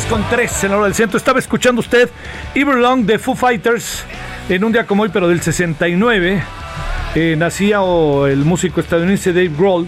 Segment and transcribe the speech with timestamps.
[0.00, 1.16] 6 con 3 en la hora del centro.
[1.16, 2.10] Estaba escuchando usted
[2.52, 4.02] Everlong de Foo Fighters
[4.48, 6.42] en un día como hoy, pero del 69.
[7.14, 7.78] Eh, nacía
[8.26, 9.86] el músico estadounidense Dave Grohl,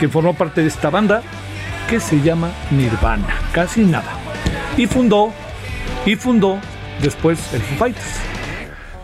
[0.00, 1.20] que formó parte de esta banda
[1.86, 4.14] que se llama Nirvana, casi nada.
[4.78, 5.34] Y fundó,
[6.06, 6.58] y fundó
[7.02, 8.31] después el Foo Fighters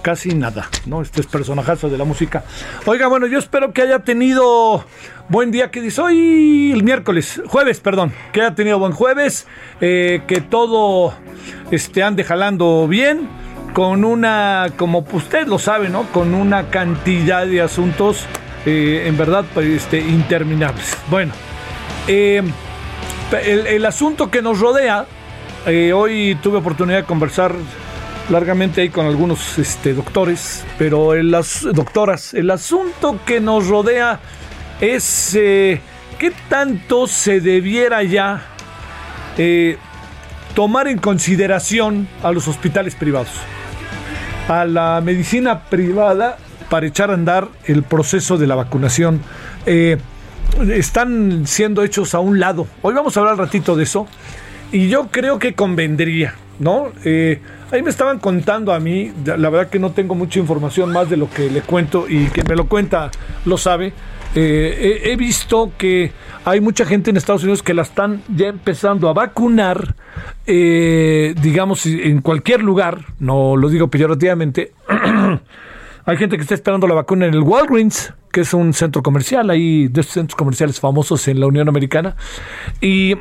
[0.08, 1.02] casi nada, ¿no?
[1.02, 2.42] Este es personajazo de la música.
[2.86, 4.82] Oiga, bueno, yo espero que haya tenido
[5.28, 9.46] buen día, que dice hoy el miércoles, jueves, perdón, que haya tenido buen jueves,
[9.82, 11.12] eh, que todo
[11.70, 13.28] este, ande jalando bien,
[13.74, 16.04] con una, como usted lo sabe, ¿no?
[16.04, 18.25] Con una cantidad de asuntos,
[18.64, 20.96] eh, en verdad, pues, este, interminables.
[21.11, 21.34] Bueno,
[22.06, 22.43] eh,
[23.44, 25.04] el, el, asunto que nos rodea,
[25.94, 27.52] hoy tuve oportunidad de conversar
[28.30, 34.20] largamente ahí con algunos este, doctores, pero las doctoras, el asunto que nos rodea
[34.80, 35.80] es eh,
[36.19, 38.42] qué tanto se debiera ya
[39.36, 39.78] eh,
[40.54, 43.32] tomar en consideración a los hospitales privados,
[44.48, 46.38] a la medicina privada
[46.69, 49.20] para echar a andar el proceso de la vacunación.
[49.66, 49.98] Eh,
[50.70, 52.66] están siendo hechos a un lado.
[52.82, 54.06] Hoy vamos a hablar un ratito de eso.
[54.72, 56.92] Y yo creo que convendría, ¿no?
[57.04, 57.40] Eh,
[57.70, 61.17] ahí me estaban contando a mí, la verdad que no tengo mucha información más de
[61.17, 63.11] lo que le cuento y que me lo cuenta
[63.44, 63.93] lo sabe.
[64.35, 66.12] Eh, he, visto que
[66.44, 69.94] hay mucha gente en Estados Unidos que la están ya empezando a vacunar,
[70.47, 74.73] eh, digamos, en cualquier lugar, no lo digo peyorativamente.
[76.05, 79.49] hay gente que está esperando la vacuna en el Walgreens, que es un centro comercial,
[79.49, 82.14] ahí de centros comerciales famosos en la Unión Americana.
[82.81, 83.17] Y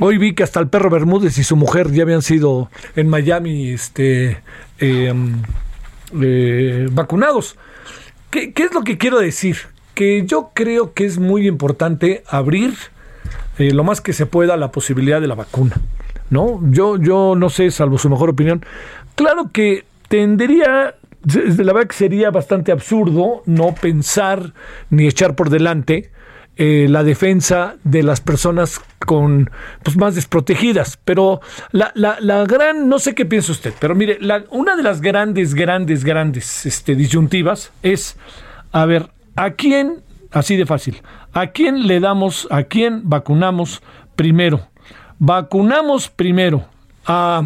[0.00, 3.70] Hoy vi que hasta el perro Bermúdez y su mujer ya habían sido en Miami
[3.70, 4.42] este,
[4.80, 5.42] em,
[6.20, 7.56] eh, vacunados.
[8.30, 9.56] ¿Qué, es lo que quiero decir?
[9.94, 12.74] Que yo creo que es muy importante abrir
[13.58, 15.76] eh, lo más que se pueda la posibilidad de la vacuna.
[16.28, 16.60] ¿no?
[16.72, 18.66] Yo, yo no sé, salvo su mejor opinión.
[19.14, 24.54] Claro que tendría, la verdad que sería bastante absurdo no pensar
[24.90, 26.10] ni echar por delante
[26.56, 29.50] eh, la defensa de las personas con
[29.82, 30.98] pues más desprotegidas.
[31.04, 31.40] Pero
[31.72, 34.18] la, la, la, gran, no sé qué piensa usted, pero mire,
[34.50, 38.16] una de las grandes, grandes, grandes este, disyuntivas es,
[38.72, 41.02] a ver, ¿a quién, así de fácil,
[41.32, 43.82] a quién le damos, a quién vacunamos
[44.14, 44.68] primero?
[45.18, 46.66] Vacunamos primero
[47.06, 47.44] a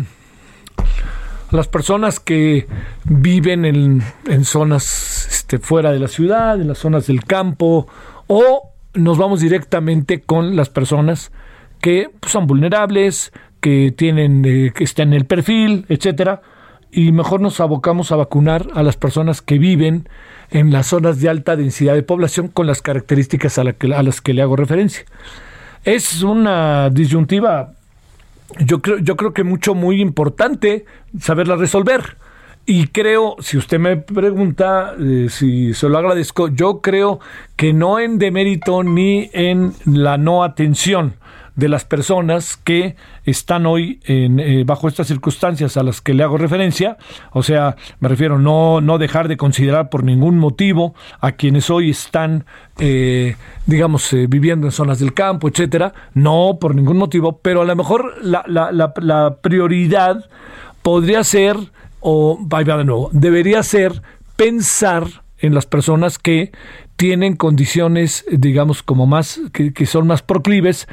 [1.50, 2.66] las personas que
[3.04, 7.88] viven en, en zonas este, fuera de la ciudad, en las zonas del campo,
[8.26, 11.32] o nos vamos directamente con las personas
[11.80, 16.42] que pues, son vulnerables, que tienen, eh, que están en el perfil, etcétera,
[16.90, 20.08] y mejor nos abocamos a vacunar a las personas que viven
[20.50, 24.32] en las zonas de alta densidad de población con las características a, a las que
[24.32, 25.04] le hago referencia.
[25.84, 27.74] Es una disyuntiva,
[28.58, 30.86] yo creo, yo creo que mucho, muy importante
[31.20, 32.16] saberla resolver.
[32.70, 37.18] Y creo, si usted me pregunta, eh, si se lo agradezco, yo creo
[37.56, 41.14] que no en demérito ni en la no atención
[41.56, 42.94] de las personas que
[43.24, 46.98] están hoy en, eh, bajo estas circunstancias a las que le hago referencia,
[47.32, 51.88] o sea, me refiero no no dejar de considerar por ningún motivo a quienes hoy
[51.88, 52.44] están,
[52.78, 57.74] eh, digamos, viviendo en zonas del campo, etcétera, no por ningún motivo, pero a lo
[57.74, 60.28] mejor la, la, la, la prioridad
[60.82, 61.56] podría ser
[62.00, 64.02] o, va de nuevo, debería ser
[64.36, 65.04] pensar
[65.38, 66.52] en las personas que
[66.96, 70.88] tienen condiciones, digamos, como más, que, son más proclives,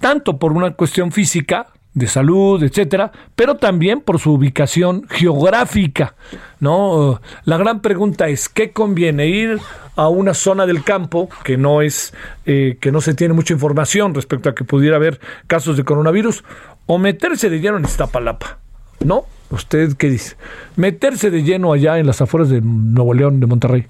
[0.00, 6.14] tanto por una cuestión física, de salud, etcétera, pero también por su ubicación geográfica,
[6.60, 7.20] ¿no?
[7.44, 9.58] La gran pregunta es ¿qué conviene ir
[9.96, 12.14] a una zona del campo que no es
[12.46, 15.18] eh, que no se tiene mucha información respecto a que pudiera haber
[15.48, 16.44] casos de coronavirus
[16.86, 18.58] o meterse de lleno en Iztapalapa,
[19.04, 19.24] ¿no?
[19.50, 20.36] ¿Usted qué dice?
[20.76, 23.86] Meterse de lleno allá en las afueras de Nuevo León, de Monterrey.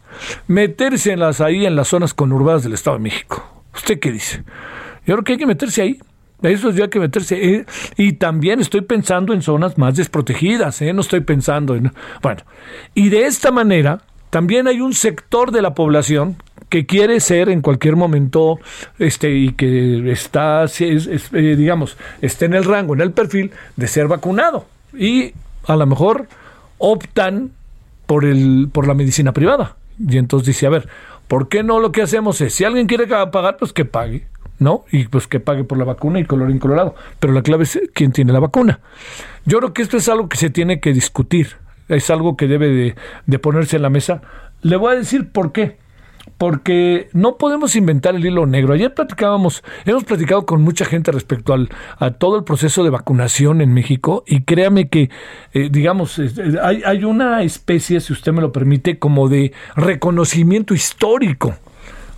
[0.47, 3.63] Meterse en las, ahí en las zonas conurbadas del Estado de México.
[3.75, 4.43] ¿Usted qué dice?
[5.07, 6.01] Yo creo que hay que meterse ahí.
[6.43, 7.55] Eso ya hay que meterse.
[7.55, 7.67] Eh,
[7.99, 10.81] y también estoy pensando en zonas más desprotegidas.
[10.81, 10.93] ¿eh?
[10.95, 11.93] No estoy pensando en.
[12.23, 12.41] Bueno,
[12.95, 16.37] y de esta manera también hay un sector de la población
[16.71, 18.61] que quiere ser en cualquier momento
[18.99, 24.07] este y que está, eh, digamos, está en el rango, en el perfil de ser
[24.07, 24.67] vacunado.
[24.97, 25.35] Y
[25.67, 26.29] a lo mejor
[26.79, 27.53] optan
[28.07, 29.77] por, el, por la medicina privada.
[29.99, 30.89] Y entonces dice, a ver,
[31.29, 34.27] ¿por qué no lo que hacemos es, si alguien quiere pagar, pues que pague,
[34.59, 34.85] ¿no?
[34.91, 36.95] Y pues que pague por la vacuna y color incolorado.
[37.19, 38.81] Pero la clave es quién tiene la vacuna.
[39.45, 41.57] Yo creo que esto es algo que se tiene que discutir,
[41.89, 42.95] es algo que debe de,
[43.27, 44.23] de ponerse en la mesa.
[44.63, 45.77] Le voy a decir por qué
[46.41, 48.73] porque no podemos inventar el hilo negro.
[48.73, 51.69] Ayer platicábamos, hemos platicado con mucha gente respecto al,
[51.99, 55.11] a todo el proceso de vacunación en México y créame que,
[55.53, 56.19] eh, digamos,
[56.63, 61.57] hay, hay una especie, si usted me lo permite, como de reconocimiento histórico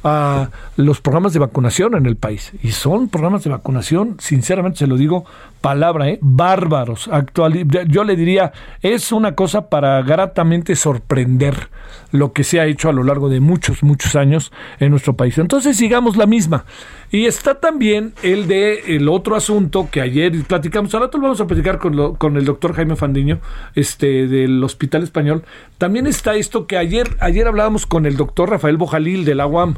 [0.05, 2.53] a los programas de vacunación en el país.
[2.63, 5.25] Y son programas de vacunación, sinceramente se lo digo,
[5.61, 6.19] palabra, ¿eh?
[6.21, 7.09] bárbaros.
[7.09, 11.69] Actual, yo le diría, es una cosa para gratamente sorprender
[12.11, 15.39] lo que se ha hecho a lo largo de muchos, muchos años en nuestro país.
[15.39, 16.65] Entonces sigamos la misma.
[17.13, 21.47] Y está también el de el otro asunto que ayer platicamos, ahora lo vamos a
[21.47, 23.39] platicar con, con el doctor Jaime Fandiño,
[23.75, 25.45] este, del Hospital Español.
[25.77, 29.77] También está esto que ayer, ayer hablábamos con el doctor Rafael Bojalil de la UAM.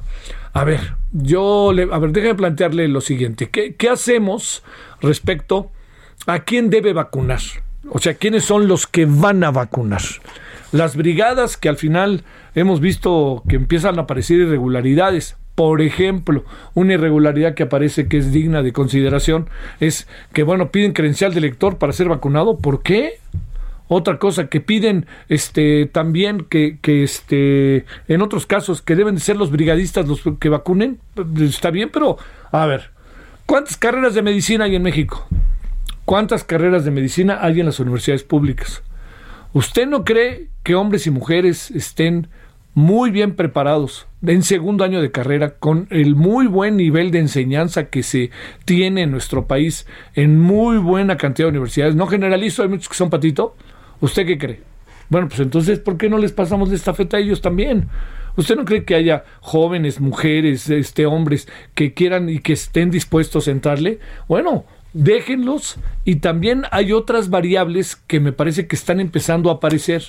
[0.53, 3.51] A ver, yo le, a ver, déjame plantearle lo siguiente.
[3.51, 4.63] ¿Qué, qué hacemos
[5.01, 5.73] respecto
[6.29, 7.41] a quién debe vacunar?
[7.91, 10.03] O sea, ¿quiénes son los que van a vacunar?
[10.71, 12.23] Las brigadas que al final
[12.55, 15.37] hemos visto que empiezan a aparecer irregularidades.
[15.55, 16.45] Por ejemplo,
[16.75, 21.41] una irregularidad que aparece que es digna de consideración es que, bueno, piden credencial de
[21.41, 22.59] lector para ser vacunado.
[22.59, 23.21] ¿Por qué?
[23.87, 29.21] Otra cosa que piden este también que, que este en otros casos que deben de
[29.21, 31.01] ser los brigadistas los que vacunen,
[31.39, 32.17] está bien, pero
[32.51, 32.91] a ver,
[33.45, 35.27] ¿cuántas carreras de medicina hay en México?
[36.07, 38.83] ¿Cuántas carreras de medicina hay en las universidades públicas?
[39.53, 42.29] ¿Usted no cree que hombres y mujeres estén
[42.73, 47.87] muy bien preparados en segundo año de carrera con el muy buen nivel de enseñanza
[47.87, 48.31] que se
[48.65, 51.95] tiene en nuestro país en muy buena cantidad de universidades?
[51.95, 53.57] No generalizo, hay muchos que son patito.
[54.01, 54.61] ¿Usted qué cree?
[55.09, 57.89] Bueno, pues entonces, ¿por qué no les pasamos de esta feta a ellos también?
[58.37, 63.47] ¿Usted no cree que haya jóvenes, mujeres, este, hombres que quieran y que estén dispuestos
[63.47, 64.01] a entrarle?
[64.27, 70.05] Bueno, déjenlos y también hay otras variables que me parece que están empezando a aparecer.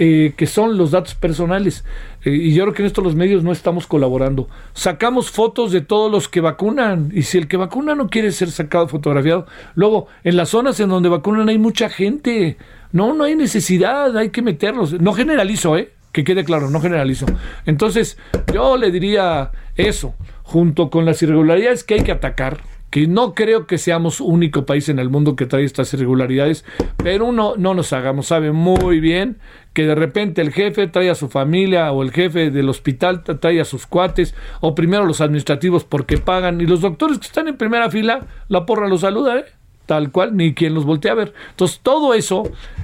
[0.00, 1.84] Eh, que son los datos personales.
[2.24, 4.48] Eh, y yo creo que en esto los medios no estamos colaborando.
[4.72, 7.10] Sacamos fotos de todos los que vacunan.
[7.12, 10.90] Y si el que vacuna no quiere ser sacado fotografiado, luego en las zonas en
[10.90, 12.56] donde vacunan hay mucha gente.
[12.92, 14.92] No, no hay necesidad, hay que meterlos.
[15.00, 15.90] No generalizo, ¿eh?
[16.12, 17.26] Que quede claro, no generalizo.
[17.66, 18.18] Entonces,
[18.52, 20.14] yo le diría eso,
[20.44, 22.58] junto con las irregularidades que hay que atacar,
[22.90, 26.64] que no creo que seamos único país en el mundo que trae estas irregularidades,
[26.96, 29.38] pero uno no nos hagamos, sabe muy bien
[29.72, 33.60] que de repente el jefe trae a su familia o el jefe del hospital trae
[33.60, 37.56] a sus cuates o primero los administrativos porque pagan y los doctores que están en
[37.56, 39.44] primera fila, la porra los saluda, ¿eh?
[39.88, 41.32] Tal cual, ni quien los voltea a ver.
[41.48, 42.42] Entonces, todo eso,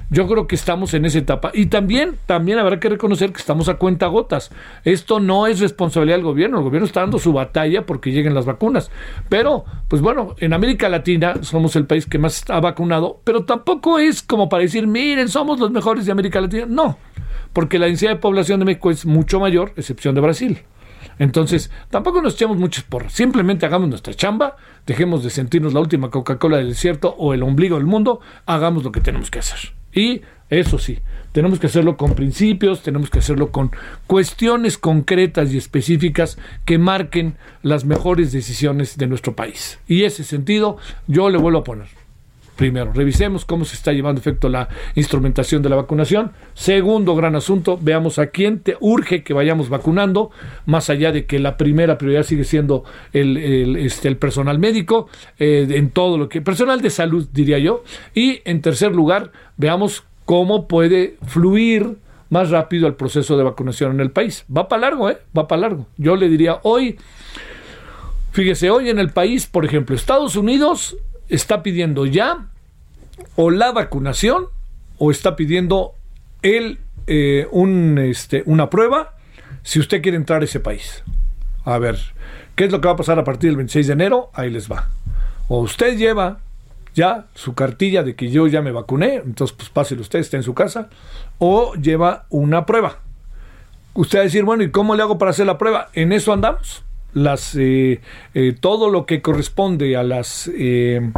[0.09, 1.51] yo creo que estamos en esa etapa.
[1.53, 4.49] Y también, también habrá que reconocer que estamos a cuenta gotas.
[4.83, 6.57] Esto no es responsabilidad del gobierno.
[6.57, 8.89] El gobierno está dando su batalla porque lleguen las vacunas.
[9.29, 13.99] Pero, pues bueno, en América Latina somos el país que más ha vacunado, pero tampoco
[13.99, 16.65] es como para decir, miren, somos los mejores de América Latina.
[16.67, 16.97] No,
[17.53, 20.63] porque la densidad de población de México es mucho mayor, excepción de Brasil.
[21.19, 23.09] Entonces, tampoco nos echemos muchos por.
[23.09, 27.77] Simplemente hagamos nuestra chamba, dejemos de sentirnos la última Coca-Cola del desierto o el ombligo
[27.77, 29.73] del mundo, hagamos lo que tenemos que hacer.
[29.93, 30.99] Y eso sí,
[31.31, 33.71] tenemos que hacerlo con principios, tenemos que hacerlo con
[34.07, 39.79] cuestiones concretas y específicas que marquen las mejores decisiones de nuestro país.
[39.87, 42.04] Y ese sentido yo le vuelvo a poner.
[42.55, 46.31] Primero, revisemos cómo se está llevando efecto la instrumentación de la vacunación.
[46.53, 50.31] Segundo gran asunto, veamos a quién te urge que vayamos vacunando,
[50.65, 55.67] más allá de que la primera prioridad sigue siendo el, este, el personal médico, eh,
[55.69, 57.83] en todo lo que, personal de salud diría yo.
[58.13, 61.97] Y en tercer lugar, veamos cómo puede fluir
[62.29, 64.45] más rápido el proceso de vacunación en el país.
[64.55, 65.17] Va para largo, ¿eh?
[65.37, 65.87] Va para largo.
[65.97, 66.97] Yo le diría hoy,
[68.31, 70.97] fíjese, hoy en el país, por ejemplo, Estados Unidos
[71.29, 72.47] está pidiendo ya
[73.35, 74.47] o la vacunación
[74.97, 75.93] o está pidiendo
[76.41, 79.15] el, eh, un, este, una prueba
[79.63, 81.03] si usted quiere entrar a ese país.
[81.63, 81.97] A ver,
[82.55, 84.29] ¿qué es lo que va a pasar a partir del 26 de enero?
[84.33, 84.89] Ahí les va.
[85.47, 86.39] O usted lleva
[86.93, 90.43] ya su cartilla de que yo ya me vacuné, entonces pues páselo usted, está en
[90.43, 90.89] su casa,
[91.39, 92.99] o lleva una prueba.
[93.93, 95.89] Usted va a decir, bueno, ¿y cómo le hago para hacer la prueba?
[95.93, 96.83] En eso andamos
[97.15, 98.01] las eh,
[98.33, 101.11] eh, todo lo que corresponde a las eh,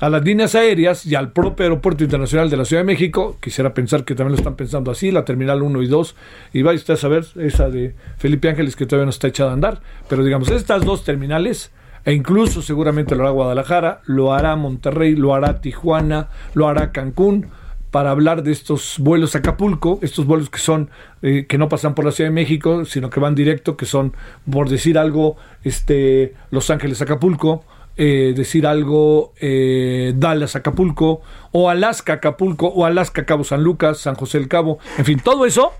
[0.00, 3.74] a las líneas aéreas y al propio aeropuerto internacional de la Ciudad de México, quisiera
[3.74, 6.16] pensar que también lo están pensando así, la terminal 1 y 2,
[6.52, 9.54] y vaya usted a saber esa de Felipe Ángeles que todavía no está echada a
[9.54, 11.70] andar, pero digamos, estas dos terminales,
[12.04, 17.46] e incluso seguramente lo hará Guadalajara, lo hará Monterrey, lo hará Tijuana, lo hará Cancún,
[17.94, 20.90] para hablar de estos vuelos a Acapulco, estos vuelos que son
[21.22, 24.16] eh, que no pasan por la Ciudad de México, sino que van directo, que son,
[24.50, 27.64] por decir algo, este Los Ángeles Acapulco,
[27.96, 31.22] eh, decir algo eh, Dallas Acapulco,
[31.52, 35.46] o Alaska Acapulco, o Alaska Cabo San Lucas, San José del Cabo, en fin, todo
[35.46, 35.72] eso,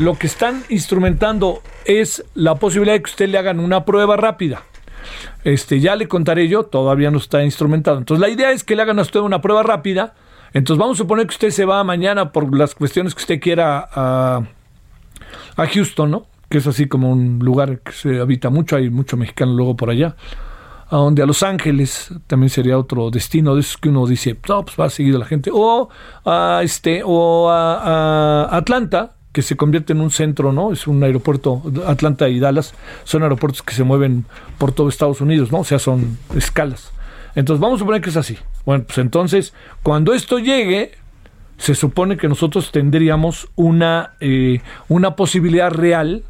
[0.00, 4.64] lo que están instrumentando es la posibilidad de que usted le hagan una prueba rápida.
[5.44, 7.98] Este, ya le contaré yo, todavía no está instrumentado.
[7.98, 10.16] Entonces la idea es que le hagan a usted una prueba rápida
[10.52, 13.88] entonces vamos a suponer que usted se va mañana por las cuestiones que usted quiera
[13.92, 14.42] a,
[15.56, 16.26] a Houston, ¿no?
[16.48, 19.90] Que es así como un lugar que se habita mucho, hay mucho mexicano luego por
[19.90, 20.16] allá.
[20.88, 24.64] A donde a Los Ángeles también sería otro destino de esos que uno dice, no,
[24.64, 25.50] pues va a seguir la gente.
[25.52, 25.88] O
[26.24, 30.72] a este, o a, a Atlanta, que se convierte en un centro, ¿no?
[30.72, 34.24] Es un aeropuerto, Atlanta y Dallas, son aeropuertos que se mueven
[34.58, 35.60] por todo Estados Unidos, ¿no?
[35.60, 36.90] O sea, son escalas.
[37.34, 38.36] Entonces vamos a suponer que es así.
[38.64, 40.92] Bueno, pues entonces, cuando esto llegue,
[41.56, 46.24] se supone que nosotros tendríamos una, eh, una posibilidad real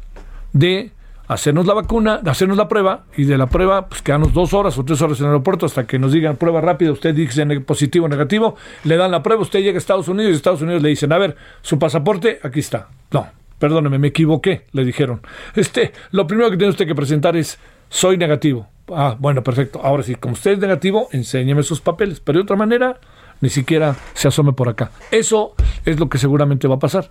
[0.53, 0.91] de
[1.31, 4.77] hacernos la vacuna, de hacernos la prueba y de la prueba, pues quedarnos dos horas
[4.77, 8.07] o tres horas en el aeropuerto hasta que nos digan prueba rápida, usted dice positivo
[8.07, 10.89] o negativo, le dan la prueba, usted llega a Estados Unidos y Estados Unidos le
[10.89, 12.89] dicen, a ver, su pasaporte, aquí está.
[13.11, 13.27] No,
[13.57, 15.21] perdóneme, me equivoqué, le dijeron.
[15.55, 18.67] Este, lo primero que tiene usted que presentar es, soy negativo.
[18.93, 19.81] Ah, bueno, perfecto.
[19.83, 22.19] Ahora sí, como usted es negativo, enséñeme sus papeles.
[22.19, 22.99] Pero de otra manera,
[23.41, 24.91] ni siquiera se asome por acá.
[25.11, 25.53] Eso
[25.85, 27.09] es lo que seguramente va a pasar.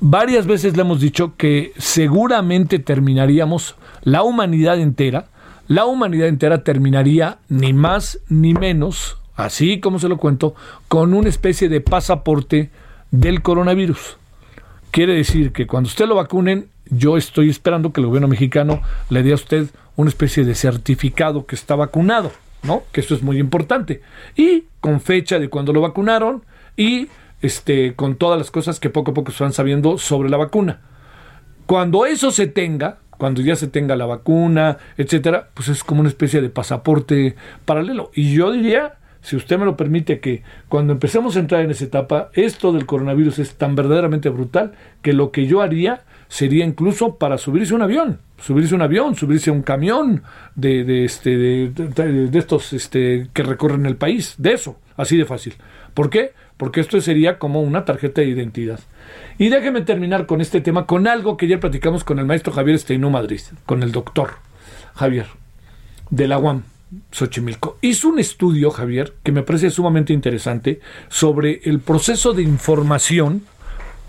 [0.00, 5.26] Varias veces le hemos dicho que seguramente terminaríamos la humanidad entera,
[5.68, 10.54] la humanidad entera terminaría ni más ni menos así como se lo cuento,
[10.88, 12.70] con una especie de pasaporte
[13.10, 14.16] del coronavirus.
[14.96, 19.22] Quiere decir que cuando usted lo vacunen, yo estoy esperando que el gobierno mexicano le
[19.22, 22.82] dé a usted una especie de certificado que está vacunado, ¿no?
[22.92, 24.00] Que eso es muy importante.
[24.36, 26.44] Y con fecha de cuando lo vacunaron
[26.78, 27.08] y
[27.42, 30.80] este, con todas las cosas que poco a poco se van sabiendo sobre la vacuna.
[31.66, 36.08] Cuando eso se tenga, cuando ya se tenga la vacuna, etcétera, pues es como una
[36.08, 37.36] especie de pasaporte
[37.66, 38.10] paralelo.
[38.14, 38.94] Y yo diría,
[39.26, 42.86] si usted me lo permite, que cuando empecemos a entrar en esa etapa, esto del
[42.86, 47.82] coronavirus es tan verdaderamente brutal que lo que yo haría sería incluso para subirse un
[47.82, 50.22] avión, subirse un avión, subirse a un camión
[50.54, 55.24] de, de este, de, de, estos este, que recorren el país, de eso, así de
[55.24, 55.54] fácil.
[55.92, 56.30] ¿Por qué?
[56.56, 58.78] Porque esto sería como una tarjeta de identidad.
[59.38, 62.76] Y déjeme terminar con este tema, con algo que ya platicamos con el maestro Javier
[62.76, 64.34] Esteinú Madrid, con el doctor
[64.94, 65.26] Javier,
[66.10, 66.75] de la UAM.
[67.10, 67.78] Xochimilco.
[67.80, 73.42] Hizo un estudio, Javier, que me parece sumamente interesante, sobre el proceso de información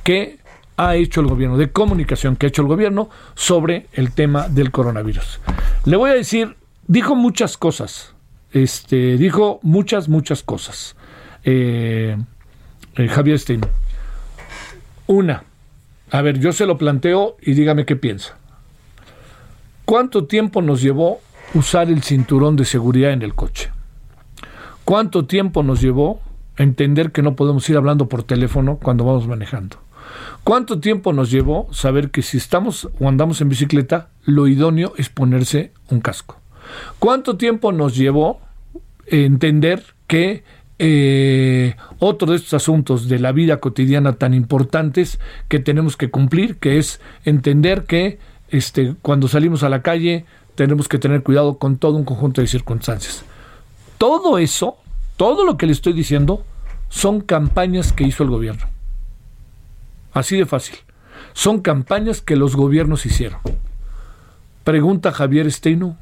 [0.03, 0.37] que
[0.77, 4.71] ha hecho el gobierno, de comunicación que ha hecho el gobierno sobre el tema del
[4.71, 5.39] coronavirus.
[5.85, 6.55] Le voy a decir,
[6.87, 8.13] dijo muchas cosas,
[8.53, 10.95] este, dijo muchas, muchas cosas.
[11.43, 12.15] Eh,
[12.95, 13.61] eh, Javier Stein.
[15.07, 15.43] Una,
[16.11, 18.37] a ver, yo se lo planteo y dígame qué piensa.
[19.85, 21.21] ¿Cuánto tiempo nos llevó
[21.53, 23.71] usar el cinturón de seguridad en el coche?
[24.85, 26.21] ¿Cuánto tiempo nos llevó
[26.55, 29.77] entender que no podemos ir hablando por teléfono cuando vamos manejando?
[30.43, 35.09] ¿Cuánto tiempo nos llevó saber que si estamos o andamos en bicicleta, lo idóneo es
[35.09, 36.39] ponerse un casco?
[36.99, 38.39] ¿Cuánto tiempo nos llevó
[39.07, 40.43] entender que
[40.79, 46.57] eh, otro de estos asuntos de la vida cotidiana tan importantes que tenemos que cumplir,
[46.57, 50.25] que es entender que este, cuando salimos a la calle
[50.57, 53.23] tenemos que tener cuidado con todo un conjunto de circunstancias.
[53.99, 54.77] Todo eso,
[55.15, 56.43] todo lo que le estoy diciendo,
[56.89, 58.65] son campañas que hizo el gobierno.
[60.13, 60.77] Así de fácil.
[61.33, 63.39] Son campañas que los gobiernos hicieron.
[64.63, 65.95] Pregunta Javier Steino.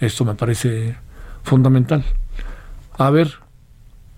[0.00, 0.96] Esto me parece
[1.42, 2.04] fundamental.
[2.98, 3.36] A ver,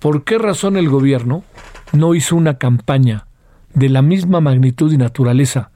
[0.00, 1.44] ¿por qué razón el gobierno
[1.92, 3.28] no hizo una campaña
[3.72, 5.70] de la misma magnitud y naturaleza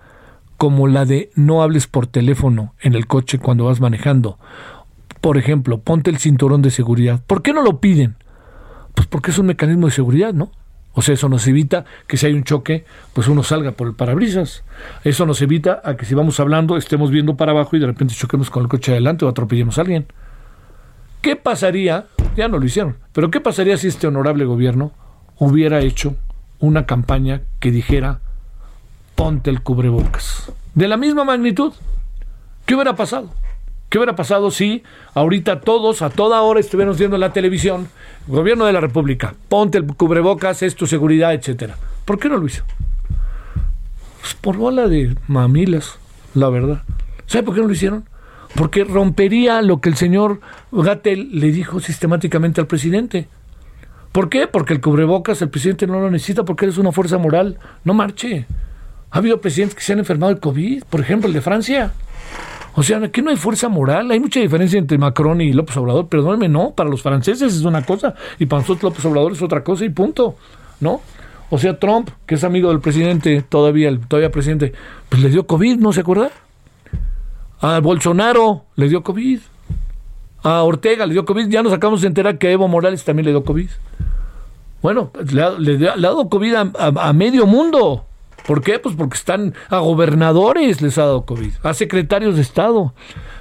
[0.56, 4.38] como la de no hables por teléfono en el coche cuando vas manejando?
[5.20, 7.22] Por ejemplo, ponte el cinturón de seguridad.
[7.26, 8.16] ¿Por qué no lo piden?
[8.94, 10.50] Pues porque es un mecanismo de seguridad, ¿no?
[10.94, 13.94] O sea, eso nos evita que si hay un choque, pues uno salga por el
[13.94, 14.62] parabrisas.
[15.02, 18.14] Eso nos evita a que si vamos hablando estemos viendo para abajo y de repente
[18.14, 20.06] choquemos con el coche adelante o atropellemos a alguien.
[21.20, 22.06] ¿Qué pasaría?
[22.36, 24.92] Ya no lo hicieron, pero ¿qué pasaría si este honorable gobierno
[25.38, 26.16] hubiera hecho
[26.60, 28.20] una campaña que dijera
[29.14, 30.52] ponte el cubrebocas?
[30.74, 31.72] De la misma magnitud.
[32.66, 33.30] ¿Qué hubiera pasado?
[33.88, 34.82] ¿Qué hubiera pasado si
[35.14, 37.88] ahorita todos, a toda hora, estuviéramos viendo en la televisión,
[38.26, 41.76] gobierno de la República, ponte el cubrebocas, es tu seguridad, etcétera?
[42.04, 42.64] ¿Por qué no lo hizo?
[44.20, 45.98] Pues por bola de mamilas,
[46.34, 46.82] la verdad.
[47.26, 48.04] ¿Sabe por qué no lo hicieron?
[48.54, 53.28] porque rompería lo que el señor Gatel le dijo sistemáticamente al presidente.
[54.12, 54.46] ¿Por qué?
[54.46, 57.58] Porque el cubrebocas el presidente no lo necesita porque eres una fuerza moral.
[57.82, 58.46] No marche.
[59.14, 61.92] Ha habido presidentes que se han enfermado de COVID, por ejemplo el de Francia.
[62.74, 66.08] O sea, aquí no hay fuerza moral, hay mucha diferencia entre Macron y López Obrador,
[66.08, 69.62] perdónenme, no, para los franceses es una cosa y para nosotros López Obrador es otra
[69.62, 70.34] cosa y punto,
[70.80, 71.00] ¿no?
[71.48, 74.72] O sea, Trump, que es amigo del presidente, todavía, el todavía presidente,
[75.08, 76.32] pues le dio COVID, ¿no se acuerda?
[77.60, 79.38] A Bolsonaro le dio COVID.
[80.42, 81.48] A Ortega le dio COVID.
[81.48, 83.68] Ya nos acabamos de enterar que a Evo Morales también le dio COVID.
[84.82, 88.04] Bueno, le ha, le ha dado COVID a, medio mundo.
[88.46, 88.78] ¿Por qué?
[88.78, 92.92] Pues porque están a gobernadores les ha dado COVID, a secretarios de Estado.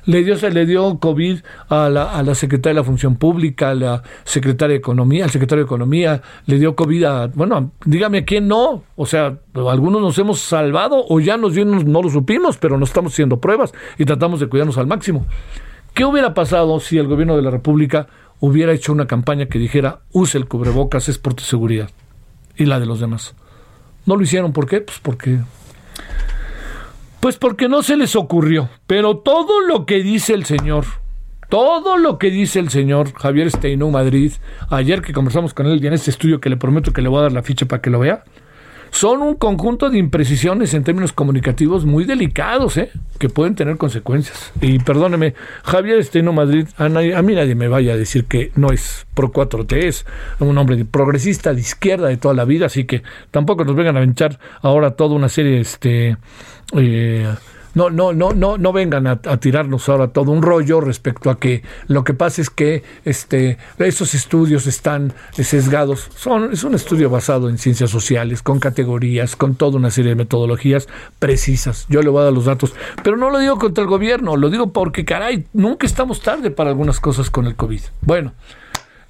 [0.05, 1.39] Le dio, se le dio COVID
[1.69, 5.29] a la, a la secretaria de la Función Pública, a la secretaria de Economía, al
[5.29, 8.83] secretario de Economía, le dio COVID a, bueno, dígame quién no.
[8.95, 12.85] O sea, algunos nos hemos salvado o ya nos dio, no lo supimos, pero no
[12.85, 15.25] estamos haciendo pruebas y tratamos de cuidarnos al máximo.
[15.93, 18.07] ¿Qué hubiera pasado si el gobierno de la República
[18.39, 21.89] hubiera hecho una campaña que dijera, use el cubrebocas, es por tu seguridad?
[22.55, 23.35] Y la de los demás.
[24.05, 24.81] No lo hicieron, ¿por qué?
[24.81, 25.39] Pues porque...
[27.19, 28.69] Pues porque no se les ocurrió.
[28.85, 30.85] Pero todo lo que dice el señor,
[31.49, 34.33] todo lo que dice el señor Javier Steinú Madrid,
[34.69, 37.19] ayer que conversamos con él y en este estudio que le prometo que le voy
[37.19, 38.25] a dar la ficha para que lo vea,
[38.93, 42.91] son un conjunto de imprecisiones en términos comunicativos muy delicados, ¿eh?
[43.17, 44.53] que pueden tener consecuencias.
[44.61, 48.71] Y perdóneme, Javier Esteno Madrid, a, a, mí nadie me vaya a decir que no
[48.71, 50.05] es pro 4T, es
[50.39, 53.01] un hombre progresista de izquierda de toda la vida, así que
[53.31, 56.17] tampoco nos vengan a echar ahora toda una serie este,
[56.77, 57.27] eh,
[57.73, 61.63] no, no, no, no, no vengan a, tirarnos ahora todo un rollo respecto a que
[61.87, 66.09] lo que pasa es que este, esos estudios están sesgados.
[66.15, 70.15] Son, es un estudio basado en ciencias sociales, con categorías, con toda una serie de
[70.15, 70.87] metodologías
[71.19, 71.85] precisas.
[71.89, 74.49] Yo le voy a dar los datos, pero no lo digo contra el gobierno, lo
[74.49, 77.81] digo porque, caray, nunca estamos tarde para algunas cosas con el COVID.
[78.01, 78.33] Bueno.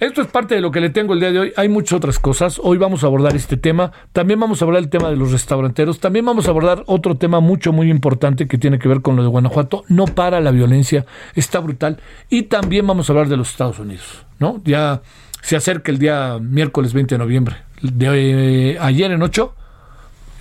[0.04, 1.54] Esto es parte de lo que le tengo el día de hoy.
[1.56, 2.60] Hay muchas otras cosas.
[2.62, 3.94] Hoy vamos a abordar este tema.
[4.12, 6.02] También vamos a hablar el tema de los restauranteros.
[6.02, 9.24] También vamos a abordar otro tema mucho, muy importante que tiene que ver con lo
[9.24, 9.86] de Guanajuato.
[9.88, 11.06] No para la violencia.
[11.36, 12.00] Está brutal.
[12.30, 14.26] Y también vamos a hablar de los Estados Unidos.
[14.40, 14.60] ¿no?
[14.66, 15.02] Ya
[15.42, 17.56] se acerca el día miércoles 20 de noviembre.
[17.82, 19.56] De eh, ayer en 8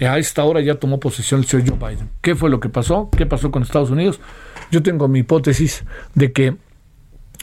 [0.01, 2.11] a esta hora ya tomó posesión el señor Joe Biden.
[2.21, 3.11] ¿Qué fue lo que pasó?
[3.17, 4.19] ¿Qué pasó con Estados Unidos?
[4.73, 5.85] Yo tengo mi hipótesis
[6.17, 6.57] de que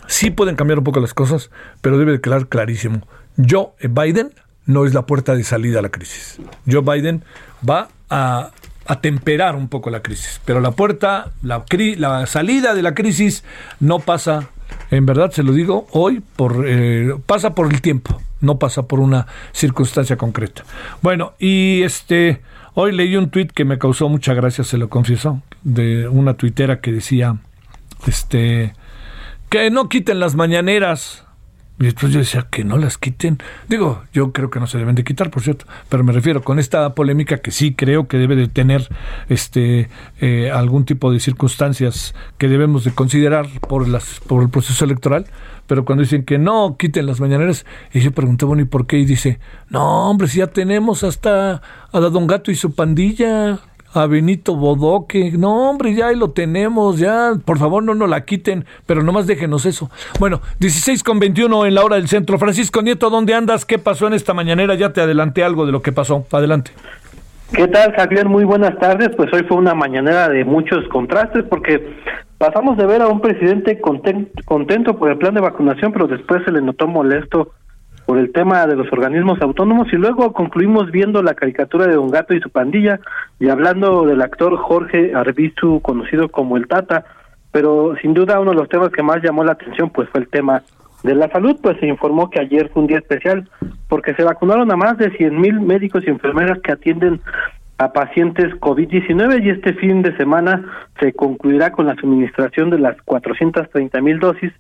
[0.10, 3.08] Sí pueden cambiar un poco las cosas, pero debe de quedar clarísimo.
[3.38, 4.34] Joe Biden
[4.66, 6.40] no es la puerta de salida a la crisis.
[6.70, 7.24] Joe Biden
[7.68, 8.52] va a,
[9.02, 11.64] temperar un poco la crisis, pero la puerta, la,
[11.98, 13.44] la salida de la crisis
[13.80, 14.50] no pasa
[14.92, 19.00] en verdad se lo digo hoy, por, eh, pasa por el tiempo, no pasa por
[19.00, 20.64] una circunstancia concreta.
[21.02, 22.42] Bueno, y este,
[22.74, 26.82] hoy leí un tuit que me causó mucha gracia, se lo confieso, de una tuitera
[26.82, 27.38] que decía,
[28.08, 28.74] este,
[29.50, 31.26] que no quiten las mañaneras.
[31.80, 33.38] Y después yo decía, que no las quiten.
[33.70, 36.60] Digo, yo creo que no se deben de quitar, por cierto, pero me refiero con
[36.60, 38.90] esta polémica que sí creo que debe de tener
[39.30, 44.84] este eh, algún tipo de circunstancias que debemos de considerar por las por el proceso
[44.84, 45.28] electoral,
[45.68, 48.98] pero cuando dicen que no quiten las mañaneras, y yo pregunté, bueno, ¿y por qué?
[48.98, 51.62] Y dice, no, hombre, si ya tenemos hasta
[51.94, 53.60] a Don Gato y su pandilla,
[53.94, 55.32] a Benito Bodoque.
[55.32, 57.34] No, hombre, ya ahí lo tenemos, ya.
[57.44, 59.90] Por favor, no nos la quiten, pero nomás déjenos eso.
[60.20, 62.38] Bueno, 16 con 21 en la hora del centro.
[62.38, 63.66] Francisco Nieto, ¿dónde andas?
[63.66, 64.76] ¿Qué pasó en esta mañanera?
[64.76, 66.26] Ya te adelanté algo de lo que pasó.
[66.32, 66.72] Adelante.
[67.54, 68.30] ¿Qué tal, Javier?
[68.30, 69.10] Muy buenas tardes.
[69.18, 71.96] Pues hoy fue una mañanera de muchos contrastes porque
[72.38, 76.52] pasamos de ver a un presidente contento por el plan de vacunación, pero después se
[76.52, 77.54] le notó molesto
[78.10, 79.94] por el tema de los organismos autónomos.
[79.94, 83.00] Y luego concluimos viendo la caricatura de Don Gato y su pandilla
[83.40, 87.06] y hablando del actor Jorge Arbizu, conocido como el Tata,
[87.52, 90.28] pero sin duda uno de los temas que más llamó la atención pues fue el
[90.28, 90.64] tema
[91.04, 93.48] de la salud, pues se informó que ayer fue un día especial
[93.88, 97.22] porque se vacunaron a más de 100 mil médicos y enfermeras que atienden
[97.78, 100.66] a pacientes COVID-19 y este fin de semana
[101.00, 104.52] se concluirá con la suministración de las 430 mil dosis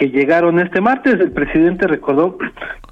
[0.00, 1.20] que llegaron este martes.
[1.20, 2.38] El presidente recordó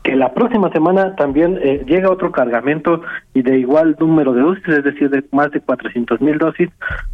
[0.02, 3.00] que la próxima semana también eh, llega otro cargamento
[3.32, 6.68] y de igual número de dosis, es decir, de más de 400 mil dosis,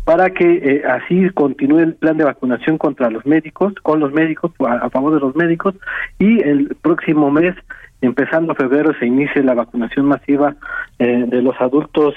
[0.04, 4.50] para que eh, así continúe el plan de vacunación contra los médicos, con los médicos,
[4.66, 5.76] a, favor de los médicos,
[6.18, 7.54] y el próximo mes,
[8.00, 10.57] empezando febrero, se inicie la vacunación masiva
[10.98, 12.16] eh, de los adultos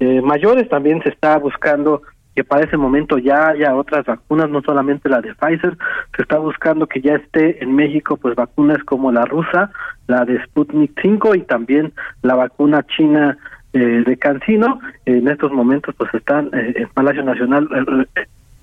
[0.00, 2.02] eh, mayores también se está buscando
[2.38, 5.76] que para ese momento ya haya otras vacunas, no solamente la de Pfizer,
[6.14, 9.72] se está buscando que ya esté en México pues vacunas como la rusa,
[10.06, 13.36] la de Sputnik 5 y también la vacuna china
[13.72, 14.78] eh, de Cancino.
[15.04, 17.68] En estos momentos pues están eh, en Palacio Nacional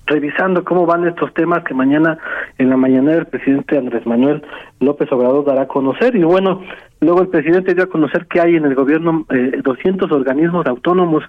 [0.06, 2.18] revisando cómo van estos temas que mañana
[2.58, 4.42] en la mañana el presidente Andrés Manuel
[4.80, 6.14] López Obrador dará a conocer.
[6.14, 6.62] Y bueno
[7.00, 11.24] luego el presidente dio a conocer que hay en el gobierno eh, 200 organismos autónomos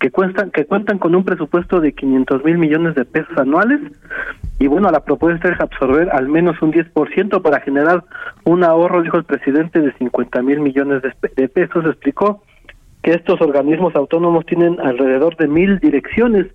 [0.00, 3.80] que cuentan que cuentan con un presupuesto de 500 mil millones de pesos anuales.
[4.58, 8.04] Y bueno la propuesta es absorber al menos un 10% para generar
[8.44, 11.84] un ahorro dijo el presidente de 50 mil millones de, de pesos.
[11.84, 12.42] Explicó
[13.02, 16.46] que estos organismos autónomos tienen alrededor de mil direcciones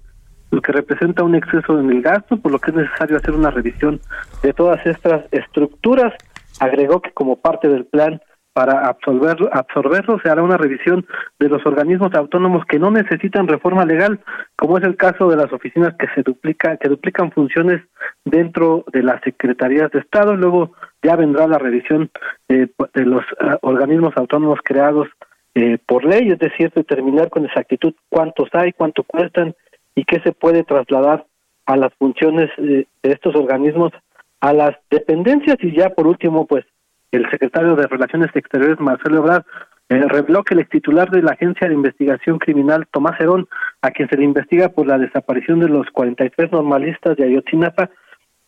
[0.51, 3.51] lo que representa un exceso en el gasto, por lo que es necesario hacer una
[3.51, 3.99] revisión
[4.41, 6.13] de todas estas estructuras.
[6.60, 8.21] Agregó que como parte del plan
[8.57, 11.05] para absorber, absorberlo se hará una revisión
[11.38, 14.19] de los organismos autónomos que no necesitan reforma legal,
[14.55, 17.83] como es el caso de las oficinas que se duplica, que duplican funciones
[18.25, 20.36] dentro de las secretarías de Estado.
[20.36, 20.71] Luego
[21.03, 22.10] ya vendrá la revisión
[22.49, 25.07] eh, de los eh, organismos autónomos creados
[25.53, 29.53] eh, por ley, es decir, determinar con exactitud cuántos hay, cuánto cuestan
[29.97, 31.25] y qué se puede trasladar
[31.65, 33.91] a las funciones de estos organismos
[34.39, 35.57] a las dependencias.
[35.62, 36.65] Y ya por último pues
[37.12, 39.43] el secretario de Relaciones Exteriores Marcelo Ebrard
[39.89, 43.47] eh, reveló que el ex titular de la Agencia de Investigación Criminal Tomás Herón
[43.81, 47.89] a quien se le investiga por la desaparición de los 43 normalistas de Ayotzinapa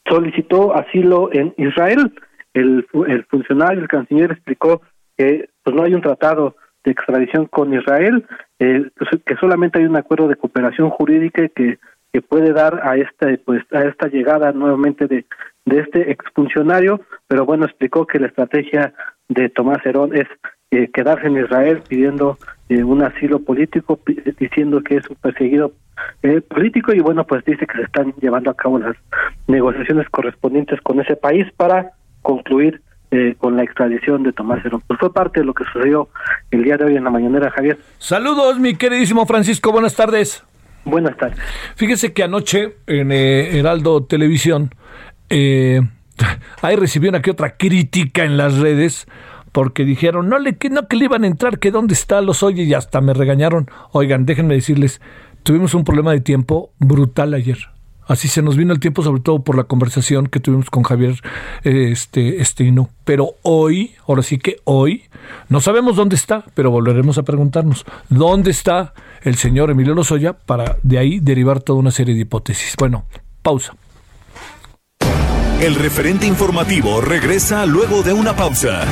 [0.08, 2.14] solicitó asilo en Israel.
[2.54, 4.84] El, el funcionario el canciller explicó
[5.18, 8.26] que pues no hay un tratado de extradición con Israel,
[8.60, 11.78] eh, pues, que solamente hay un acuerdo de cooperación jurídica que,
[12.14, 15.26] que puede dar a esta pues a esta llegada nuevamente de,
[15.66, 18.94] de este exfuncionario, pero bueno explicó que la estrategia
[19.28, 20.28] de Tomás Herón es
[20.72, 22.38] eh, quedarse en Israel pidiendo
[22.70, 24.00] eh, un asilo político,
[24.40, 25.74] diciendo que es un perseguido
[26.22, 28.96] eh, político y bueno, pues dice que se están llevando a cabo las
[29.48, 32.82] negociaciones correspondientes con ese país para concluir
[33.12, 34.84] eh, con la extradición de Tomás Herón.
[34.86, 36.10] Pues fue parte de lo que sucedió
[36.52, 37.80] el día de hoy en la mañanera, Javier.
[37.98, 40.44] Saludos, mi queridísimo Francisco, buenas tardes.
[40.86, 41.40] Buenas tardes.
[41.76, 44.74] Fíjese que anoche en eh, Heraldo Televisión,
[45.30, 45.82] eh,
[46.62, 49.08] ahí recibí una que otra crítica en las redes
[49.52, 52.44] porque dijeron, no, le, que, no que le iban a entrar, que dónde está, los
[52.44, 53.68] oye, y hasta me regañaron.
[53.92, 55.02] Oigan, déjenme decirles,
[55.44, 57.58] tuvimos un problema de tiempo brutal ayer.
[58.10, 61.22] Así se nos vino el tiempo, sobre todo por la conversación que tuvimos con Javier
[61.64, 62.90] este, Estino.
[63.06, 65.04] Pero hoy, ahora sí que hoy,
[65.48, 70.78] no sabemos dónde está, pero volveremos a preguntarnos dónde está el señor Emilio Lozoya para
[70.82, 72.74] de ahí derivar toda una serie de hipótesis.
[72.80, 73.06] Bueno,
[73.44, 73.76] pausa.
[75.62, 78.86] El referente informativo regresa luego de una pausa.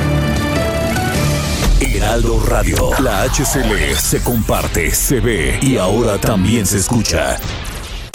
[1.80, 7.36] Heraldo Radio, la HCL se comparte, se ve y ahora también se escucha.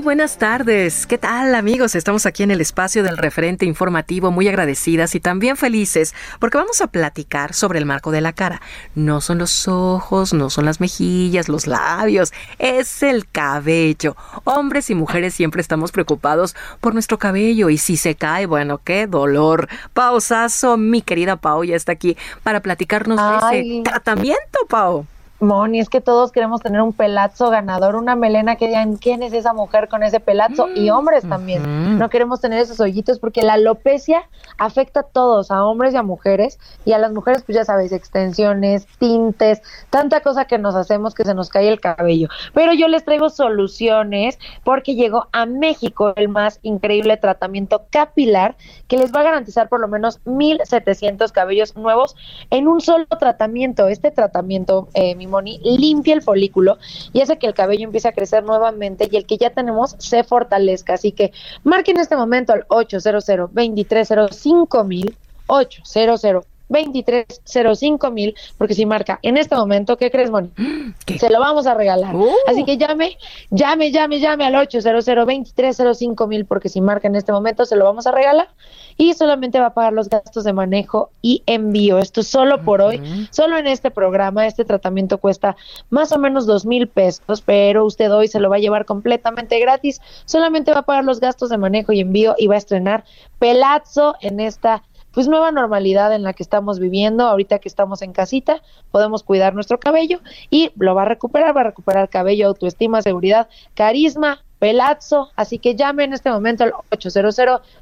[0.00, 1.06] Muy buenas tardes.
[1.06, 1.94] ¿Qué tal amigos?
[1.94, 6.80] Estamos aquí en el espacio del referente informativo muy agradecidas y también felices porque vamos
[6.80, 8.62] a platicar sobre el marco de la cara.
[8.94, 14.16] No son los ojos, no son las mejillas, los labios, es el cabello.
[14.44, 19.06] Hombres y mujeres siempre estamos preocupados por nuestro cabello y si se cae, bueno, qué
[19.06, 19.68] dolor.
[19.92, 25.06] Pausazo, mi querida Pau ya está aquí para platicarnos de ese tratamiento, Pau.
[25.40, 29.32] Moni, es que todos queremos tener un pelazo ganador, una melena que digan quién es
[29.32, 31.98] esa mujer con ese pelazo y hombres también.
[31.98, 36.02] No queremos tener esos hoyitos porque la alopecia afecta a todos, a hombres y a
[36.02, 36.58] mujeres.
[36.84, 41.24] Y a las mujeres, pues ya sabes, extensiones, tintes, tanta cosa que nos hacemos que
[41.24, 42.28] se nos cae el cabello.
[42.52, 48.56] Pero yo les traigo soluciones porque llegó a México el más increíble tratamiento capilar
[48.88, 52.14] que les va a garantizar por lo menos 1.700 cabellos nuevos
[52.50, 53.88] en un solo tratamiento.
[53.88, 55.29] Este tratamiento, eh, mi
[55.62, 56.78] limpia el folículo
[57.12, 60.24] y hace que el cabello empiece a crecer nuevamente y el que ya tenemos se
[60.24, 60.94] fortalezca.
[60.94, 61.32] Así que
[61.64, 65.16] marquen en este momento al 800 2305 mil
[65.46, 70.50] 800 2305 mil, porque si marca en este momento, ¿qué crees, Moni?
[71.18, 72.16] Se lo vamos a regalar.
[72.16, 72.30] Uh.
[72.46, 73.18] Así que llame,
[73.50, 77.84] llame, llame, llame al 800 2305 mil, porque si marca en este momento, se lo
[77.84, 78.48] vamos a regalar
[78.96, 81.98] y solamente va a pagar los gastos de manejo y envío.
[81.98, 85.56] Esto solo por hoy, solo en este programa, este tratamiento cuesta
[85.88, 89.58] más o menos dos mil pesos, pero usted hoy se lo va a llevar completamente
[89.58, 93.04] gratis, solamente va a pagar los gastos de manejo y envío y va a estrenar
[93.38, 98.12] Pelazo en esta pues nueva normalidad en la que estamos viviendo, ahorita que estamos en
[98.12, 100.20] casita, podemos cuidar nuestro cabello
[100.50, 105.74] y lo va a recuperar, va a recuperar cabello, autoestima, seguridad, carisma, pelazo, así que
[105.74, 107.34] llame en este momento al 800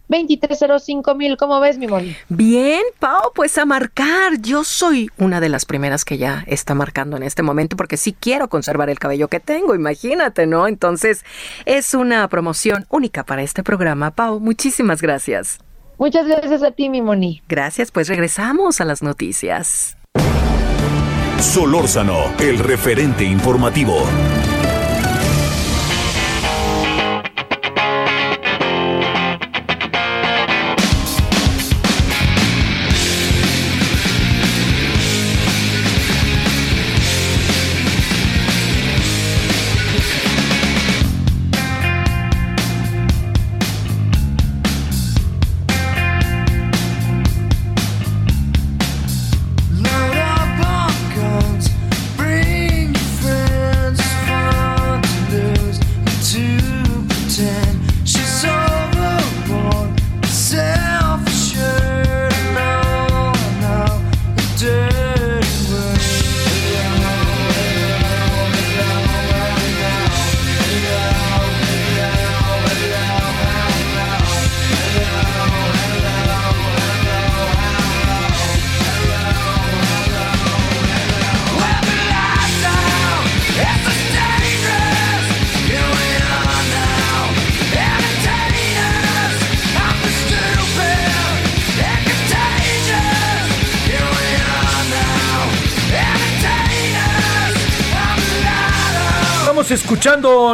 [0.08, 2.16] 2305 mil, ¿cómo ves, mi Moni?
[2.28, 7.16] Bien, Pau, pues a marcar, yo soy una de las primeras que ya está marcando
[7.16, 10.68] en este momento porque sí quiero conservar el cabello que tengo, imagínate, ¿no?
[10.68, 11.24] Entonces,
[11.66, 15.58] es una promoción única para este programa, Pau, muchísimas gracias.
[15.98, 17.42] Muchas gracias a ti, mi Moni.
[17.48, 19.96] Gracias, pues regresamos a las noticias.
[21.40, 24.04] Solórzano, el referente informativo.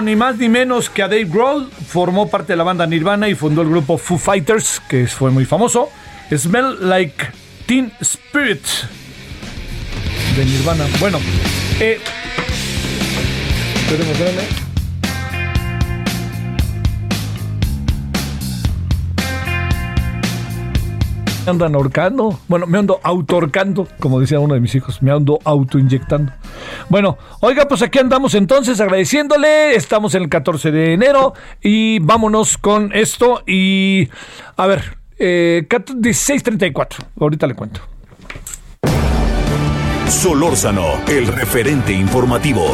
[0.02, 3.34] Ni más ni menos que a Dave Grohl, formó parte de la banda Nirvana y
[3.34, 5.88] fundó el grupo Foo Fighters, que fue muy famoso.
[6.30, 7.24] Smell Like
[7.64, 8.62] Teen Spirit.
[10.36, 10.84] de Nirvana.
[11.00, 11.18] Bueno,
[11.80, 11.98] eh,
[13.74, 14.64] espérame, espérame.
[21.46, 22.38] Me andan ahorcando.
[22.48, 25.00] Bueno, me ando autorcando, como decía uno de mis hijos.
[25.00, 26.32] Me ando autoinyectando.
[26.88, 29.74] Bueno, oiga, pues aquí andamos entonces agradeciéndole.
[29.74, 33.42] Estamos en el 14 de enero y vámonos con esto.
[33.46, 34.08] Y
[34.56, 36.96] a ver, eh, 16.34.
[37.20, 37.80] Ahorita le cuento.
[40.08, 42.72] Solórzano, el referente informativo.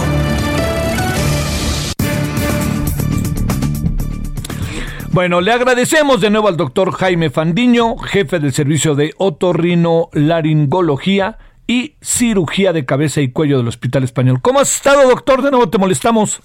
[5.13, 11.37] Bueno, le agradecemos de nuevo al doctor Jaime Fandiño, jefe del servicio de otorrinolaringología
[11.71, 14.41] y cirugía de cabeza y cuello del Hospital Español.
[14.43, 15.41] ¿Cómo has estado, doctor?
[15.41, 16.43] De nuevo te molestamos.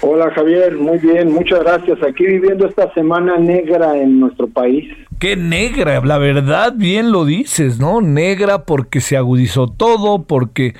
[0.00, 2.02] Hola Javier, muy bien, muchas gracias.
[2.02, 4.92] Aquí viviendo esta semana negra en nuestro país.
[5.20, 8.00] Qué negra, la verdad, bien lo dices, ¿no?
[8.00, 10.74] Negra porque se agudizó todo, porque,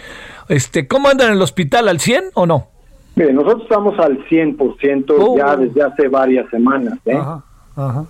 [0.48, 1.88] este, ¿cómo andan en el hospital?
[1.88, 2.66] ¿Al 100 o no?
[3.14, 6.98] Mire, nosotros estamos al 100% ya desde hace varias semanas.
[7.06, 7.14] ¿eh?
[7.14, 7.44] Ajá,
[7.76, 8.04] ajá.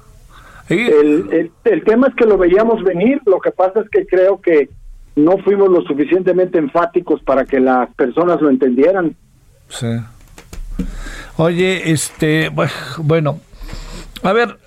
[0.70, 4.70] El, el, tema es que lo veíamos venir, lo que pasa es que creo que
[5.16, 9.16] no fuimos lo suficientemente enfáticos para que las personas lo entendieran.
[9.68, 9.86] Sí.
[11.36, 12.50] Oye, este,
[12.98, 13.40] bueno,
[14.22, 14.58] a ver,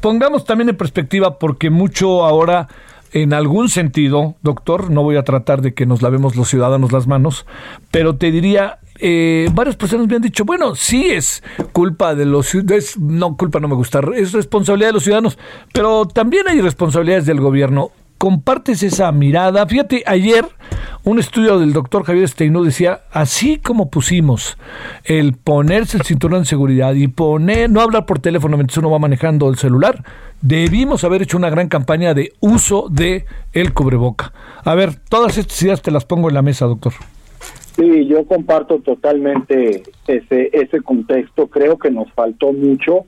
[0.00, 2.68] pongamos también en perspectiva porque mucho ahora
[3.12, 7.06] en algún sentido, doctor, no voy a tratar de que nos lavemos los ciudadanos las
[7.06, 7.46] manos,
[7.90, 12.46] pero te diría, eh, varias personas me han dicho, bueno, sí es culpa de los
[12.46, 15.38] ciudadanos, no, culpa no me gusta, es responsabilidad de los ciudadanos,
[15.72, 17.90] pero también hay responsabilidades del gobierno.
[18.20, 19.66] ¿Compartes esa mirada?
[19.66, 20.44] Fíjate, ayer
[21.04, 24.58] un estudio del doctor Javier Steinú decía, así como pusimos
[25.04, 28.98] el ponerse el cinturón de seguridad y poner, no hablar por teléfono mientras uno va
[28.98, 30.04] manejando el celular,
[30.42, 34.34] debimos haber hecho una gran campaña de uso de el cubreboca.
[34.66, 36.92] A ver, todas estas ideas te las pongo en la mesa, doctor.
[37.74, 41.46] Sí, yo comparto totalmente ese, ese contexto.
[41.46, 43.06] Creo que nos faltó mucho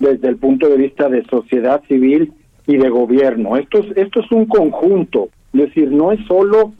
[0.00, 2.32] desde el punto de vista de sociedad civil
[2.66, 3.56] y de gobierno.
[3.56, 6.72] Esto es, esto es un conjunto, es decir, no es solo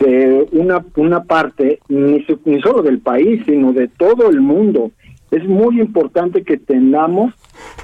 [0.00, 4.90] de una, una parte, ni, ni solo del país, sino de todo el mundo.
[5.30, 7.34] Es muy importante que tengamos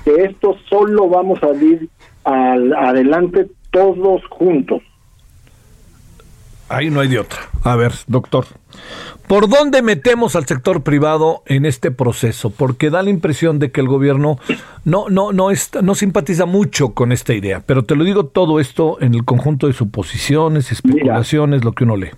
[0.04, 1.88] que esto solo vamos a ir
[2.24, 4.83] al, adelante todos juntos.
[6.68, 7.38] Ahí no hay de otra.
[7.62, 8.46] A ver, doctor,
[9.27, 12.50] ¿por dónde metemos al sector privado en este proceso?
[12.50, 14.38] Porque da la impresión de que el gobierno
[14.85, 17.62] no, no, no, está, no simpatiza mucho con esta idea.
[17.64, 21.96] Pero te lo digo todo esto en el conjunto de suposiciones, especulaciones, lo que uno
[21.96, 22.11] lee.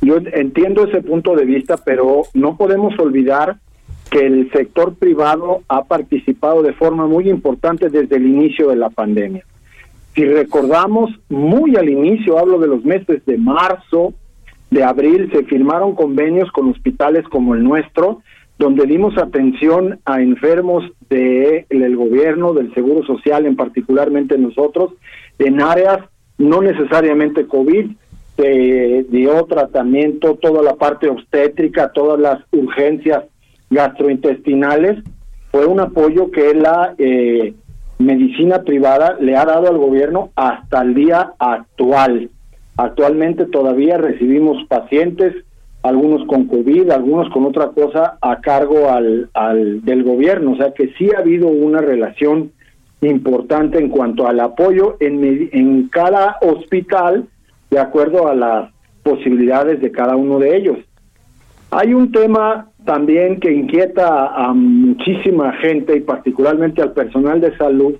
[0.00, 3.58] Yo entiendo ese punto de vista, pero no podemos olvidar
[4.10, 8.90] que el sector privado ha participado de forma muy importante desde el inicio de la
[8.90, 9.44] pandemia.
[10.16, 14.14] Si recordamos, muy al inicio, hablo de los meses de marzo,
[14.70, 18.22] de abril, se firmaron convenios con hospitales como el nuestro,
[18.58, 24.94] donde dimos atención a enfermos del el gobierno, del Seguro Social, en particularmente nosotros,
[25.38, 25.98] en áreas
[26.38, 27.90] no necesariamente COVID,
[28.38, 33.24] de dio tratamiento, toda la parte obstétrica, todas las urgencias
[33.68, 35.04] gastrointestinales.
[35.50, 37.52] Fue un apoyo que la eh,
[37.98, 42.30] medicina privada le ha dado al gobierno hasta el día actual.
[42.76, 45.34] Actualmente todavía recibimos pacientes,
[45.82, 49.30] algunos con COVID, algunos con otra cosa, a cargo al,
[49.82, 50.52] del gobierno.
[50.52, 52.52] O sea que sí ha habido una relación
[53.00, 57.26] importante en cuanto al apoyo en, en cada hospital,
[57.70, 58.70] de acuerdo a las
[59.02, 60.78] posibilidades de cada uno de ellos.
[61.70, 67.96] Hay un tema también que inquieta a muchísima gente y particularmente al personal de salud,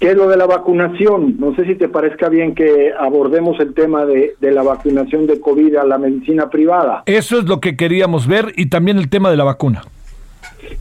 [0.00, 1.36] que es lo de la vacunación.
[1.38, 5.76] No sé si te parezca bien que abordemos el tema de, la vacunación de COVID
[5.76, 7.04] a la medicina privada.
[7.06, 9.82] Eso es lo que queríamos ver y también el tema de la vacuna.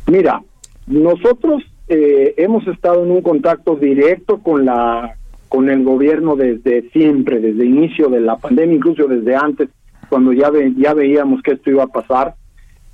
[0.07, 0.41] Mira,
[0.87, 5.15] nosotros eh, hemos estado en un contacto directo con la
[5.49, 9.69] con el gobierno desde siempre, desde el inicio de la pandemia, incluso desde antes,
[10.09, 12.33] cuando ya, ya veíamos que esto iba a pasar.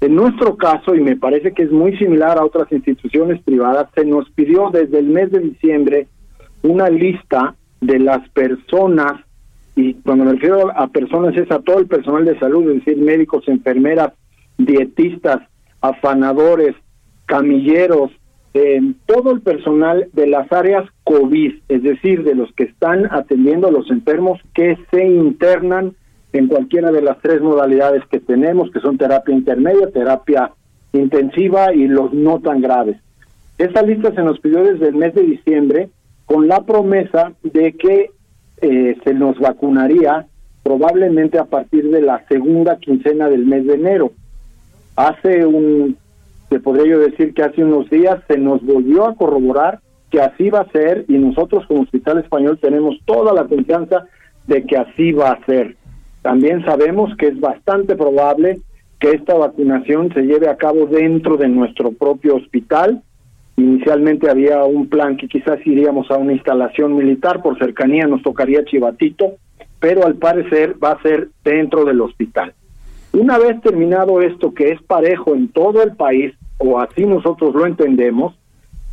[0.02, 4.06] En nuestro caso, y me parece que es muy similar a otras instituciones privadas, se
[4.06, 6.08] nos pidió desde el mes de diciembre
[6.62, 9.14] una lista de las personas,
[9.76, 12.98] y cuando me refiero a personas es a todo el personal de salud, es decir,
[12.98, 14.14] médicos, enfermeras,
[14.58, 15.42] dietistas,
[15.82, 16.76] afanadores,
[17.26, 18.12] camilleros,
[18.54, 23.68] eh, todo el personal de las áreas COVID, es decir, de los que están atendiendo
[23.68, 25.94] a los enfermos que se internan
[26.34, 30.52] en cualquiera de las tres modalidades que tenemos, que son terapia intermedia, terapia
[30.94, 32.98] intensiva y los no tan graves.
[33.58, 35.90] Esa lista se nos pidió desde el mes de diciembre
[36.26, 38.12] con la promesa de que
[38.62, 40.28] eh, se nos vacunaría
[40.64, 44.12] probablemente a partir de la segunda quincena del mes de enero.
[44.96, 45.98] Hace un,
[46.50, 49.80] se podría yo decir que hace unos días se nos volvió a corroborar
[50.12, 54.06] que así va a ser y nosotros como Hospital Español tenemos toda la confianza
[54.48, 55.76] de que así va a ser.
[56.30, 58.60] También sabemos que es bastante probable
[59.00, 63.02] que esta vacunación se lleve a cabo dentro de nuestro propio hospital.
[63.58, 68.64] Inicialmente había un plan que quizás iríamos a una instalación militar, por cercanía nos tocaría
[68.64, 69.38] Chivatito,
[69.80, 72.54] pero al parecer va a ser dentro del hospital.
[73.12, 77.66] Una vez terminado esto, que es parejo en todo el país, o así nosotros lo
[77.66, 78.36] entendemos,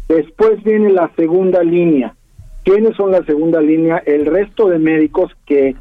[0.09, 2.15] después viene la segunda línea.
[2.65, 4.03] ¿Quiénes son la segunda línea?
[4.07, 5.77] El resto de médicos que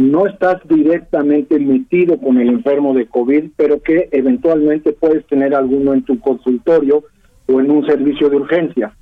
[0.00, 5.92] no estás directamente metido con el enfermo de COVID, pero que eventualmente puedes tener alguno
[5.92, 7.04] en tu consultorio
[7.46, 8.94] o en un servicio de urgencia.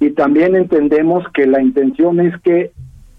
[0.00, 2.72] Y también entendemos que la intención es que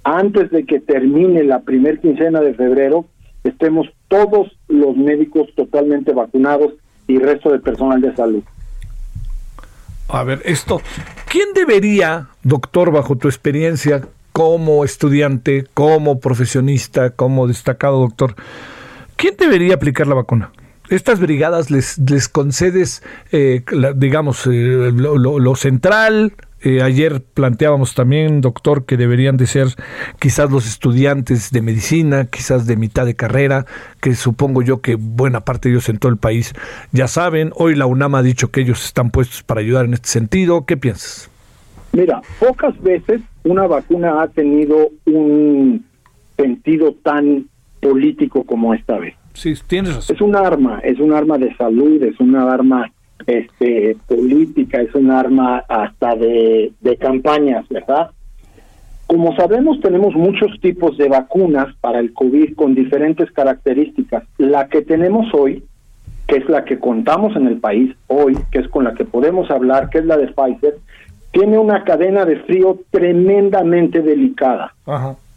[0.03, 3.05] antes de que termine la primer quincena de febrero,
[3.43, 6.73] estemos todos los médicos totalmente vacunados
[7.07, 8.43] y resto del personal de salud.
[10.09, 10.81] A ver, esto,
[11.29, 14.07] ¿quién debería, doctor, bajo tu experiencia,
[14.37, 18.35] como estudiante, como profesionista, como destacado doctor,
[19.15, 20.51] ¿quién debería aplicar la vacuna?
[20.89, 23.63] Estas brigadas les, les concedes, eh,
[23.95, 29.69] digamos, eh, lo, central, eh, ayer planteábamos también, doctor, que deberían de ser
[30.19, 33.65] quizás los estudiantes de medicina, quizás de mitad de carrera,
[34.01, 36.53] que supongo yo que buena parte de ellos en todo el país
[36.91, 37.53] ya saben.
[37.55, 40.67] Hoy la UNAM ha dicho que ellos están puestos para ayudar en este sentido.
[40.67, 41.31] ¿Qué piensas?
[41.97, 45.83] Mira, pocas veces una vacuna ha tenido un
[46.37, 47.47] sentido tan
[47.81, 49.15] político como esta vez.
[49.33, 50.15] Sí, tienes razón.
[50.15, 52.91] Es un arma, es un arma de salud, es una arma
[53.25, 58.11] este, política, es un arma hasta de, de campañas, ¿verdad?
[59.07, 64.23] Como sabemos, tenemos muchos tipos de vacunas para el COVID con diferentes características.
[64.37, 65.63] La que tenemos hoy,
[66.27, 69.49] que es la que contamos en el país hoy, que es con la que podemos
[69.49, 70.75] hablar, que es la de Pfizer,
[71.31, 74.73] tiene una cadena de frío tremendamente delicada.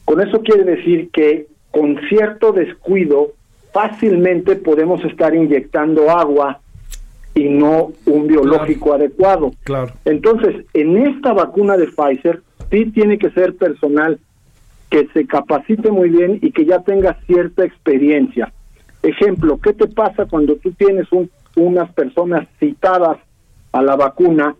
[0.04, 3.32] Con eso quiere decir que con cierto descuido
[3.72, 6.60] fácilmente podemos estar inyectando agua
[7.34, 9.52] y no un biológico adecuado.
[9.62, 9.92] Claro.
[10.04, 14.18] Entonces, en esta vacuna de Pfizer sí tiene que ser personal
[14.90, 18.52] que se capacite muy bien y que ya tenga cierta experiencia.
[19.02, 21.06] Ejemplo, ¿qué te pasa cuando tú tienes
[21.56, 23.18] unas personas citadas
[23.72, 24.56] a la vacuna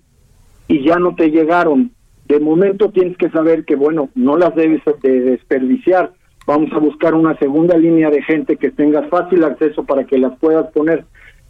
[0.71, 1.91] y ya no te llegaron.
[2.27, 6.13] De momento tienes que saber que, bueno, no las debes de desperdiciar.
[6.47, 10.39] Vamos a buscar una segunda línea de gente que tenga fácil acceso para que las
[10.39, 11.05] puedas poner.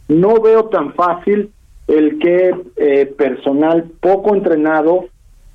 [0.07, 1.51] No veo tan fácil
[1.87, 5.05] el que eh, personal poco entrenado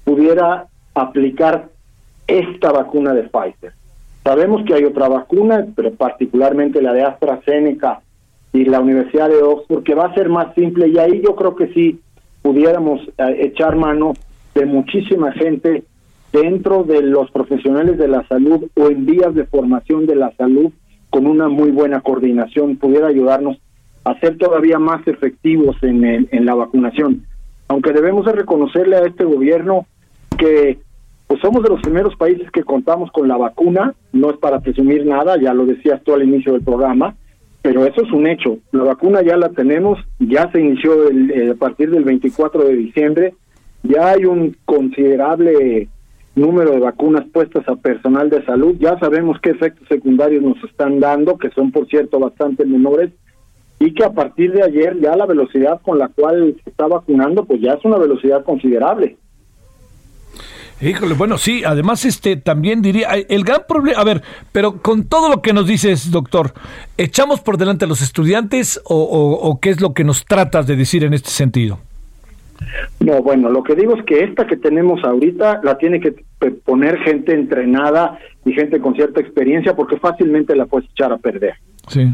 [0.05, 1.69] pudiera aplicar
[2.29, 3.73] esta vacuna de Pfizer.
[4.23, 8.01] Sabemos que hay otra vacuna, pero particularmente la de AstraZeneca
[8.53, 11.57] y la Universidad de Oxford, que va a ser más simple y ahí yo creo
[11.57, 12.01] que sí
[12.47, 14.13] pudiéramos eh, echar mano
[14.55, 15.83] de muchísima gente
[16.33, 20.71] dentro de los profesionales de la salud o en vías de formación de la salud
[21.11, 23.59] con una muy buena coordinación pudiera ayudarnos
[24.05, 27.27] a ser todavía más efectivos en, en la vacunación.
[27.67, 29.85] Aunque debemos de reconocerle a este gobierno
[30.39, 30.79] que
[31.27, 35.05] pues somos de los primeros países que contamos con la vacuna, no es para presumir
[35.05, 37.17] nada, ya lo decías tú al inicio del programa,
[37.67, 38.59] pero eso es un hecho.
[38.71, 43.35] La vacuna ya la tenemos, ya se inició eh, a partir del 24 de diciembre,
[43.83, 45.89] ya hay un considerable
[46.37, 51.01] número de vacunas puestas a personal de salud, ya sabemos qué efectos secundarios nos están
[51.01, 53.11] dando, que son por cierto bastante menores,
[53.81, 57.47] y que a partir de ayer ya la velocidad con la cual se está vacunando,
[57.47, 59.17] pues ya es una velocidad considerable.
[60.81, 64.23] Híjole, bueno, sí, además este también diría, el gran problema, a ver,
[64.53, 66.53] pero con todo lo que nos dices, doctor,
[66.99, 71.03] ¿echamos por delante a los estudiantes o, qué es lo que nos tratas de decir
[71.05, 71.79] en este sentido?
[73.01, 76.15] No, bueno, lo que digo es que esta que tenemos ahorita la tiene que
[76.65, 81.55] poner gente entrenada y gente con cierta experiencia porque fácilmente la puedes echar a perder.
[81.89, 82.13] Sí.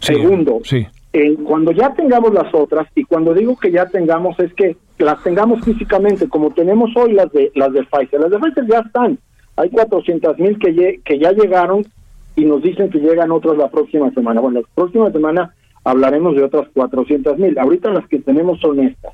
[0.00, 0.86] Segundo, sí.
[1.14, 5.22] Eh, cuando ya tengamos las otras, y cuando digo que ya tengamos es que las
[5.22, 8.20] tengamos físicamente, como tenemos hoy las de las de Pfizer.
[8.20, 9.18] Las de Pfizer ya están.
[9.56, 11.84] Hay 400 mil que, ya llegaron
[12.34, 14.40] y nos dicen que llegan otras la próxima semana.
[14.40, 15.54] Bueno, la próxima semana
[15.84, 17.58] hablaremos de otras 400 mil.
[17.58, 19.12] Ahorita las que tenemos son estas.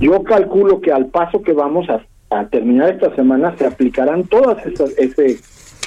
[0.00, 4.66] Yo calculo que al paso que vamos a, a terminar esta semana se aplicarán todas
[4.66, 5.38] esas, ese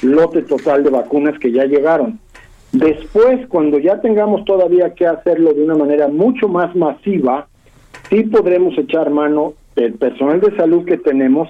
[0.02, 2.18] lote total de vacunas que ya llegaron.
[2.72, 7.48] Después, cuando ya tengamos todavía que hacerlo de una manera mucho más masiva,
[8.10, 11.48] sí podremos echar mano del personal de salud que tenemos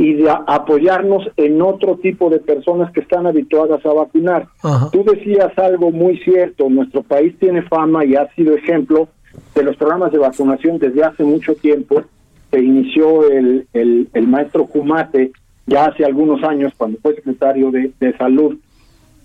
[0.00, 4.48] y de apoyarnos en otro tipo de personas que están habituadas a vacunar.
[4.92, 9.08] Tú decías algo muy cierto, nuestro país tiene fama y ha sido ejemplo
[9.54, 12.02] de los programas de vacunación desde hace mucho tiempo.
[12.50, 15.32] Se inició el, el, maestro Jumate
[15.66, 18.56] ya hace algunos años cuando fue secretario de, de salud.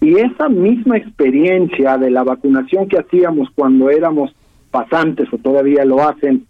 [0.01, 4.35] Y esa misma experiencia de la vacunación que hacíamos cuando éramos
[4.71, 6.45] pasantes o todavía lo hacen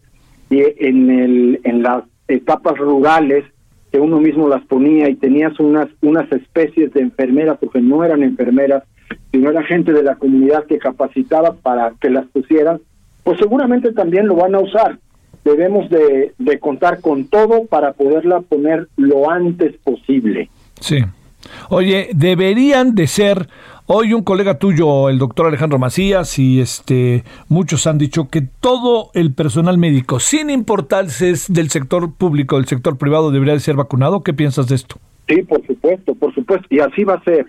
[0.49, 3.45] y en, el, en las etapas rurales
[3.91, 8.23] que uno mismo las ponía y tenías unas, unas especies de enfermeras, porque no eran
[8.23, 8.83] enfermeras,
[9.31, 12.81] sino era gente de la comunidad que capacitaba para que las pusieran,
[13.23, 14.99] pues seguramente también lo van a usar.
[15.43, 20.49] Debemos de, de contar con todo para poderla poner lo antes posible.
[20.81, 20.97] Sí.
[21.69, 23.47] Oye, deberían de ser
[23.87, 29.11] Hoy un colega tuyo, el doctor Alejandro Macías, y este muchos han dicho que todo
[29.13, 33.75] el personal médico, sin importarse del sector público o del sector privado, debería de ser
[33.75, 34.23] vacunado.
[34.23, 34.95] ¿Qué piensas de esto?
[35.27, 36.65] Sí, por supuesto, por supuesto.
[36.71, 37.45] Y así va a ser.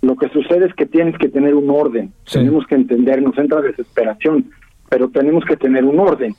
[0.00, 2.10] Lo que sucede es que tienes que tener un orden.
[2.32, 4.50] Tenemos que entender, nos entra desesperación,
[4.88, 6.34] pero tenemos que tener un orden.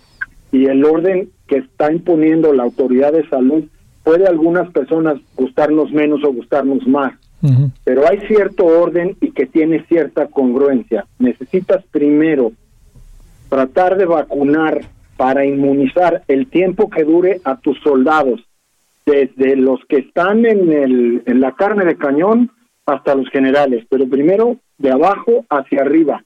[0.51, 3.65] Y el orden que está imponiendo la autoridad de salud
[4.07, 7.13] puede a algunas personas gustarnos menos o gustarnos más
[7.83, 11.05] pero hay cierto orden y que tiene cierta congruencia.
[11.19, 12.51] Necesitas primero
[13.49, 14.81] tratar de vacunar
[15.17, 18.41] para inmunizar el tiempo que dure a tus soldados,
[19.05, 22.51] desde los que están en, el, en la carne de cañón
[22.85, 26.23] hasta los generales, pero primero de abajo hacia arriba,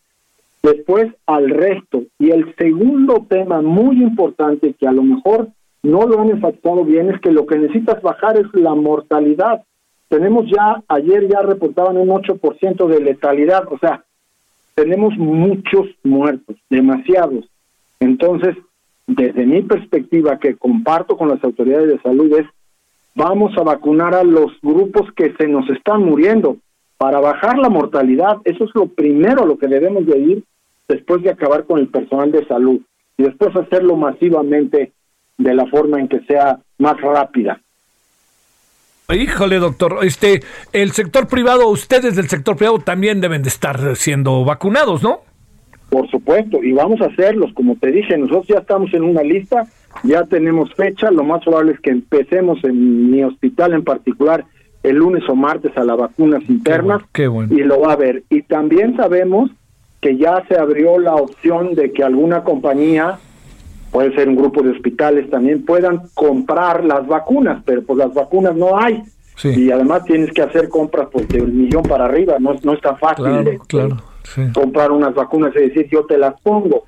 [0.64, 2.04] después al resto.
[2.20, 5.50] Y el segundo tema muy importante que a lo mejor
[5.84, 9.64] no lo han enfatizado bien es que lo que necesitas bajar es la mortalidad
[10.12, 14.04] tenemos ya, ayer ya reportaban un 8% de letalidad, o sea,
[14.76, 17.46] tenemos muchos muertos, demasiados.
[18.02, 18.58] Entonces,
[19.08, 22.46] desde mi perspectiva, que comparto con las autoridades de salud, es
[23.16, 26.58] vamos a vacunar a los grupos que se nos están muriendo
[26.98, 28.36] para bajar la mortalidad.
[28.44, 30.44] Eso es lo primero lo que debemos de ir
[30.90, 32.82] después de acabar con el personal de salud
[33.18, 34.92] y después hacerlo masivamente
[35.38, 37.60] de la forma en que sea más rápida.
[39.14, 44.46] Híjole, doctor, este, el sector privado, ustedes del sector privado también deben de estar siendo
[44.46, 45.22] vacunados, ¿no?
[45.90, 49.68] Por supuesto, y vamos a hacerlos, como te dije, nosotros ya estamos en una lista,
[50.04, 54.46] ya tenemos fecha, lo más probable es que empecemos en mi hospital en particular
[54.84, 57.54] el lunes o martes a las vacunas internas qué bueno.
[57.54, 58.24] y lo va a ver.
[58.30, 59.52] Y también sabemos
[60.00, 63.20] que ya se abrió la opción de que alguna compañía
[63.92, 68.56] puede ser un grupo de hospitales también, puedan comprar las vacunas, pero pues las vacunas
[68.56, 69.04] no hay.
[69.44, 72.82] Y además tienes que hacer compras pues de un millón para arriba, no, no es
[72.82, 73.98] tan fácil claro,
[74.54, 76.86] comprar unas vacunas y decir yo te las pongo.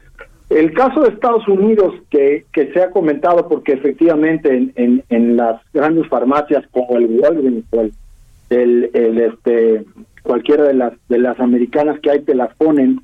[0.49, 5.35] El caso de Estados Unidos que, que se ha comentado porque efectivamente en, en, en
[5.35, 7.93] las grandes farmacias como el Walgreens o el,
[8.51, 9.83] el, el, este
[10.21, 13.01] cualquiera de las de las americanas que hay te las ponen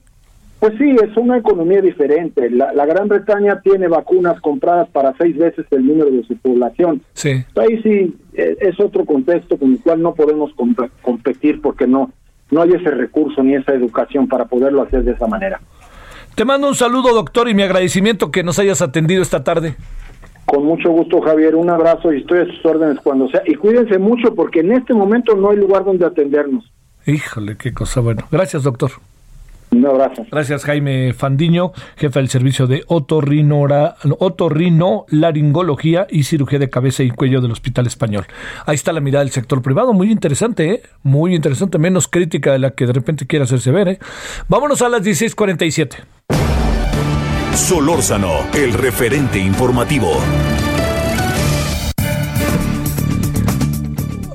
[0.60, 2.50] pues sí, es una economía diferente.
[2.50, 7.02] La, Gran Bretaña tiene vacunas compradas para seis veces el número de su población.
[7.14, 7.46] Sí.
[7.56, 10.52] Ahí sí e, es otro contexto con el cual no podemos
[11.02, 12.12] competir porque no,
[12.52, 15.62] no hay ese recurso ni esa educación para poderlo hacer de esa manera.
[16.36, 19.76] Te mando un saludo, doctor, y mi agradecimiento que nos hayas atendido esta tarde.
[20.46, 21.56] Con mucho gusto, Javier.
[21.56, 23.44] Un abrazo y estoy a sus órdenes cuando sea.
[23.46, 26.70] Y cuídense mucho porque en este momento no hay lugar donde atendernos.
[27.06, 28.02] Híjole, qué cosa.
[28.02, 28.92] Bueno, gracias, doctor.
[29.72, 30.26] Un abrazo.
[30.32, 37.12] Gracias, Jaime Fandiño, jefe del servicio de otorrinora, otorrino, laringología y cirugía de cabeza y
[37.12, 38.26] cuello del Hospital Español.
[38.66, 40.82] Ahí está la mirada del sector privado, muy interesante, ¿eh?
[41.04, 44.00] Muy interesante, menos crítica de la que de repente quiere hacerse ver, ¿eh?
[44.48, 45.98] Vámonos a las 16:47.
[47.54, 50.12] Solórzano, el referente informativo.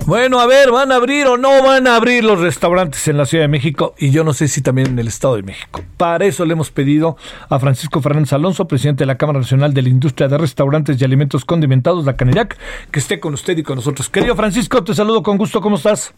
[0.07, 3.25] Bueno, a ver, ¿van a abrir o no van a abrir los restaurantes en la
[3.25, 3.95] Ciudad de México?
[3.97, 5.81] Y yo no sé si también en el Estado de México.
[5.97, 7.17] Para eso le hemos pedido
[7.49, 11.05] a Francisco Fernández Alonso, presidente de la Cámara Nacional de la Industria de Restaurantes y
[11.07, 12.59] Alimentos Condimentados, la Canirac,
[12.91, 14.11] que esté con usted y con nosotros.
[14.11, 15.63] Querido Francisco, te saludo con gusto.
[15.63, 16.13] ¿Cómo estás?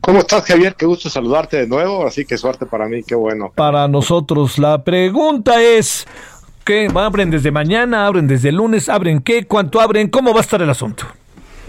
[0.00, 0.74] ¿Cómo estás, Javier?
[0.74, 2.04] Qué gusto saludarte de nuevo.
[2.04, 3.52] Así que suerte para mí, qué bueno.
[3.54, 6.04] Para nosotros, la pregunta es.
[6.64, 6.88] ¿Qué?
[6.92, 8.06] ¿Abren desde mañana?
[8.06, 8.88] ¿Abren desde el lunes?
[8.88, 9.46] ¿Abren qué?
[9.46, 10.08] ¿Cuánto abren?
[10.08, 11.06] ¿Cómo va a estar el asunto?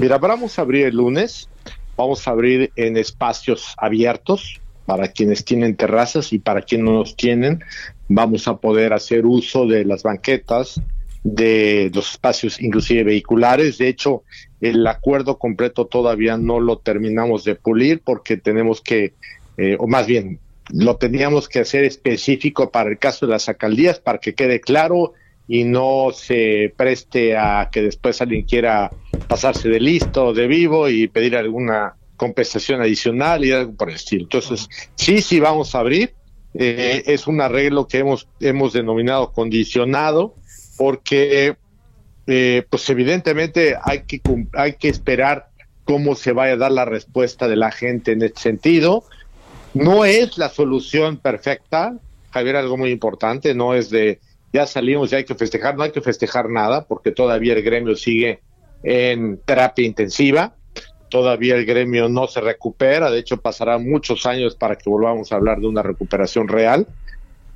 [0.02, 1.48] Mira, vamos a abrir el lunes.
[1.96, 7.16] Vamos a abrir en espacios abiertos para quienes tienen terrazas y para quienes no los
[7.16, 7.64] tienen.
[8.08, 10.82] Vamos a poder hacer uso de las banquetas,
[11.24, 13.78] de los espacios inclusive vehiculares.
[13.78, 14.24] De hecho,
[14.60, 19.14] el acuerdo completo todavía no lo terminamos de pulir porque tenemos que,
[19.58, 20.40] eh, o más bien,
[20.74, 25.14] lo teníamos que hacer específico para el caso de las alcaldías para que quede claro
[25.54, 28.90] y no se preste a que después alguien quiera
[29.28, 34.24] pasarse de listo, de vivo y pedir alguna compensación adicional y algo por el estilo.
[34.24, 36.14] Entonces, sí, sí vamos a abrir.
[36.54, 40.36] Eh, es un arreglo que hemos, hemos denominado condicionado
[40.78, 41.58] porque,
[42.28, 44.22] eh, pues evidentemente hay que,
[44.54, 45.50] hay que esperar
[45.84, 49.04] cómo se vaya a dar la respuesta de la gente en este sentido.
[49.74, 51.98] No es la solución perfecta,
[52.30, 54.22] Javier, algo muy importante, no es de
[54.54, 57.96] ya salimos, ya hay que festejar, no hay que festejar nada porque todavía el gremio
[57.96, 58.42] sigue
[58.84, 60.56] en terapia intensiva,
[61.10, 65.36] todavía el gremio no se recupera, de hecho pasará muchos años para que volvamos a
[65.36, 66.88] hablar de una recuperación real,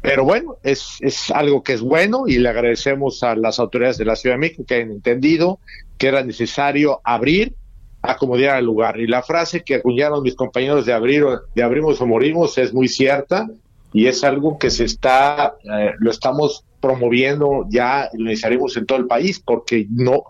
[0.01, 4.05] pero bueno, es, es algo que es bueno y le agradecemos a las autoridades de
[4.05, 5.59] la Ciudad de México que hayan entendido
[5.97, 7.55] que era necesario abrir
[8.03, 8.99] acomodar el lugar.
[8.99, 12.87] Y la frase que acuñaron mis compañeros de abrir de abrimos o morimos es muy
[12.87, 13.47] cierta
[13.95, 18.97] y es algo que se está, eh, lo estamos promoviendo ya, lo iniciaremos en todo
[18.97, 20.21] el país porque no,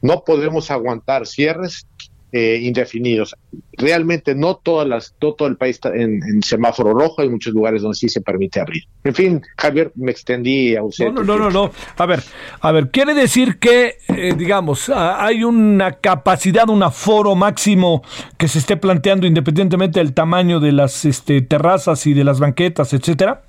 [0.00, 1.86] no podemos aguantar cierres
[2.32, 3.34] eh, indefinidos.
[3.72, 7.96] Realmente no todas las, todo, el país está en, semáforo rojo, hay muchos lugares donde
[7.96, 8.84] sí se permite abrir.
[9.04, 11.10] En fin, Javier, me extendí a usted.
[11.10, 12.22] No, no, no, no, A ver,
[12.60, 18.02] a ver, quiere decir que, eh, digamos, hay una capacidad, un aforo máximo
[18.38, 22.92] que se esté planteando independientemente del tamaño de las este, terrazas y de las banquetas,
[22.92, 23.42] etcétera.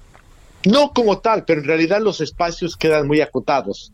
[0.65, 3.91] No como tal, pero en realidad los espacios quedan muy acotados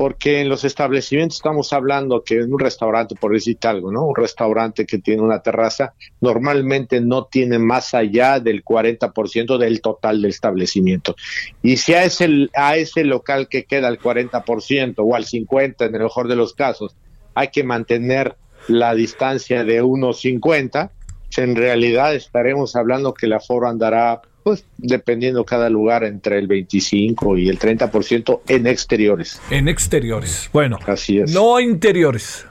[0.00, 4.06] porque en los establecimientos estamos hablando que en un restaurante, por decirte algo, ¿no?
[4.06, 5.92] Un restaurante que tiene una terraza
[6.22, 11.16] normalmente no tiene más allá del 40% del total del establecimiento.
[11.62, 15.94] Y si a ese, a ese local que queda al 40% o al 50% en
[15.94, 16.96] el mejor de los casos,
[17.34, 18.36] hay que mantener
[18.68, 20.88] la distancia de 1,50,
[21.36, 27.38] en realidad estaremos hablando que el aforo andará pues dependiendo cada lugar entre el 25
[27.38, 29.40] y el 30% en exteriores.
[29.50, 30.50] En exteriores.
[30.52, 31.32] Bueno, así es.
[31.32, 32.46] No interiores.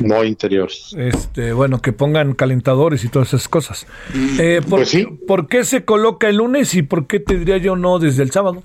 [0.00, 0.94] No interiores.
[0.96, 3.86] Este, bueno, que pongan calentadores y todas esas cosas.
[4.14, 5.06] Mm, eh, por, pues sí.
[5.26, 8.30] ¿Por qué se coloca el lunes y por qué te diría yo no desde el
[8.30, 8.62] sábado?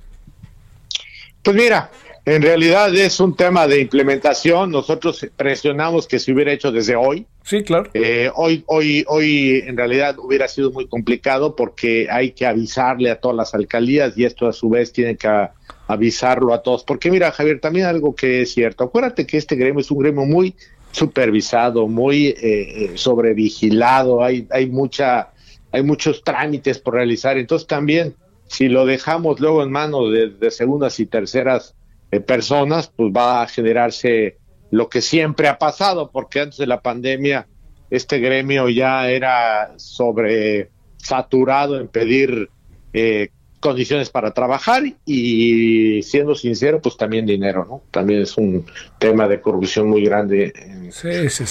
[1.41, 1.91] Pues mira,
[2.25, 4.71] en realidad es un tema de implementación.
[4.71, 7.27] Nosotros presionamos que se hubiera hecho desde hoy.
[7.43, 7.89] Sí, claro.
[7.93, 13.19] Eh, hoy, hoy, hoy en realidad hubiera sido muy complicado porque hay que avisarle a
[13.19, 15.49] todas las alcaldías y esto a su vez tiene que
[15.87, 16.85] avisarlo a todos.
[16.85, 18.85] Porque mira, Javier, también algo que es cierto.
[18.85, 20.55] Acuérdate que este gremio es un gremio muy
[20.91, 24.23] supervisado, muy eh, eh, sobrevigilado.
[24.23, 25.33] Hay, hay mucha,
[25.73, 27.37] hay muchos trámites por realizar.
[27.37, 28.15] Entonces también
[28.47, 31.75] si lo dejamos luego en manos de segundas y terceras
[32.19, 34.37] personas, pues va a generarse
[34.71, 37.47] lo que siempre ha pasado, porque antes de la pandemia
[37.89, 42.49] este gremio ya era sobre saturado en pedir
[42.91, 43.29] eh,
[43.63, 47.81] condiciones para trabajar y siendo sincero, pues también dinero, ¿no?
[47.91, 48.65] También es un
[48.99, 50.91] tema de corrupción muy grande en,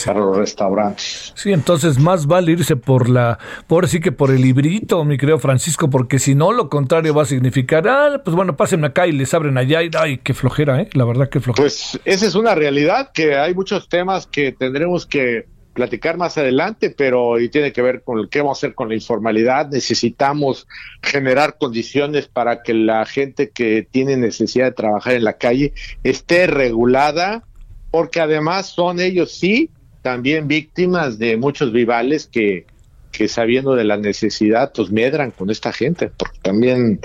[0.05, 1.33] para los restaurantes.
[1.35, 5.39] Sí, entonces más vale irse por la, por sí que por el librito, mi querido
[5.39, 9.13] Francisco, porque si no, lo contrario va a significar, ah, pues bueno, pásenme acá y
[9.13, 10.91] les abren allá y, ay, qué flojera, ¿eh?
[10.93, 11.63] La verdad, qué flojera.
[11.63, 16.91] Pues esa es una realidad, que hay muchos temas que tendremos que platicar más adelante,
[16.91, 19.69] pero y tiene que ver con qué vamos a hacer con la informalidad.
[19.71, 20.67] Necesitamos
[21.03, 26.47] generar condiciones para que la gente que tiene necesidad de trabajar en la calle esté
[26.47, 27.45] regulada,
[27.91, 29.71] porque además son ellos sí
[30.03, 32.67] también víctimas de muchos vivales que,
[33.13, 37.01] que sabiendo de la necesidad, pues medran con esta gente, porque también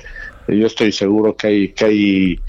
[0.48, 2.40] yo estoy seguro que hay, que hay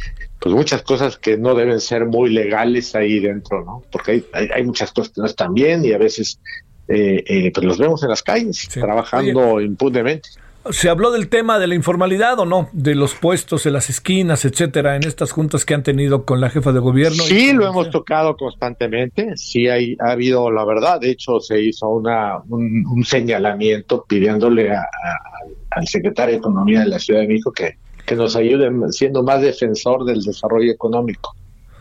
[0.41, 3.83] pues muchas cosas que no deben ser muy legales ahí dentro, ¿no?
[3.91, 6.41] Porque hay, hay, muchas cosas que no están bien y a veces
[6.89, 10.31] eh, eh, pues los vemos en las calles trabajando impunemente.
[10.71, 12.69] ¿Se habló del tema de la informalidad o no?
[12.73, 16.51] De los puestos en las esquinas, etcétera, en estas juntas que han tenido con la
[16.51, 17.23] jefa de gobierno.
[17.23, 19.37] Sí, lo hemos tocado constantemente.
[19.37, 21.01] Sí, hay, ha habido, la verdad.
[21.01, 27.21] De hecho, se hizo una, un, señalamiento pidiéndole al secretario de Economía de la Ciudad
[27.21, 27.79] de México que
[28.09, 31.37] que nos ayuden siendo más defensor del desarrollo económico,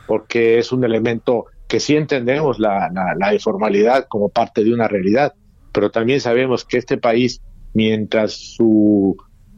[0.07, 5.33] porque es un elemento que sí entendemos la, la, informalidad como parte de una realidad,
[5.71, 7.41] pero también sabemos que este país,
[7.73, 9.15] mientras su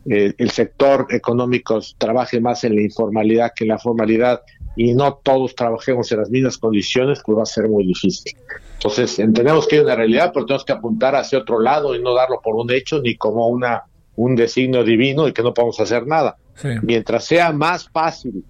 [0.08, 4.42] eh, el sector económico trabaje más en la informalidad que en la formalidad
[4.76, 8.38] y no todos trabajemos en las mismas condiciones, pues va a ser muy difícil.
[8.74, 12.14] Entonces, entendemos que hay una realidad, pero tenemos que apuntar hacia otro lado y no
[12.14, 13.86] darlo por un hecho ni como una
[14.20, 16.36] un designio divino y que no podemos hacer nada.
[16.82, 18.44] Mientras sea más fácil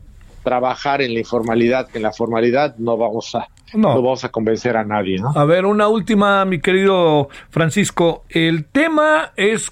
[0.44, 3.90] trabajar en la informalidad que en la formalidad, no vamos a no.
[4.02, 5.32] vamos a convencer a nadie, ¿no?
[5.36, 8.24] A ver, una última, mi querido Francisco.
[8.30, 9.72] El tema es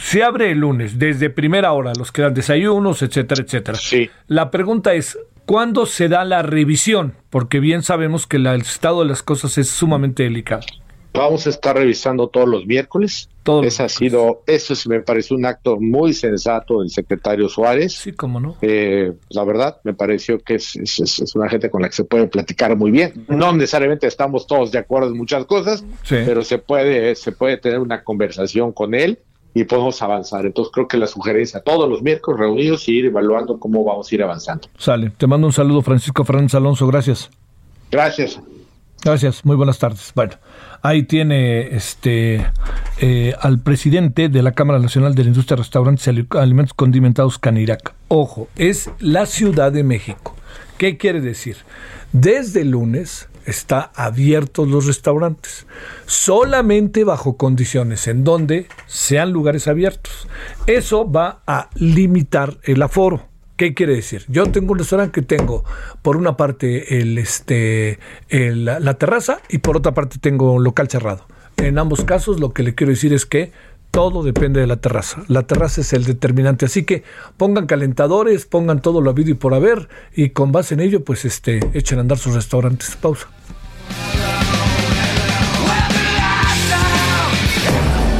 [0.00, 3.78] se abre el lunes desde primera hora, los que dan desayunos, etcétera, etcétera.
[3.78, 4.10] Sí.
[4.26, 5.16] La pregunta es
[5.46, 7.14] ¿Cuándo se da la revisión?
[7.30, 10.66] Porque bien sabemos que el estado de las cosas es sumamente delicado.
[11.16, 13.28] Vamos a estar revisando todos los miércoles.
[13.42, 17.94] Todo Ese ha sido, eso sí me parece un acto muy sensato del secretario Suárez.
[17.94, 18.56] Sí, cómo no.
[18.60, 22.26] Eh, la verdad, me pareció que es, es, una gente con la que se puede
[22.26, 23.24] platicar muy bien.
[23.28, 27.78] No necesariamente estamos todos de acuerdo en muchas cosas, pero se puede, se puede tener
[27.78, 29.20] una conversación con él
[29.54, 30.44] y podemos avanzar.
[30.44, 34.14] Entonces creo que la sugerencia, todos los miércoles reunidos y ir evaluando cómo vamos a
[34.14, 34.68] ir avanzando.
[34.76, 35.10] Sale.
[35.16, 36.86] Te mando un saludo, Francisco Fernández Alonso.
[36.86, 37.30] Gracias.
[37.90, 38.38] Gracias.
[39.02, 40.12] Gracias, muy buenas tardes.
[40.14, 40.34] Bueno,
[40.82, 42.46] ahí tiene este
[43.00, 47.38] eh, al presidente de la Cámara Nacional de la Industria de Restaurantes y Alimentos Condimentados
[47.38, 47.94] Canirac.
[48.08, 50.34] Ojo, es la Ciudad de México.
[50.78, 51.56] ¿Qué quiere decir?
[52.12, 55.66] Desde lunes está abiertos los restaurantes,
[56.06, 60.28] solamente bajo condiciones en donde sean lugares abiertos.
[60.66, 63.35] Eso va a limitar el aforo.
[63.56, 64.24] ¿Qué quiere decir?
[64.28, 65.64] Yo tengo un restaurante que tengo
[66.02, 67.98] por una parte el, este,
[68.28, 71.26] la terraza y por otra parte tengo un local cerrado.
[71.56, 73.52] En ambos casos lo que le quiero decir es que
[73.90, 75.22] todo depende de la terraza.
[75.26, 76.66] La terraza es el determinante.
[76.66, 77.02] Así que
[77.38, 81.24] pongan calentadores, pongan todo lo habido y por haber y con base en ello pues
[81.24, 82.94] este, echen a andar sus restaurantes.
[82.96, 83.28] Pausa.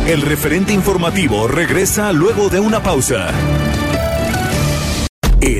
[0.06, 3.34] El referente informativo regresa luego de una pausa.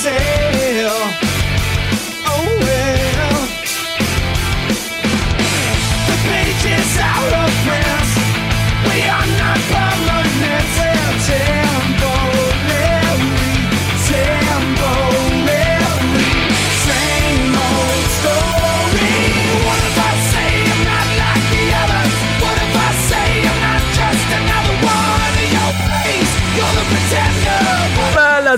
[0.00, 0.39] say.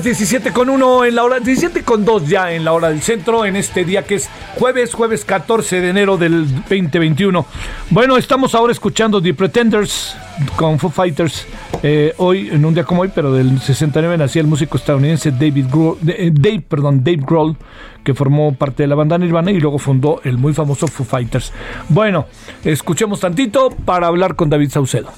[0.02, 3.02] Las 17 con 1 en la hora, 17 con 2 ya en la hora del
[3.02, 7.46] centro, en este día que es jueves, jueves 14 de enero del 2021.
[7.90, 10.16] Bueno, estamos ahora escuchando The Pretenders
[10.56, 11.46] con Foo Fighters.
[11.84, 15.66] Eh, hoy, en un día como hoy, pero del 69 nacía el músico estadounidense David
[15.70, 17.56] Grohl, eh, Dave, perdón, Dave Grohl,
[18.02, 21.52] que formó parte de la banda Nirvana y luego fundó el muy famoso Foo Fighters.
[21.88, 22.26] Bueno,
[22.64, 25.12] escuchemos tantito para hablar con David Saucedo.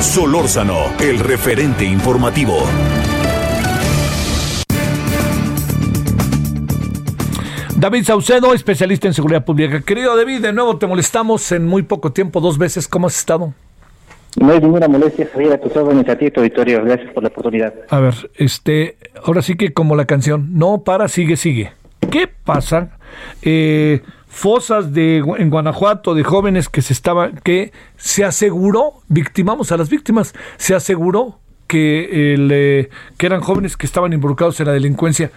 [0.00, 2.66] Solórzano, el referente informativo.
[7.76, 9.80] David Saucedo, especialista en seguridad pública.
[9.80, 12.86] Querido David, de nuevo te molestamos en muy poco tiempo, dos veces.
[12.86, 13.54] ¿Cómo has estado?
[14.40, 16.82] No hay ninguna molestia, Javier, a tus órdenes, a ti, tu auditorio.
[16.84, 17.74] Gracias por la oportunidad.
[17.88, 21.72] A ver, este, ahora sí que como la canción, no para, sigue, sigue.
[22.10, 22.96] ¿Qué pasa?
[23.42, 29.76] Eh, fosas de en Guanajuato de jóvenes que se estaban, que se aseguró, victimamos a
[29.76, 35.30] las víctimas, se aseguró que, eh, que eran jóvenes que estaban involucrados en la delincuencia.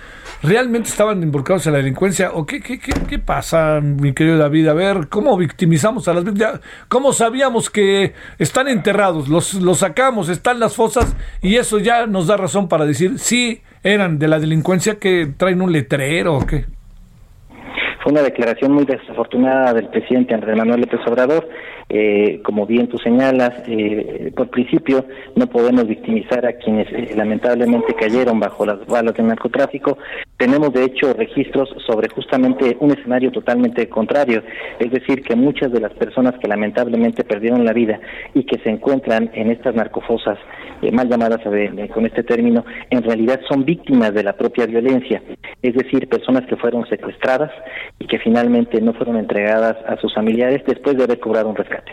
[0.44, 2.32] ¿Realmente estaban involucrados en la delincuencia?
[2.34, 4.68] ¿O qué, qué, qué, qué pasa, mi querido David?
[4.68, 6.60] A ver, ¿cómo victimizamos a las víctimas?
[6.88, 9.28] ¿Cómo sabíamos que están enterrados?
[9.28, 13.62] Los, los sacamos, están las fosas y eso ya nos da razón para decir sí
[13.84, 16.66] eran de la delincuencia que traen un letrero o qué.
[18.04, 21.48] Fue una declaración muy desafortunada del presidente Andrés Manuel López Obrador.
[21.88, 25.06] Eh, como bien tú señalas, eh, por principio
[25.36, 29.98] no podemos victimizar a quienes eh, lamentablemente cayeron bajo las balas del narcotráfico.
[30.38, 34.42] Tenemos de hecho registros sobre justamente un escenario totalmente contrario,
[34.80, 38.00] es decir, que muchas de las personas que lamentablemente perdieron la vida
[38.34, 40.40] y que se encuentran en estas narcofosas,
[40.92, 41.42] mal llamadas
[41.94, 45.22] con este término, en realidad son víctimas de la propia violencia,
[45.62, 47.52] es decir, personas que fueron secuestradas,
[48.00, 51.85] y que finalmente no fueron entregadas a sus familiares después de haber cobrado un rescate.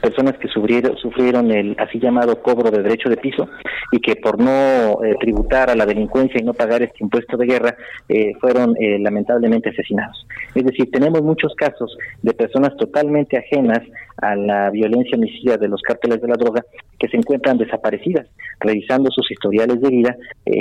[0.00, 3.48] Personas que sufrieron, el así llamado cobro de derecho de piso
[3.92, 7.46] y que por no eh, tributar a la delincuencia y no pagar este impuesto de
[7.46, 7.76] guerra
[8.08, 10.26] eh, fueron eh, lamentablemente asesinados.
[10.54, 13.80] Es decir, tenemos muchos casos de personas totalmente ajenas
[14.18, 16.64] a la violencia homicida de los cárteles de la droga
[16.98, 18.26] que se encuentran desaparecidas.
[18.60, 20.16] Revisando sus historiales de vida,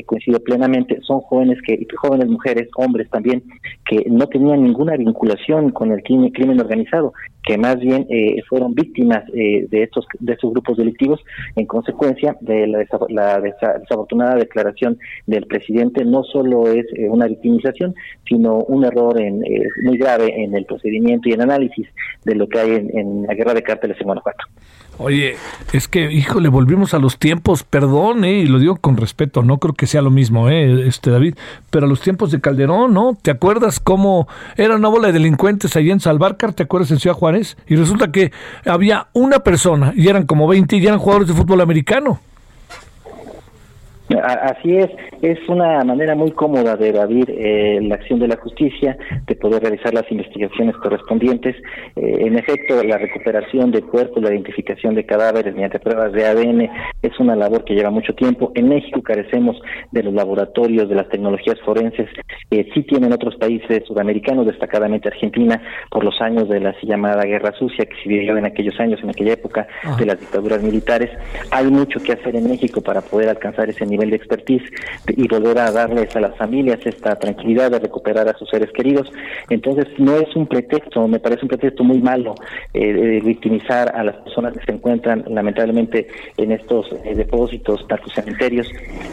[0.06, 3.44] coincido plenamente, son jóvenes que, jóvenes mujeres, hombres también,
[3.86, 7.14] que no tenían ninguna vinculación con el crimen, organizado,
[7.44, 8.36] que más bien eh,
[8.74, 11.20] víctimas eh, de estos de estos grupos delictivos
[11.56, 14.98] en consecuencia de la, desafortunada declaración
[15.28, 17.96] del presidente no solo es eh, una victimización
[18.28, 19.42] sino un error en,
[19.84, 21.88] muy grave en el procedimiento y en análisis
[22.26, 24.46] de lo que hay en, en la guerra de cárteles en Guanajuato.
[25.02, 25.38] Oye,
[25.72, 29.58] es que, híjole, volvimos a los tiempos, perdón, eh, y lo digo con respeto, no
[29.58, 31.36] creo que sea lo mismo, eh, este David,
[31.70, 33.18] pero a los tiempos de Calderón, ¿no?
[33.22, 34.28] ¿Te acuerdas cómo
[34.58, 37.56] era una bola de delincuentes allí en Salvarcar, te acuerdas en Ciudad Juárez?
[37.66, 38.34] Y resulta que
[38.66, 42.20] había una persona, y eran como 20, y eran jugadores de fútbol americano.
[44.18, 44.90] Así es,
[45.22, 48.98] es una manera muy cómoda de evadir eh, la acción de la justicia,
[49.28, 51.56] de poder realizar las investigaciones correspondientes.
[51.96, 56.70] Eh, en efecto, la recuperación de cuerpos, la identificación de cadáveres mediante pruebas de ADN
[57.04, 58.52] es una labor que lleva mucho tiempo.
[58.56, 62.10] En México carecemos de los laboratorios, de las tecnologías forenses.
[62.50, 67.26] Eh, sí tienen otros países sudamericanos, destacadamente Argentina, por los años de la así llamada
[67.26, 69.68] Guerra Sucia que se vivió en aquellos años, en aquella época
[70.00, 71.12] de las dictaduras militares.
[71.52, 74.64] Hay mucho que hacer en México para poder alcanzar ese nivel nivel de expertise
[75.08, 79.12] y volver a darles a las familias esta tranquilidad de recuperar a sus seres queridos.
[79.50, 82.36] Entonces, no es un pretexto, me parece un pretexto muy malo
[82.74, 88.68] eh, victimizar a las personas que se encuentran lamentablemente en estos eh, depósitos, tanto cementerios.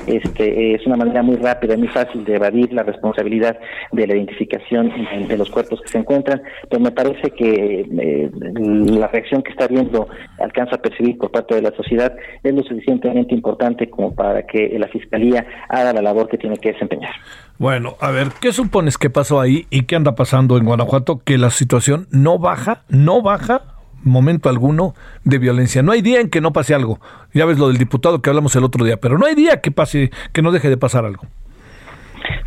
[0.06, 3.58] Este, es una manera muy rápida y muy fácil de evadir la responsabilidad
[3.92, 4.92] de la identificación
[5.28, 9.64] de los cuerpos que se encuentran, pero me parece que eh, la reacción que está
[9.64, 10.08] habiendo
[10.38, 14.75] alcanza a percibir por parte de la sociedad es lo suficientemente importante como para que
[14.78, 17.14] la Fiscalía haga la labor que tiene que desempeñar.
[17.58, 21.20] Bueno, a ver, ¿qué supones que pasó ahí y qué anda pasando en Guanajuato?
[21.24, 23.62] Que la situación no baja, no baja
[24.02, 25.82] momento alguno de violencia.
[25.82, 27.00] No hay día en que no pase algo.
[27.34, 29.70] Ya ves lo del diputado que hablamos el otro día, pero no hay día que
[29.70, 31.24] pase, que no deje de pasar algo.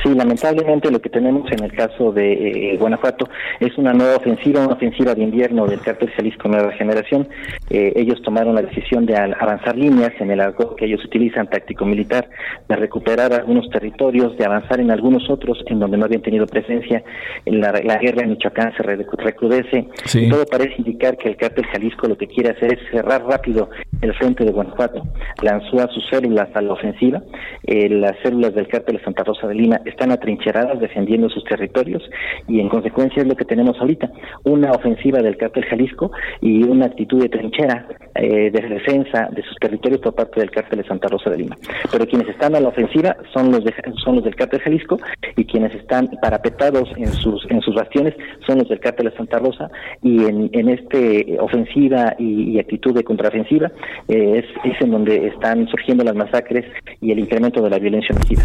[0.03, 3.27] Sí, lamentablemente lo que tenemos en el caso de eh, Guanajuato
[3.59, 7.27] es una nueva ofensiva, una ofensiva de invierno del cártel Jalisco Nueva Generación.
[7.69, 12.29] Eh, ellos tomaron la decisión de avanzar líneas en el arco que ellos utilizan táctico-militar,
[12.69, 17.03] de recuperar algunos territorios, de avanzar en algunos otros en donde no habían tenido presencia.
[17.45, 19.87] La, la guerra en Michoacán se recrudece.
[20.13, 23.69] Y todo parece indicar que el cártel Jalisco lo que quiere hacer es cerrar rápido
[24.01, 25.03] el frente de Guanajuato.
[25.41, 27.21] Lanzó a sus células a la ofensiva.
[27.67, 32.03] Eh, las células del cártel de Santa Rosa de Lima están atrincheradas defendiendo sus territorios
[32.47, 34.11] y en consecuencia es lo que tenemos ahorita,
[34.43, 36.11] una ofensiva del cártel Jalisco
[36.41, 40.81] y una actitud de trinchera eh, de defensa de sus territorios por parte del cártel
[40.81, 41.55] de Santa Rosa de Lima.
[41.91, 43.63] Pero quienes están a la ofensiva son los
[44.03, 44.99] son los del cártel Jalisco
[45.35, 48.15] y quienes están parapetados en sus en sus bastiones
[48.45, 49.69] son los del cártel de Santa Rosa
[50.01, 53.71] y en, en este ofensiva y, actitud de contraofensiva
[54.07, 56.65] eh, es, es en donde están surgiendo las masacres
[57.01, 58.43] y el incremento de la violencia homicida.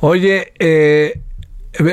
[0.00, 1.20] Oye, eh,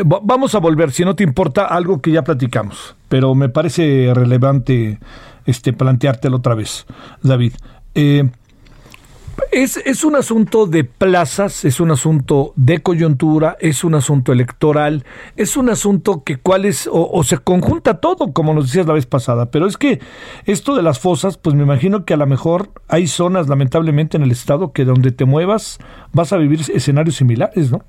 [0.05, 4.99] vamos a volver, si no te importa, algo que ya platicamos, pero me parece relevante
[5.45, 6.86] este planteártelo otra vez,
[7.22, 7.53] David.
[7.93, 8.30] Eh,
[9.51, 15.05] es, es, un asunto de plazas, es un asunto de coyuntura, es un asunto electoral,
[15.36, 19.05] es un asunto que cuál es, o, se conjunta todo, como nos decías la vez
[19.05, 19.99] pasada, pero es que
[20.45, 24.24] esto de las fosas, pues me imagino que a lo mejor hay zonas, lamentablemente, en
[24.24, 25.80] el estado que donde te muevas
[26.13, 27.84] vas a vivir escenarios similares, ¿no?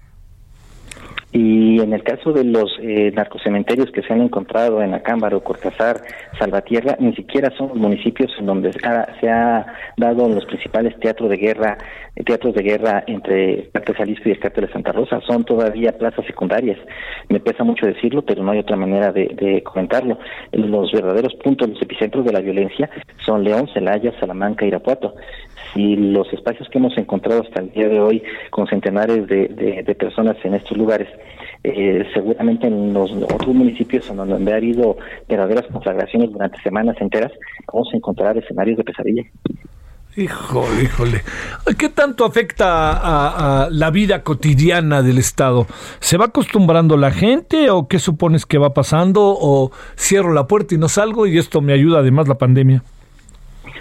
[1.38, 6.00] Y en el caso de los eh, narcocementerios que se han encontrado en Acámbaro, Cortázar,
[6.38, 9.66] Salvatierra, ni siquiera son municipios en donde se ha,
[9.98, 11.76] dado los principales teatros de guerra,
[12.24, 15.20] teatros de guerra entre el Cártel Jalisco y el de Santa Rosa.
[15.26, 16.78] Son todavía plazas secundarias.
[17.28, 20.18] Me pesa mucho decirlo, pero no hay otra manera de, de comentarlo.
[20.52, 22.88] Los verdaderos puntos, los epicentros de la violencia
[23.26, 25.14] son León, Celaya, Salamanca, Irapuato
[25.76, 30.36] y los espacios que hemos encontrado hasta el día de hoy con centenares de, personas
[30.44, 31.08] en estos lugares,
[31.62, 34.96] eh, seguramente en los otros municipios en donde ha habido
[35.28, 37.32] verdaderas conflagraciones durante semanas enteras,
[37.72, 39.22] vamos a encontrar escenarios de pesadilla.
[40.16, 41.22] Híjole, híjole.
[41.76, 45.66] ¿Qué tanto afecta a, a, la vida cotidiana del Estado?
[46.00, 49.36] ¿Se va acostumbrando la gente o qué supones que va pasando?
[49.38, 52.82] ¿O cierro la puerta y no salgo y esto me ayuda además la pandemia?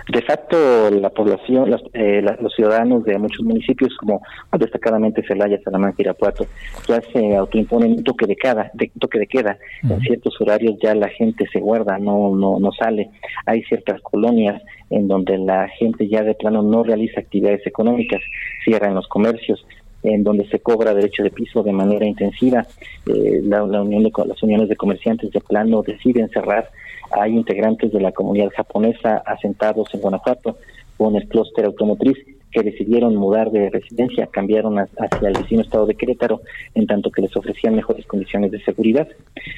[0.07, 4.21] De facto, la población, eh, los ciudadanos de muchos municipios, como
[4.57, 6.45] destacadamente Celaya, Salamanca, Irapuato,
[6.87, 9.57] ya se autoimponen un toque de queda, de, toque de queda.
[9.83, 13.09] En ciertos horarios ya la gente se guarda, no, no, no sale.
[13.47, 18.21] Hay ciertas colonias en donde la gente ya de plano no realiza actividades económicas,
[18.63, 19.65] cierran los comercios,
[20.07, 22.65] en donde se cobra derecho de piso de manera intensiva.
[23.07, 26.69] Eh, la, unión de, las uniones de comerciantes de plano deciden cerrar
[27.11, 30.57] hay integrantes de la comunidad japonesa asentados en Guanajuato
[30.97, 32.17] con el clúster automotriz
[32.51, 36.41] que decidieron mudar de residencia, cambiaron hacia el vecino estado de Querétaro,
[36.73, 39.09] en tanto que les ofrecían mejores condiciones de seguridad.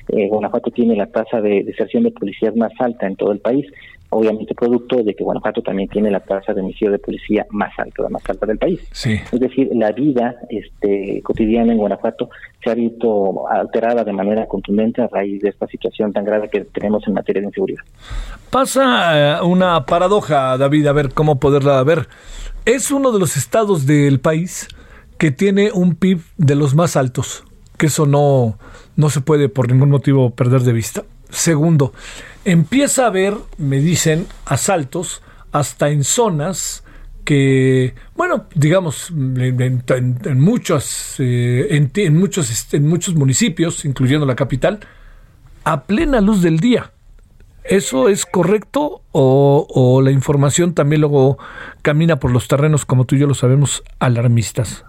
[0.08, 3.68] Eh, Guanajuato tiene la tasa de deserción de policías más alta en todo el país,
[4.18, 8.03] obviamente producto de que Guanajuato también tiene la tasa de emisión de policía más alta,
[8.03, 8.82] la más alta del país.
[9.05, 12.30] Es decir, la vida este, cotidiana en Guanajuato
[12.63, 16.61] se ha visto alterada de manera contundente a raíz de esta situación tan grave que
[16.61, 17.84] tenemos en materia de inseguridad.
[18.49, 22.07] Pasa eh, una paradoja, David, a ver cómo poderla ver.
[22.65, 24.68] Es uno de los estados del país
[25.18, 27.43] que tiene un PIB de los más altos,
[27.78, 28.57] que eso no,
[28.95, 31.03] no se puede por ningún motivo perder de vista.
[31.30, 31.91] Segundo,
[32.48, 35.22] empieza a haber, me dicen, asaltos
[35.52, 36.84] hasta en zonas
[37.26, 44.80] que, bueno, digamos, en, muchos, eh, en, muchos, en muchos municipios, incluyendo la capital,
[45.66, 46.91] a plena luz del día.
[47.66, 51.38] ¿Eso es correcto o, o, la información también luego
[51.82, 54.86] camina por los terrenos, como tú y yo lo sabemos, alarmistas?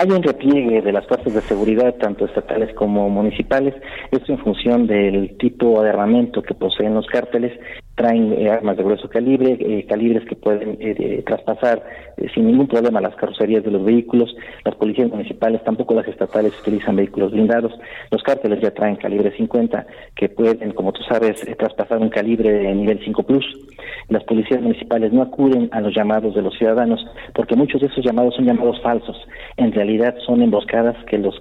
[0.00, 3.74] Hay un repliegue de las fuerzas de seguridad, tanto estatales como municipales,
[4.10, 7.52] esto en función del tipo de armamento que poseen los cárteles.
[7.96, 11.84] Traen eh, armas de grueso calibre, eh, calibres que pueden eh, traspasar
[12.34, 14.34] sin ningún problema las carrocerías de los vehículos.
[14.64, 17.72] Las policías municipales, tampoco las estatales, utilizan vehículos blindados.
[18.10, 22.74] Los cárteles ya traen calibre 50, que pueden, como tú sabes, traspasar un calibre de
[22.74, 23.44] nivel 5 plus.
[24.08, 27.04] Las policías municipales no acuden a los llamados de los ciudadanos,
[27.34, 29.16] porque muchos de esos llamados son llamados falsos.
[29.56, 31.40] En realidad son emboscadas que los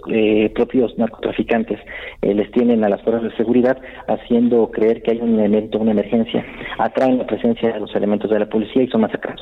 [0.53, 1.79] propios narcotraficantes
[2.21, 3.77] les tienen a las fuerzas de seguridad,
[4.07, 6.45] haciendo creer que hay un evento, una emergencia
[6.77, 9.41] atraen la presencia de los elementos de la policía y son masacrados.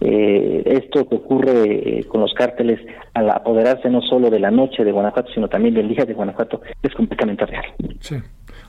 [0.00, 2.80] Eh, esto que ocurre eh, con los cárteles
[3.14, 6.62] al apoderarse no solo de la noche de Guanajuato, sino también del día de Guanajuato,
[6.82, 7.64] es completamente real.
[8.00, 8.16] Sí.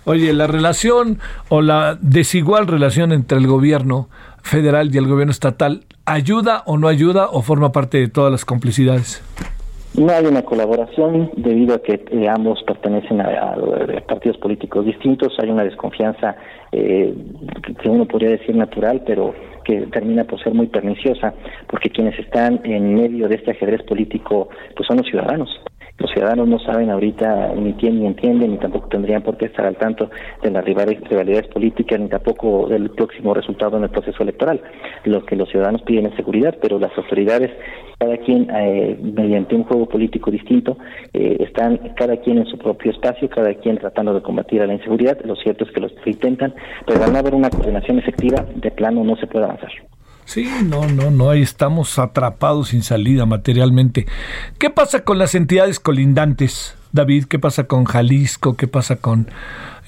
[0.04, 1.20] Oye, la relación
[1.50, 4.10] o la desigual relación entre el gobierno
[4.42, 8.44] federal y el gobierno estatal, ¿ayuda o no ayuda o forma parte de todas las
[8.44, 9.24] complicidades?
[9.98, 13.56] No hay una colaboración debido a que eh, ambos pertenecen a,
[14.08, 15.34] partidos políticos distintos.
[15.42, 16.38] Hay una desconfianza
[16.72, 17.14] eh,
[17.82, 19.34] que uno podría decir natural, pero
[19.66, 21.34] que termina por ser muy perniciosa,
[21.68, 25.50] porque quienes están en medio de este ajedrez político pues son los ciudadanos.
[26.02, 29.68] Los ciudadanos no saben ahorita ni entienden ni entienden, ni tampoco tendrían por qué estar
[29.68, 30.10] al tanto
[30.41, 34.60] de las rivalidades políticas, ni tampoco del próximo resultado en el proceso electoral.
[35.04, 37.52] Lo que los ciudadanos piden es seguridad, pero las autoridades,
[37.99, 40.76] cada quien eh, mediante un juego político distinto,
[41.14, 44.74] eh, están cada quien en su propio espacio, cada quien tratando de combatir a la
[44.74, 45.20] inseguridad.
[45.24, 46.56] Lo cierto es que los intentan,
[46.88, 49.72] pero al no haber una coordinación efectiva, de plano no se puede avanzar.
[50.32, 54.08] Sí, no, no, no, ahí estamos atrapados sin salida materialmente.
[54.60, 57.26] ¿Qué pasa con las entidades colindantes, David?
[57.26, 58.56] ¿Qué pasa con Jalisco?
[58.56, 59.28] ¿Qué pasa con,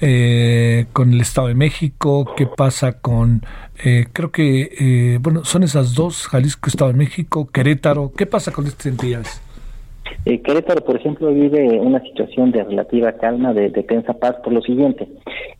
[0.02, 2.34] eh, con el Estado de México?
[2.36, 3.46] ¿Qué pasa con,
[3.82, 8.12] eh, creo que, eh, bueno, son esas dos, Jalisco, Estado de México, Querétaro?
[8.14, 9.40] ¿Qué pasa con estas entidades?
[10.26, 14.62] Eh, Querétaro, por ejemplo, vive una situación de relativa calma, de, tensa paz, por lo
[14.62, 15.08] siguiente,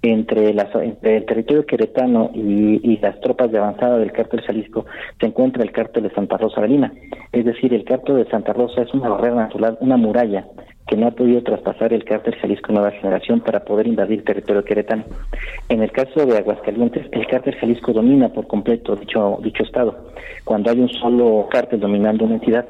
[0.03, 4.86] entre, el territorio queretano y, las tropas de avanzada del cártel Jalisco
[5.20, 6.92] se encuentra el cártel de Santa Rosa de Lima.
[7.32, 10.47] Es decir, el cártel de Santa Rosa es una barrera natural, una muralla
[10.87, 15.05] que no ha podido traspasar el cártel Jalisco Nueva Generación para poder invadir territorio queretano.
[15.68, 20.11] En el caso de Aguascalientes, el cártel Jalisco domina por completo dicho, dicho estado.
[20.45, 22.66] Cuando hay un solo cártel dominando una entidad,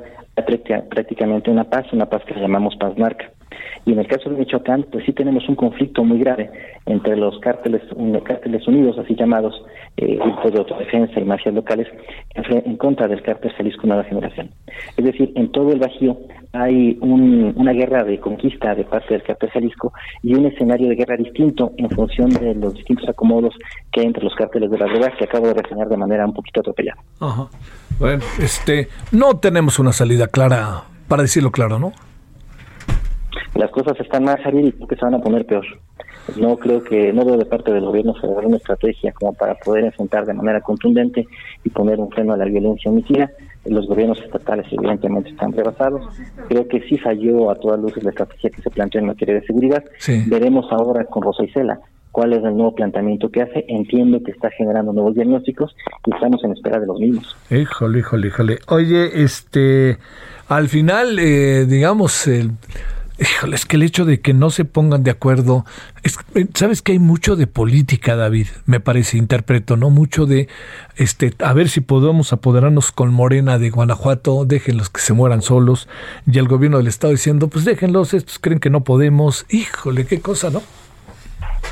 [0.89, 3.31] prácticamente una paz, una paz que llamamos paz narca.
[3.87, 6.51] Y en el caso de Michoacán, pues sí tenemos un conflicto muy grave
[6.87, 7.83] entre los cárteles,
[8.25, 9.55] cárteles unidos, así llamados,
[9.97, 11.89] eh, grupos de autodefensa y mafias locales,
[12.35, 14.51] en, contra del cártel Jalisco Nueva Generación.
[14.97, 16.19] Es decir, en todo el Bajío
[16.53, 19.93] hay una guerra de conquista de parte del cártel Jalisco
[20.23, 23.55] y un escenario de guerra distinto en función de los distintos acomodos
[23.93, 26.33] que hay entre los cárteles de la droga que acabo de reseñar de manera un
[26.33, 27.01] poquito atropellada.
[27.21, 27.49] Ajá.
[27.99, 31.93] Bueno, este, no tenemos una salida clara, para decirlo claro, ¿no?
[33.55, 35.65] Las cosas están más arriba y creo que se van a poner peor.
[36.37, 39.85] No creo que, no veo de parte del gobierno federal una estrategia como para poder
[39.85, 41.27] enfrentar de manera contundente
[41.63, 43.31] y poner un freno a la violencia homicida.
[43.67, 46.03] Los gobiernos estatales evidentemente están rebasados.
[46.49, 49.47] Creo que sí falló a todas luces la estrategia que se planteó en materia de
[49.47, 49.85] seguridad.
[50.27, 51.81] Veremos ahora con Rosa Isela
[52.11, 53.65] cuál es el nuevo planteamiento que hace.
[53.69, 55.75] Entiendo que está generando nuevos diagnósticos
[56.07, 57.37] y estamos en espera de los mismos.
[57.51, 58.59] Híjole, híjole, híjole.
[58.69, 59.99] Oye, este,
[60.49, 62.53] al final, eh, digamos, el
[63.19, 65.65] Híjole, es que el hecho de que no se pongan de acuerdo,
[66.03, 69.91] es, eh, sabes que hay mucho de política, David, me parece, interpreto, ¿no?
[69.91, 70.49] Mucho de,
[70.97, 75.89] este, a ver si podemos apoderarnos con Morena de Guanajuato, déjenlos que se mueran solos,
[76.27, 80.21] y el gobierno del estado diciendo, pues déjenlos, estos creen que no podemos, híjole, qué
[80.21, 80.61] cosa, ¿no?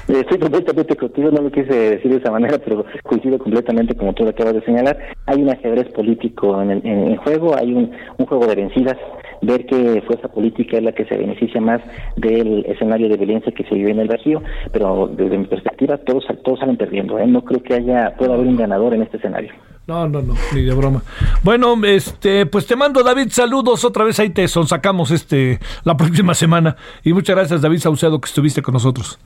[0.09, 4.25] Estoy completamente contigo, no lo quise decir de esa manera, pero coincido completamente como tú
[4.25, 4.99] lo acabas de señalar.
[5.27, 7.93] Hay un ajedrez político en el, en juego, hay un,
[8.27, 8.97] juego de vencidas.
[9.43, 11.81] Ver qué fuerza política es la que se beneficia más
[12.17, 16.25] del escenario de violencia que se vive en el Bajío, pero desde mi perspectiva todos,
[16.45, 17.19] todos salen perdiendo.
[17.19, 17.27] ¿eh?
[17.27, 19.53] No creo que haya pueda haber un ganador en este escenario.
[19.87, 21.03] No, no, no, ni de broma.
[21.43, 26.35] Bueno, este, pues te mando David saludos otra vez ahí te sacamos este la próxima
[26.35, 29.19] semana y muchas gracias David Saucedo que estuviste con nosotros.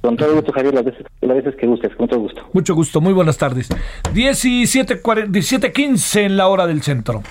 [0.00, 2.40] Con todo gusto, Javier, las veces, las veces que gustes, con todo gusto.
[2.54, 3.68] Mucho gusto, muy buenas tardes.
[4.14, 7.22] 17.15 en la hora del centro.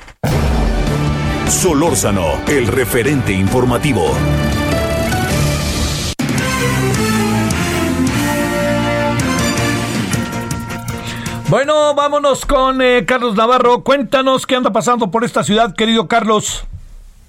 [1.50, 4.12] Solórzano, el referente informativo.
[11.50, 13.84] Bueno, vámonos con eh, Carlos Navarro.
[13.84, 16.68] Cuéntanos qué anda pasando por esta ciudad, querido Carlos.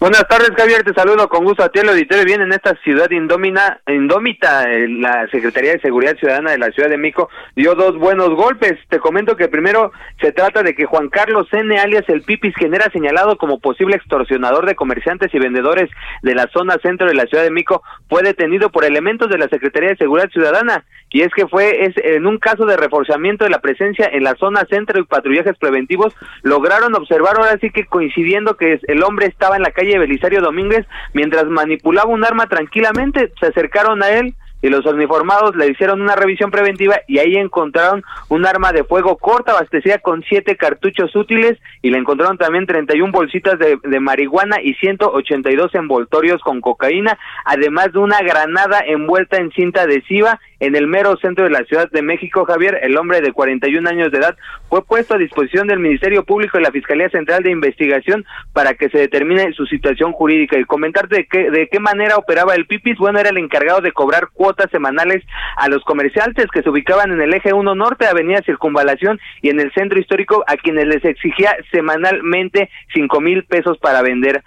[0.01, 0.83] Buenas tardes, Javier.
[0.83, 2.25] Te saludo con gusto a ti, el auditorio.
[2.25, 6.89] Bien, en esta ciudad indómina, indómita, eh, la Secretaría de Seguridad Ciudadana de la Ciudad
[6.89, 8.79] de Mico dio dos buenos golpes.
[8.89, 12.73] Te comento que primero se trata de que Juan Carlos N., alias el Pipis, quien
[12.73, 15.91] era señalado como posible extorsionador de comerciantes y vendedores
[16.23, 19.49] de la zona centro de la Ciudad de Mico, fue detenido por elementos de la
[19.49, 20.87] Secretaría de Seguridad Ciudadana.
[21.13, 24.37] Y es que fue es, en un caso de reforzamiento de la presencia en la
[24.37, 29.57] zona centro y patrullajes preventivos, lograron observar ahora sí que coincidiendo que el hombre estaba
[29.57, 34.69] en la calle Belisario Domínguez, mientras manipulaba un arma tranquilamente, se acercaron a él y
[34.69, 39.53] los uniformados le hicieron una revisión preventiva y ahí encontraron un arma de fuego corta
[39.53, 44.75] abastecida con siete cartuchos útiles y le encontraron también 31 bolsitas de, de marihuana y
[44.75, 51.17] 182 envoltorios con cocaína, además de una granada envuelta en cinta adhesiva en el mero
[51.17, 54.37] centro de la Ciudad de México, Javier, el hombre de 41 años de edad,
[54.69, 58.91] fue puesto a disposición del Ministerio Público y la Fiscalía Central de Investigación para que
[58.91, 60.59] se determine su situación jurídica.
[60.59, 63.93] Y comentarte de qué, de qué manera operaba el PIPIS, bueno, era el encargado de
[63.93, 65.25] cobrar cuotas semanales
[65.57, 69.61] a los comerciantes que se ubicaban en el eje 1 norte, Avenida Circunvalación y en
[69.61, 74.43] el centro histórico, a quienes les exigía semanalmente cinco mil pesos para vender.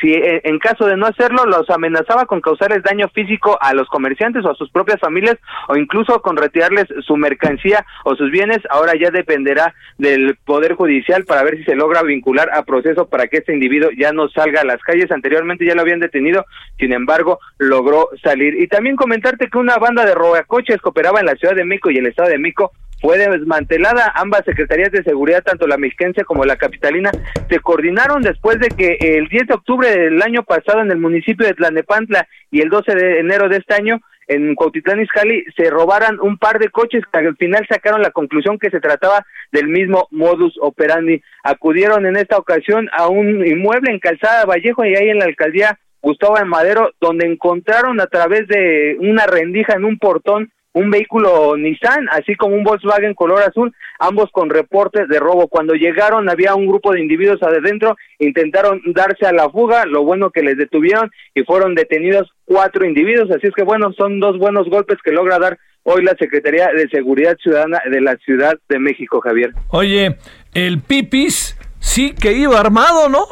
[0.00, 3.88] Si eh, en caso de no hacerlo, los amenazaba con causarles daño físico a los
[3.88, 5.38] comerciantes o a sus propias familias
[5.68, 11.24] o incluso con retirarles su mercancía o sus bienes, ahora ya dependerá del Poder Judicial
[11.24, 14.60] para ver si se logra vincular a proceso para que este individuo ya no salga
[14.60, 15.10] a las calles.
[15.10, 16.44] Anteriormente ya lo habían detenido,
[16.78, 18.60] sin embargo, logró salir.
[18.60, 21.90] Y también comentarte que una banda de robacoches que operaba en la Ciudad de Mico
[21.90, 24.12] y el Estado de Mico fue desmantelada.
[24.14, 27.10] Ambas secretarías de seguridad, tanto la mexiquense como la capitalina,
[27.50, 31.46] se coordinaron después de que el 10 de octubre del año pasado en el municipio
[31.46, 36.18] de Tlanepantla y el 12 de enero de este año en Cuautitlán Izcalli se robaran
[36.20, 40.08] un par de coches que al final sacaron la conclusión que se trataba del mismo
[40.10, 41.22] modus operandi.
[41.42, 45.78] Acudieron en esta ocasión a un inmueble en Calzada Vallejo y ahí en la alcaldía
[46.00, 51.56] Gustavo de Madero, donde encontraron a través de una rendija en un portón un vehículo
[51.56, 55.48] Nissan, así como un Volkswagen color azul, ambos con reportes de robo.
[55.48, 60.30] Cuando llegaron había un grupo de individuos adentro, intentaron darse a la fuga, lo bueno
[60.30, 64.68] que les detuvieron y fueron detenidos cuatro individuos, así es que bueno, son dos buenos
[64.68, 69.20] golpes que logra dar hoy la Secretaría de Seguridad Ciudadana de la Ciudad de México,
[69.20, 69.52] Javier.
[69.68, 70.16] Oye,
[70.54, 73.26] el Pipis sí que iba armado, ¿no?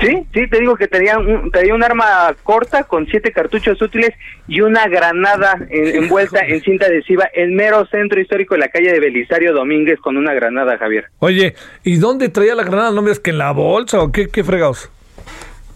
[0.00, 4.10] Sí, sí, te digo que tenía un, tenía un arma corta con siete cartuchos útiles
[4.46, 9.00] y una granada envuelta en cinta adhesiva en mero centro histórico de la calle de
[9.00, 11.06] Belisario Domínguez con una granada, Javier.
[11.18, 12.92] Oye, ¿y dónde traía la granada?
[12.92, 14.90] ¿No ves que en la bolsa o qué, qué fregados?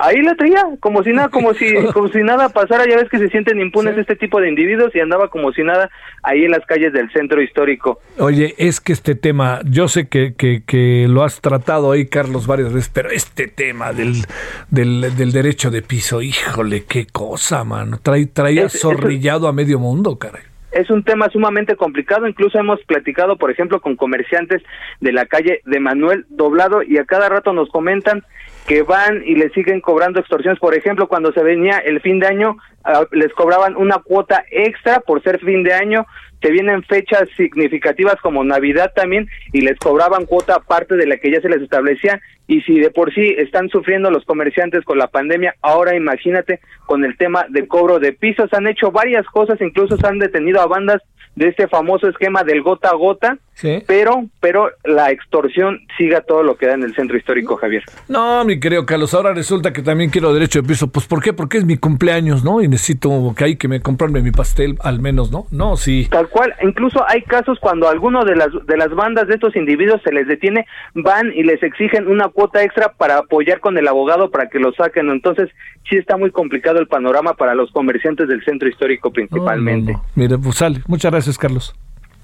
[0.03, 3.19] Ahí la traía, como si nada, como si, como si nada pasara, ya ves que
[3.19, 5.91] se sienten impunes este tipo de individuos y andaba como si nada
[6.23, 8.01] ahí en las calles del centro histórico.
[8.19, 12.47] Oye, es que este tema, yo sé que, que, que lo has tratado ahí, Carlos,
[12.47, 14.25] varias veces, pero este tema del,
[14.71, 20.19] del, del derecho de piso, híjole, qué cosa, mano, trae, traía zorrillado a medio mundo,
[20.19, 20.43] caray.
[20.73, 24.63] Es un tema sumamente complicado, incluso hemos platicado, por ejemplo, con comerciantes
[25.01, 28.25] de la calle de Manuel Doblado y a cada rato nos comentan
[28.67, 30.61] que van y le siguen cobrando extorsiones.
[30.61, 35.01] Por ejemplo, cuando se venía el fin de año, ah, les cobraban una cuota extra
[35.01, 36.07] por ser fin de año.
[36.41, 41.31] Se vienen fechas significativas como Navidad también y les cobraban cuota aparte de la que
[41.31, 42.21] ya se les establecía.
[42.47, 47.05] Y si de por sí están sufriendo los comerciantes con la pandemia, ahora imagínate con
[47.05, 48.53] el tema de cobro de pisos.
[48.53, 51.03] Han hecho varias cosas, incluso se han detenido a bandas
[51.35, 53.39] de este famoso esquema del gota a gota,
[53.87, 57.85] pero, pero la extorsión siga todo lo que da en el centro histórico, Javier.
[58.09, 60.89] No, mi querido Carlos, ahora resulta que también quiero derecho de piso.
[60.91, 61.33] Pues ¿por qué?
[61.33, 62.61] Porque es mi cumpleaños, ¿no?
[62.61, 65.47] Y necesito que hay que me comprarme mi pastel al menos, ¿no?
[65.51, 66.09] No, sí.
[66.11, 70.01] Tal cual, incluso hay casos cuando alguno de las de las bandas de estos individuos
[70.03, 74.31] se les detiene, van y les exigen una cuota extra para apoyar con el abogado
[74.31, 75.11] para que lo saquen.
[75.11, 75.51] Entonces,
[75.89, 79.97] sí está muy complicado el panorama para los comerciantes del centro histórico principalmente.
[80.15, 80.81] Mire, pues sale.
[80.87, 81.75] Muchas gracias, Carlos.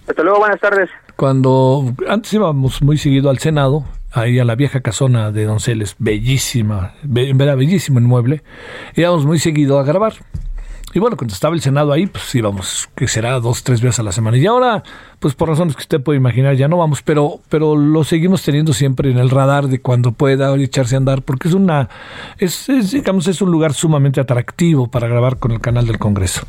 [0.09, 0.89] Hasta luego, buenas tardes.
[1.17, 6.95] Cuando antes íbamos muy seguido al Senado, ahí a la vieja casona de Donceles, bellísima,
[7.03, 8.43] be, era bellísimo inmueble,
[8.97, 10.15] íbamos muy seguido a grabar.
[10.99, 14.03] Y bueno, cuando estaba el Senado ahí, pues íbamos, que será dos, tres veces a
[14.03, 14.37] la semana.
[14.37, 14.83] Y ahora,
[15.20, 18.73] pues por razones que usted puede imaginar, ya no vamos, pero, pero lo seguimos teniendo
[18.73, 21.89] siempre en el radar de cuando pueda echarse a andar, porque es una,
[22.39, 26.49] es, es digamos, es un lugar sumamente atractivo para grabar con el canal del Congreso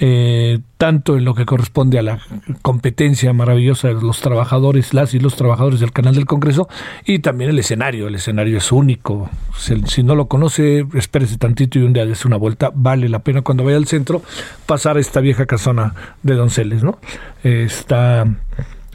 [0.00, 2.20] eh, tanto en lo que corresponde a la
[2.62, 6.68] competencia maravillosa de los trabajadores, las y los trabajadores del canal del Congreso,
[7.04, 8.08] y también el escenario.
[8.08, 9.28] El escenario es único.
[9.56, 12.70] Si, no lo conoce, espérese tantito y un día dése una vuelta.
[12.74, 14.22] Vale la pena cuando vaya al centro
[14.66, 16.98] pasar a esta vieja casona de Donceles, ¿no?
[17.42, 18.24] Eh, está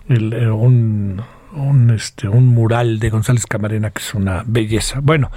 [0.10, 1.22] eh, un
[1.56, 5.00] un, este, un mural de González Camarena que es una belleza.
[5.02, 5.32] Bueno,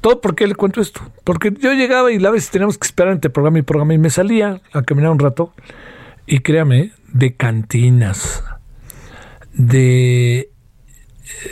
[0.00, 1.00] todo porque le cuento esto.
[1.24, 4.10] Porque yo llegaba y la vez teníamos que esperar entre programa y programa y me
[4.10, 5.52] salía a caminar un rato
[6.26, 8.42] y créame, de cantinas,
[9.52, 10.50] de,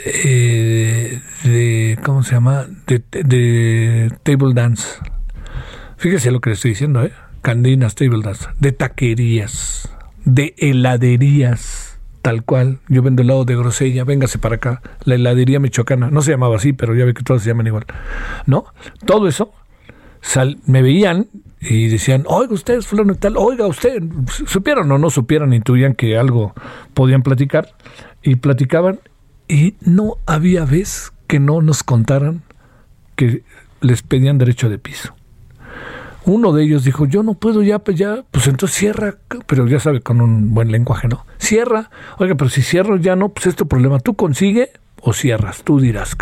[0.05, 2.65] eh, de ¿cómo se llama?
[2.87, 4.87] De, de, table dance.
[5.97, 7.13] Fíjese lo que le estoy diciendo, ¿eh?
[7.41, 9.89] Cantinas, table dance, de taquerías,
[10.25, 11.92] de heladerías
[12.23, 12.79] tal cual.
[12.87, 14.81] Yo vendo helado de grosella, véngase para acá.
[15.03, 17.85] La heladería michoacana, no se llamaba así, pero ya ve que todas se llaman igual.
[18.47, 18.65] ¿No?
[19.05, 19.51] Todo eso,
[20.21, 21.27] sal, me veían
[21.59, 24.01] y decían, oiga usted, fulano y tal, oiga usted,
[24.47, 26.53] supieron o no supieran, intuían que algo
[26.93, 27.69] podían platicar,
[28.23, 28.99] y platicaban,
[29.47, 32.41] y no había vez que no nos contaran
[33.15, 33.43] que
[33.81, 35.13] les pedían derecho de piso
[36.25, 39.79] uno de ellos dijo, yo no puedo ya, pues ya, pues entonces cierra, pero ya
[39.79, 41.25] sabe, con un buen lenguaje, ¿no?
[41.37, 44.71] Cierra, oiga, pero si cierro ya no, pues es tu problema, tú consigue
[45.01, 46.15] o cierras, tú dirás.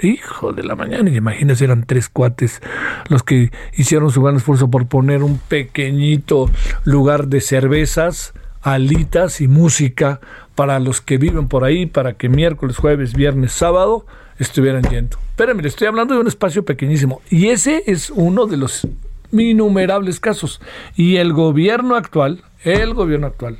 [0.00, 2.60] Hijo de la mañana, imagínese, eran tres cuates
[3.08, 6.48] los que hicieron su gran esfuerzo por poner un pequeñito
[6.84, 10.20] lugar de cervezas, alitas y música
[10.54, 14.06] para los que viven por ahí, para que miércoles, jueves, viernes, sábado
[14.38, 15.16] estuvieran yendo.
[15.36, 18.86] Pero mire, estoy hablando de un espacio pequeñísimo y ese es uno de los
[19.32, 20.60] innumerables casos.
[20.96, 23.58] Y el gobierno actual, el gobierno actual,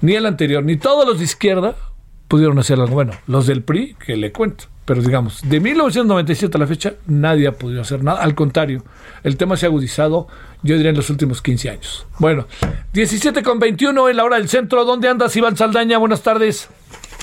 [0.00, 1.76] ni el anterior, ni todos los de izquierda
[2.28, 2.94] pudieron hacer algo.
[2.94, 4.64] Bueno, los del PRI, que le cuento.
[4.84, 8.22] Pero digamos, de 1997 a la fecha, nadie ha podido hacer nada.
[8.22, 8.84] Al contrario,
[9.22, 10.28] el tema se ha agudizado,
[10.62, 12.06] yo diría, en los últimos 15 años.
[12.18, 12.46] Bueno,
[12.94, 14.86] 17 con 21 en la hora del centro.
[14.86, 15.98] ¿Dónde andas, Iván Saldaña?
[15.98, 16.70] Buenas tardes.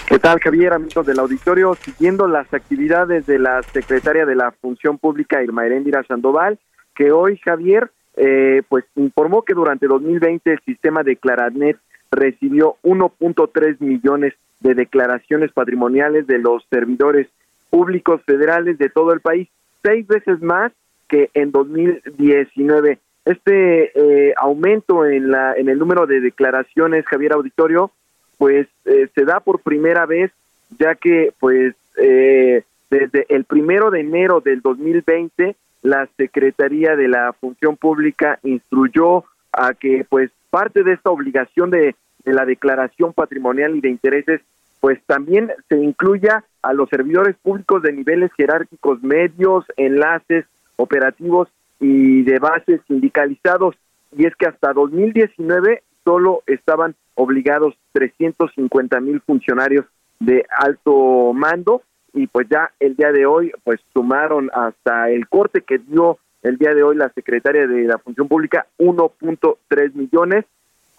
[0.08, 1.74] ¿Qué tal, Javier, amigos del auditorio?
[1.74, 6.60] Siguiendo las actividades de la secretaria de la Función Pública, Irma Erendira Sandoval,
[6.96, 11.78] que hoy Javier eh, pues informó que durante 2020 el sistema de Claranet
[12.12, 17.28] recibió 1.3 millones de declaraciones patrimoniales de los servidores
[17.70, 19.50] públicos federales de todo el país,
[19.84, 20.72] seis veces más
[21.08, 23.00] que en 2019.
[23.26, 27.92] Este eh, aumento en la en el número de declaraciones, Javier Auditorio,
[28.38, 30.32] pues eh, se da por primera vez,
[30.80, 35.56] ya que pues eh, desde el primero de enero del 2020
[35.86, 41.96] la Secretaría de la Función Pública instruyó a que pues parte de esta obligación de,
[42.24, 44.42] de la declaración patrimonial y de intereses
[44.80, 50.46] pues también se incluya a los servidores públicos de niveles jerárquicos medios, enlaces,
[50.76, 51.50] operativos
[51.80, 53.76] y de bases sindicalizados.
[54.16, 59.86] Y es que hasta 2019 solo estaban obligados 350 mil funcionarios
[60.20, 61.82] de alto mando
[62.16, 66.58] y pues ya el día de hoy pues sumaron hasta el corte que dio el
[66.58, 70.46] día de hoy la secretaria de la Función Pública 1.3 millones.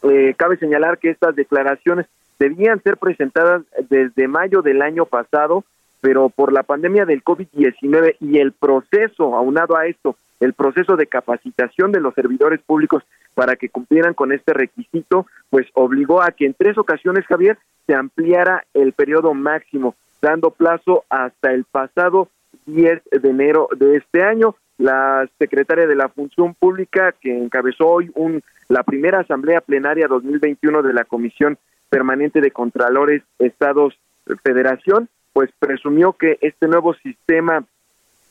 [0.03, 2.07] Eh, cabe señalar que estas declaraciones
[2.39, 5.65] debían ser presentadas desde mayo del año pasado,
[6.03, 11.07] pero por la pandemia del COVID-19 y el proceso, aunado a esto, el proceso de
[11.07, 13.03] capacitación de los servidores públicos
[13.35, 17.57] para que cumplieran con este requisito, pues obligó a que en tres ocasiones, Javier,
[17.87, 19.95] se ampliara el periodo máximo,
[20.27, 22.29] dando plazo hasta el pasado
[22.67, 24.57] 10 de enero de este año.
[24.77, 30.83] La secretaria de la Función Pública, que encabezó hoy un, la primera asamblea plenaria 2021
[30.83, 31.59] de la Comisión
[31.89, 33.95] Permanente de Contralores Estados
[34.43, 37.65] Federación, pues presumió que este nuevo sistema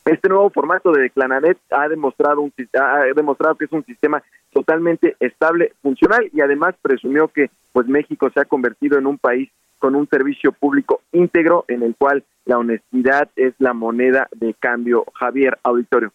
[0.04, 5.16] este nuevo formato de Declaranet ha demostrado, un, ha demostrado que es un sistema totalmente
[5.18, 9.94] estable, funcional y además presumió que pues México se ha convertido en un país con
[9.94, 15.04] un servicio público íntegro en el cual la honestidad es la moneda de cambio.
[15.14, 16.12] Javier, auditorio.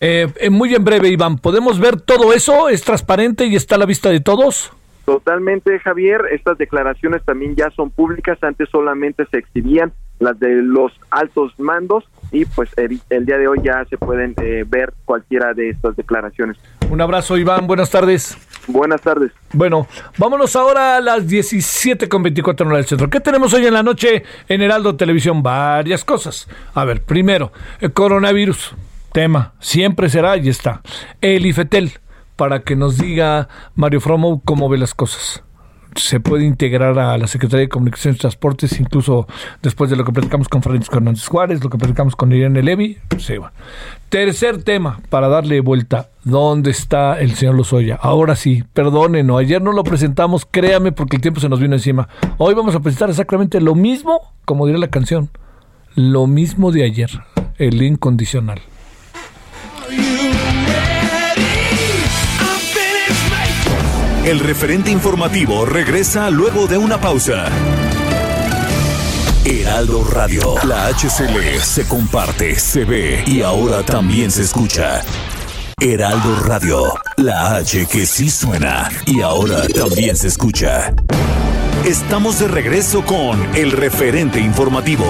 [0.00, 2.68] Eh, eh, muy en breve, Iván, ¿podemos ver todo eso?
[2.68, 4.72] ¿Es transparente y está a la vista de todos?
[5.04, 6.22] Totalmente, Javier.
[6.32, 8.38] Estas declaraciones también ya son públicas.
[8.42, 9.92] Antes solamente se exhibían
[10.22, 14.64] las de los altos mandos y pues el, día de hoy ya se pueden eh,
[14.66, 16.56] ver cualquiera de estas declaraciones.
[16.90, 17.66] Un abrazo, Iván.
[17.66, 18.36] Buenas tardes.
[18.66, 19.32] Buenas tardes.
[19.52, 19.86] Bueno,
[20.16, 23.10] vámonos ahora a las 17 con 24 horas del centro.
[23.10, 25.42] ¿Qué tenemos hoy en la noche en Heraldo Televisión?
[25.42, 26.48] Varias cosas.
[26.74, 28.74] A ver, primero, el coronavirus.
[29.12, 30.80] Tema, siempre será y está.
[31.20, 31.92] El IFETEL,
[32.34, 35.44] para que nos diga Mario Fromo cómo ve las cosas
[35.96, 39.26] se puede integrar a la Secretaría de Comunicaciones y Transportes, incluso
[39.62, 42.98] después de lo que platicamos con Francisco Hernández Juárez, lo que platicamos con Irene Levy,
[43.40, 43.52] va.
[44.08, 47.98] Tercer tema, para darle vuelta, ¿dónde está el señor Lozoya?
[48.00, 52.08] Ahora sí, perdónenos, ayer no lo presentamos, créame, porque el tiempo se nos vino encima.
[52.38, 55.30] Hoy vamos a presentar exactamente lo mismo, como dirá la canción,
[55.94, 57.10] lo mismo de ayer,
[57.58, 58.60] el incondicional.
[64.24, 67.46] El referente informativo regresa luego de una pausa.
[69.44, 75.02] Heraldo Radio, la HCL se comparte, se ve y ahora también se escucha.
[75.80, 80.94] Heraldo Radio, la H que sí suena y ahora también se escucha.
[81.84, 85.04] Estamos de regreso con el referente informativo.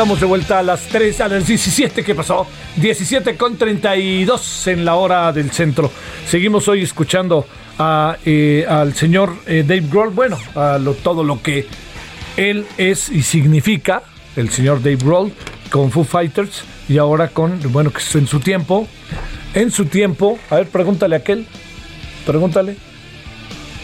[0.00, 2.46] Andamos de vuelta a las 3, a las 17, ¿qué pasó?
[2.76, 5.92] 17 con 32 en la hora del centro.
[6.26, 7.46] Seguimos hoy escuchando
[7.78, 11.66] a, eh, al señor eh, Dave Grohl, bueno, a todo lo que
[12.38, 14.02] él es y significa,
[14.36, 15.32] el señor Dave Grohl,
[15.70, 18.88] con Foo Fighters y ahora con, bueno, que en su tiempo,
[19.52, 21.46] en su tiempo, a ver, pregúntale a aquel,
[22.24, 22.74] pregúntale.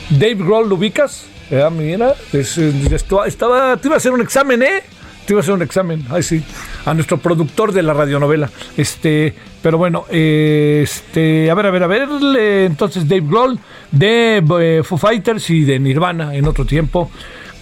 [0.08, 1.26] Dave Grohl, ¿lo ubicas?
[1.52, 4.95] Ah, mira, estaba, te iba a hacer un examen, ¿eh?
[5.26, 6.42] Te iba a hacer un examen, ay sí,
[6.84, 8.48] a nuestro productor de la radionovela.
[8.76, 12.08] Este, pero bueno, este, a ver, a ver, a ver,
[12.38, 13.58] entonces Dave Grohl
[13.90, 17.10] de eh, Foo Fighters y de Nirvana en otro tiempo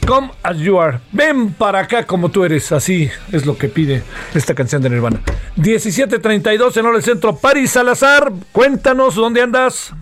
[0.07, 0.99] Come as you are.
[1.12, 2.73] Ven para acá como tú eres.
[2.73, 4.03] Así es lo que pide
[4.35, 5.20] esta canción de Nirvana.
[5.57, 7.36] 1732 en el centro.
[7.36, 9.95] Paris Salazar, cuéntanos dónde andas.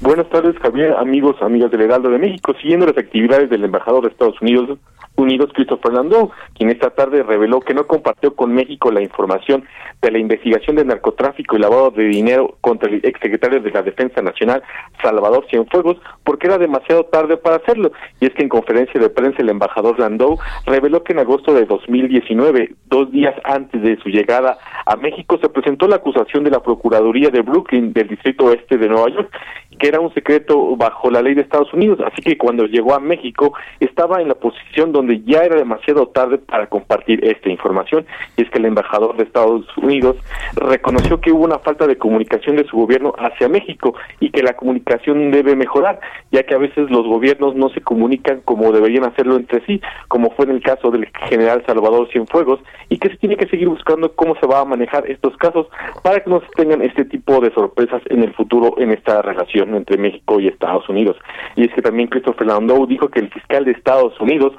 [0.00, 2.54] Buenas tardes, Javier, amigos, amigas del Heraldo de México.
[2.60, 4.78] Siguiendo las actividades del embajador de Estados Unidos,
[5.18, 9.64] Unidos, Christopher Landau, quien esta tarde reveló que no compartió con México la información
[10.00, 14.22] de la investigación de narcotráfico y lavado de dinero contra el exsecretario de la Defensa
[14.22, 14.62] Nacional,
[15.02, 17.92] Salvador Cienfuegos, porque era demasiado tarde para hacerlo.
[18.20, 21.64] Y es que en conferencia de prensa el embajador Landau reveló que en agosto de
[21.64, 26.62] 2019, dos días antes de su llegada a México, se presentó la acusación de la
[26.62, 29.30] Procuraduría de Brooklyn del Distrito Oeste de Nueva York,
[29.78, 32.00] que era un secreto bajo la ley de Estados Unidos.
[32.04, 36.38] Así que cuando llegó a México estaba en la posición donde ya era demasiado tarde
[36.38, 38.06] para compartir esta información
[38.36, 40.16] y es que el embajador de Estados Unidos
[40.54, 44.54] reconoció que hubo una falta de comunicación de su gobierno hacia México y que la
[44.54, 49.36] comunicación debe mejorar, ya que a veces los gobiernos no se comunican como deberían hacerlo
[49.36, 53.36] entre sí, como fue en el caso del general Salvador Cienfuegos, y que se tiene
[53.36, 55.66] que seguir buscando cómo se va a manejar estos casos
[56.02, 59.74] para que no se tengan este tipo de sorpresas en el futuro en esta relación
[59.74, 61.16] entre México y Estados Unidos.
[61.56, 64.52] Y es que también Christopher Landau dijo que el fiscal de Estados Unidos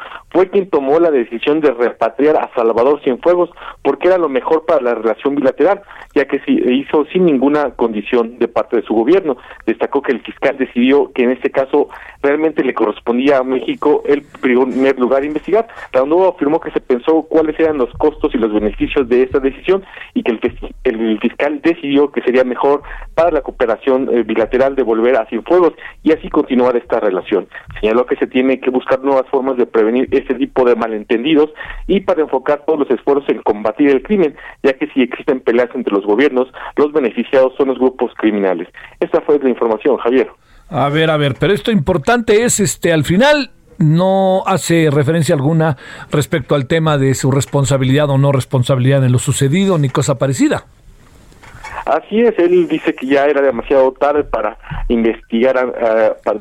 [0.48, 3.49] quien tomó la decisión de repatriar a Salvador Cienfuegos
[3.84, 5.82] porque era lo mejor para la relación bilateral,
[6.16, 9.38] ya que se hizo sin ninguna condición de parte de su gobierno.
[9.66, 11.90] Destacó que el fiscal decidió que en este caso
[12.22, 15.68] realmente le correspondía a México el primer lugar a investigar.
[15.94, 19.84] Landau afirmó que se pensó cuáles eran los costos y los beneficios de esta decisión
[20.14, 20.40] y que el,
[20.84, 22.82] el fiscal decidió que sería mejor
[23.16, 27.48] para la cooperación eh, bilateral de volver a Cienfuegos y así continuar esta relación.
[27.80, 31.50] Señaló que se tiene que buscar nuevas formas de prevenir este tipo de malentendidos
[31.88, 35.70] y para enfocar todos los esfuerzos en combatir el crimen, ya que si existen peleas
[35.74, 38.68] entre los gobiernos, los beneficiados son los grupos criminales.
[39.00, 40.30] Esta fue la información, Javier.
[40.70, 45.78] A ver, a ver, pero esto importante es, este, al final no hace referencia alguna
[46.12, 50.66] respecto al tema de su responsabilidad o no responsabilidad en lo sucedido ni cosa parecida.
[51.90, 54.60] Así es, él dice que ya era demasiado tarde para
[54.90, 55.57] investigar,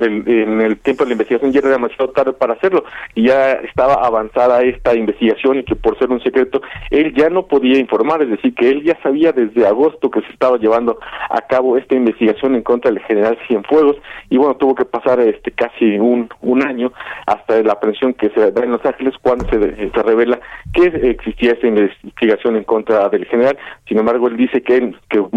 [0.00, 2.84] en el tiempo de la investigación ya era demasiado tarde para hacerlo
[3.14, 6.60] y ya estaba avanzada esta investigación y que por ser un secreto
[6.90, 10.30] él ya no podía informar, es decir, que él ya sabía desde agosto que se
[10.32, 10.98] estaba llevando
[11.30, 13.96] a cabo esta investigación en contra del general Cienfuegos
[14.28, 16.92] y bueno, tuvo que pasar este casi un, un año
[17.26, 20.40] hasta la aprehensión que se da en Los Ángeles cuando se, se revela
[20.74, 23.56] que existía esta investigación en contra del general,
[23.86, 24.92] sin embargo él dice que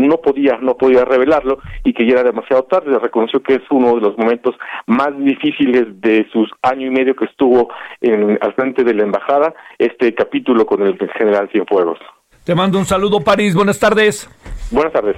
[0.08, 2.98] no podía, no podía revelarlo y que ya era demasiado tarde.
[3.00, 4.56] Reconoció que es uno de los momentos
[4.88, 7.70] más difíciles de sus año y medio que estuvo
[8.02, 12.00] en, al frente de la embajada, este capítulo con el general Cienfuegos.
[12.44, 13.56] Te mando un saludo, París.
[13.56, 14.30] Buenas tardes.
[14.72, 15.16] Buenas tardes.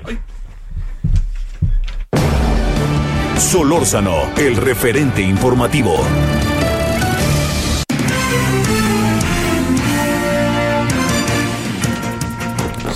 [3.38, 5.96] Solórzano, el referente informativo.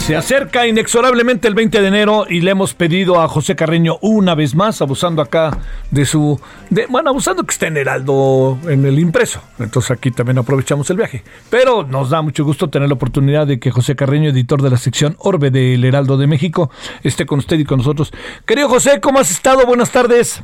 [0.08, 4.36] Se acerca inexorablemente el 20 de enero y le hemos pedido a José Carreño una
[4.36, 5.58] vez más, abusando acá
[5.92, 6.40] de su...
[6.70, 9.42] De, bueno, abusando que esté en Heraldo, en el impreso.
[9.60, 11.24] Entonces aquí también aprovechamos el viaje.
[11.50, 14.78] Pero nos da mucho gusto tener la oportunidad de que José Carreño, editor de la
[14.78, 16.72] sección Orbe del Heraldo de México,
[17.04, 18.14] esté con usted y con nosotros.
[18.46, 19.66] Querido José, ¿cómo has estado?
[19.66, 20.42] Buenas tardes.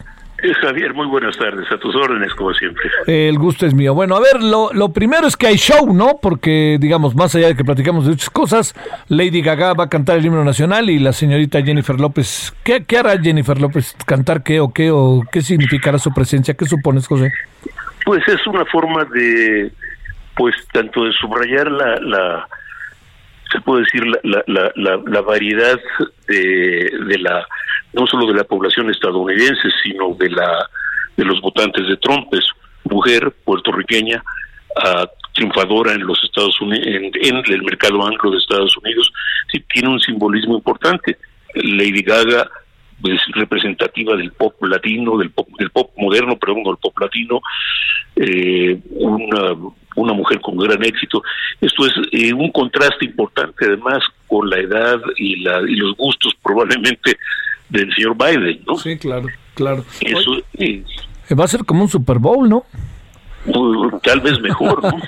[0.52, 2.84] Javier, muy buenas tardes, a tus órdenes como siempre.
[3.08, 3.94] El gusto es mío.
[3.94, 6.20] Bueno, a ver, lo, lo, primero es que hay show, ¿no?
[6.22, 8.76] Porque, digamos, más allá de que platicamos de muchas cosas,
[9.08, 12.98] Lady Gaga va a cantar el himno nacional y la señorita Jennifer López, ¿qué, qué
[12.98, 13.96] hará Jennifer López?
[14.06, 14.92] ¿Cantar qué o qué?
[14.92, 16.56] ¿O qué significará su presencia?
[16.56, 17.32] ¿Qué supones, José?
[18.06, 19.72] Pues es una forma de,
[20.36, 22.00] pues, tanto de subrayar la...
[22.02, 22.48] la
[23.54, 25.80] se puede decir la, la, la, la variedad
[26.28, 27.48] de, de la
[27.94, 30.70] no solo de la población estadounidense, sino de la
[31.16, 32.28] de los votantes de Trump.
[32.34, 32.46] Es
[32.86, 34.24] mujer puertorriqueña,
[34.78, 39.12] uh, triunfadora en los Estados Unidos, en, el mercado anglo de Estados Unidos,
[39.52, 41.18] sí tiene un simbolismo importante.
[41.56, 42.50] Lady Gaga
[43.04, 47.42] es representativa del pop latino, del pop, del pop moderno, perdón, del pop latino,
[48.16, 49.56] eh, una,
[49.96, 51.22] una mujer con gran éxito.
[51.62, 56.34] Esto es eh, un contraste importante además con la edad y, la, y los gustos
[56.42, 57.18] probablemente
[57.70, 58.78] del señor Biden, ¿no?
[58.78, 59.86] Sí, claro, claro.
[60.02, 60.84] Eso eh,
[61.38, 62.66] va a ser como un Super Bowl, ¿no?
[64.04, 64.92] Tal vez mejor, ¿no?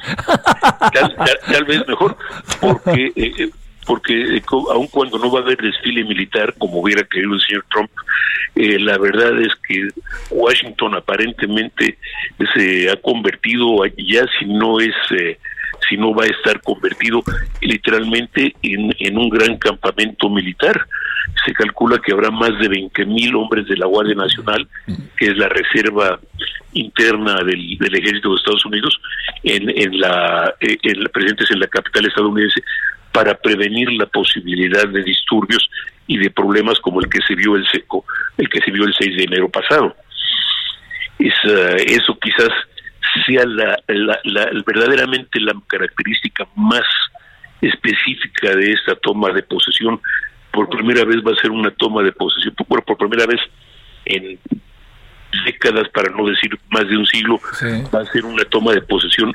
[0.93, 2.17] tal, vez mejor,
[2.59, 3.13] porque
[4.09, 7.41] eh, eh, porque aun cuando no va a haber desfile militar como hubiera querido el
[7.41, 7.91] señor Trump,
[8.55, 9.89] la verdad es que
[10.31, 11.97] Washington aparentemente
[12.53, 14.93] se ha convertido ya si no es
[15.89, 17.21] si no va a estar convertido
[17.61, 20.87] literalmente en, en un gran campamento militar.
[21.45, 24.67] Se calcula que habrá más de 20 mil hombres de la Guardia Nacional,
[25.17, 26.19] que es la reserva
[26.73, 28.99] interna del, ejército de Estados Unidos,
[29.43, 32.61] en, en la, eh, en, presentes en la capital estadounidense
[33.15, 35.69] para prevenir la posibilidad de disturbios
[36.05, 38.03] y de problemas como el que se vio el seco,
[38.37, 39.95] el que se vio el 6 de enero pasado.
[41.17, 42.49] Es, eh, eso quizás
[43.25, 46.83] sea la, la, la, verdaderamente la característica más
[47.61, 50.01] específica de esta toma de posesión.
[50.51, 53.39] Por primera vez va a ser una toma de posesión, por, por primera vez
[54.03, 54.37] en
[55.45, 57.39] décadas, para no decir más de un siglo,
[57.93, 59.33] va a ser una toma de posesión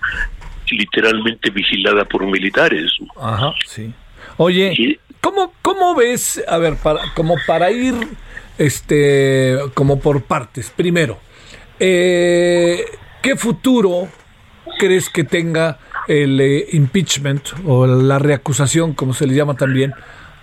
[0.73, 2.93] literalmente vigilada por militares.
[3.21, 3.93] Ajá, sí.
[4.37, 7.95] Oye, ¿cómo, ¿cómo ves, a ver, para, como para ir,
[8.59, 11.19] este, como por partes, primero,
[11.79, 12.85] eh,
[13.23, 14.09] ¿qué futuro
[14.79, 15.79] crees que tenga
[16.09, 19.93] el eh, impeachment o la reacusación, como se le llama también,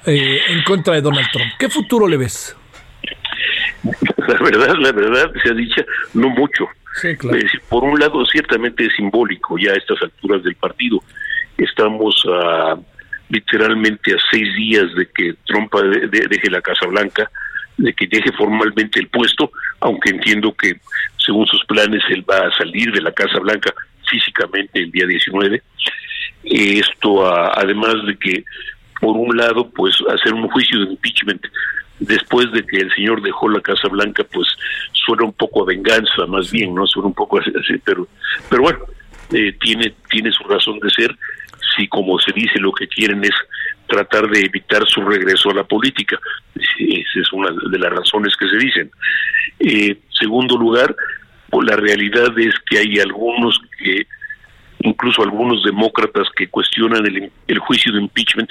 [0.05, 1.51] eh, en contra de Donald Trump?
[1.59, 2.55] ¿Qué futuro le ves?
[3.83, 5.81] La verdad, la verdad, se ha dicho,
[6.13, 6.67] no mucho.
[7.69, 11.03] Por un lado, ciertamente es simbólico ya a estas alturas del partido.
[11.57, 12.25] Estamos
[13.29, 17.29] literalmente a seis días de que Trump deje la Casa Blanca,
[17.77, 19.51] de que deje formalmente el puesto,
[19.81, 20.79] aunque entiendo que
[21.17, 23.73] según sus planes él va a salir de la Casa Blanca
[24.09, 25.61] físicamente el día 19.
[26.43, 28.43] Esto además de que
[28.99, 31.41] por un lado pues hacer un juicio de impeachment
[31.99, 34.47] después de que el señor dejó la Casa Blanca, pues
[34.93, 36.85] suena un poco a venganza, más bien, ¿no?
[36.87, 37.51] Suena un poco así,
[37.83, 38.07] pero,
[38.49, 38.79] pero bueno,
[39.33, 41.15] eh, tiene, tiene su razón de ser,
[41.75, 43.33] si como se dice lo que quieren es
[43.87, 46.19] tratar de evitar su regreso a la política.
[46.55, 48.91] Esa es una de las razones que se dicen.
[49.59, 50.95] Eh, segundo lugar,
[51.49, 54.05] pues la realidad es que hay algunos que,
[54.79, 58.49] incluso algunos demócratas que cuestionan el, el juicio de impeachment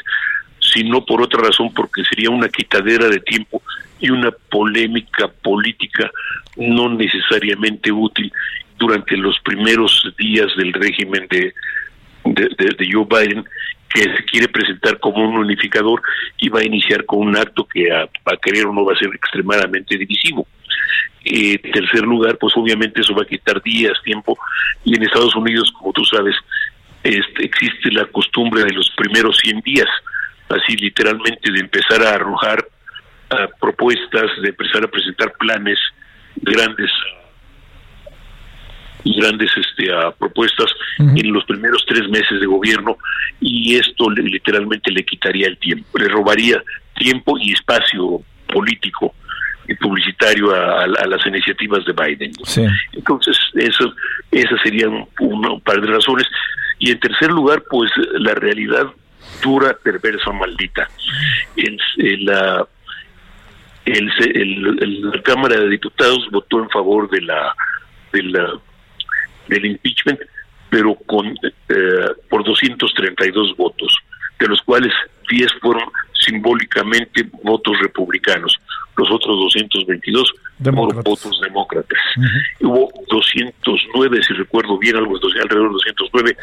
[0.76, 3.62] sino por otra razón, porque sería una quitadera de tiempo
[3.98, 6.10] y una polémica política
[6.56, 8.30] no necesariamente útil
[8.78, 11.54] durante los primeros días del régimen de,
[12.24, 13.42] de, Joe Biden,
[13.88, 16.02] que se quiere presentar como un unificador
[16.38, 18.06] y va a iniciar con un acto que a,
[18.42, 20.46] querer o no va a ser extremadamente divisivo.
[21.24, 24.38] Eh, tercer lugar, pues obviamente eso va a quitar días, tiempo,
[24.84, 26.36] y en Estados Unidos, como tú sabes,
[27.02, 29.88] este, existe la costumbre de los primeros 100 días,
[30.48, 32.66] así literalmente de empezar a arrojar
[33.60, 35.78] propuestas, de empezar a presentar planes
[36.36, 36.90] grandes
[39.14, 42.98] grandes este, uh, propuestas en los primeros tres meses de gobierno
[43.40, 46.62] y esto literalmente le quitaría el tiempo, le robaría
[46.96, 49.14] tiempo y espacio político
[49.68, 52.32] y publicitario a, a, las iniciativas de Biden.
[52.44, 52.64] Sí.
[52.92, 53.92] Entonces, eso,
[54.30, 56.24] esas serían un par de razones.
[56.78, 58.86] Y en tercer lugar, pues la realidad
[59.42, 60.88] dura, perversa, maldita.
[61.56, 62.66] El, la,
[63.84, 67.54] el, la Cámara de Diputados votó en favor de la,
[68.12, 68.60] de la
[69.48, 70.20] del impeachment,
[70.70, 71.28] pero con
[71.68, 73.96] eh, por 232 votos,
[74.38, 74.92] de los cuales
[75.30, 78.58] 10 fueron simbólicamente votos republicanos,
[78.96, 80.32] los otros 222
[80.62, 81.98] fueron votos demócratas.
[82.60, 86.36] Hubo 209, si recuerdo bien, algo alrededor de 209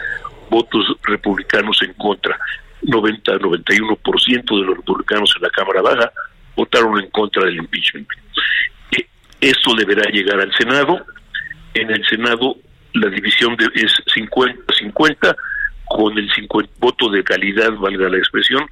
[0.49, 2.39] votos republicanos en contra.
[2.85, 6.11] 90-91% de los republicanos en la Cámara Baja
[6.55, 8.07] votaron en contra del impeachment.
[8.91, 9.07] E,
[9.41, 11.05] esto deberá llegar al Senado.
[11.73, 12.57] En el Senado
[12.93, 15.35] la división de, es 50-50,
[15.85, 18.65] con el 50, voto de calidad, valga la expresión,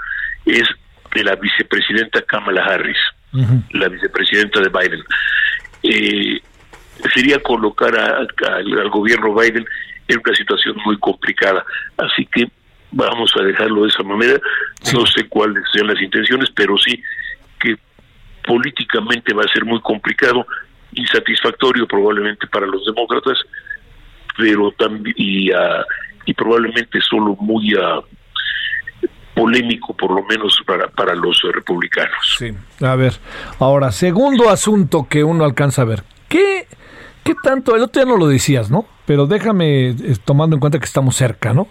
[0.45, 0.63] es
[1.13, 2.97] de la vicepresidenta Kamala Harris,
[3.71, 5.03] la vicepresidenta de Biden.
[5.83, 6.39] Eh,
[7.13, 9.65] sería colocar al gobierno Biden
[10.07, 11.65] en una situación muy complicada.
[11.97, 12.49] Así que
[12.91, 14.39] vamos a dejarlo de esa manera.
[14.93, 17.01] No sé cuáles sean las intenciones, pero sí
[17.59, 17.75] que
[18.45, 20.45] políticamente va a ser muy complicado,
[20.93, 23.37] insatisfactorio probablemente para los demócratas,
[24.37, 25.83] pero también y, uh,
[26.25, 28.03] y probablemente solo muy uh,
[29.33, 32.35] polémico, por lo menos para, para los republicanos.
[32.37, 32.51] Sí,
[32.81, 33.13] a ver,
[33.59, 36.67] ahora, segundo asunto que uno alcanza a ver, ¿qué,
[37.23, 38.85] qué tanto, el otro día no lo decías, ¿no?
[39.05, 41.67] Pero déjame, eh, tomando en cuenta que estamos cerca, ¿no?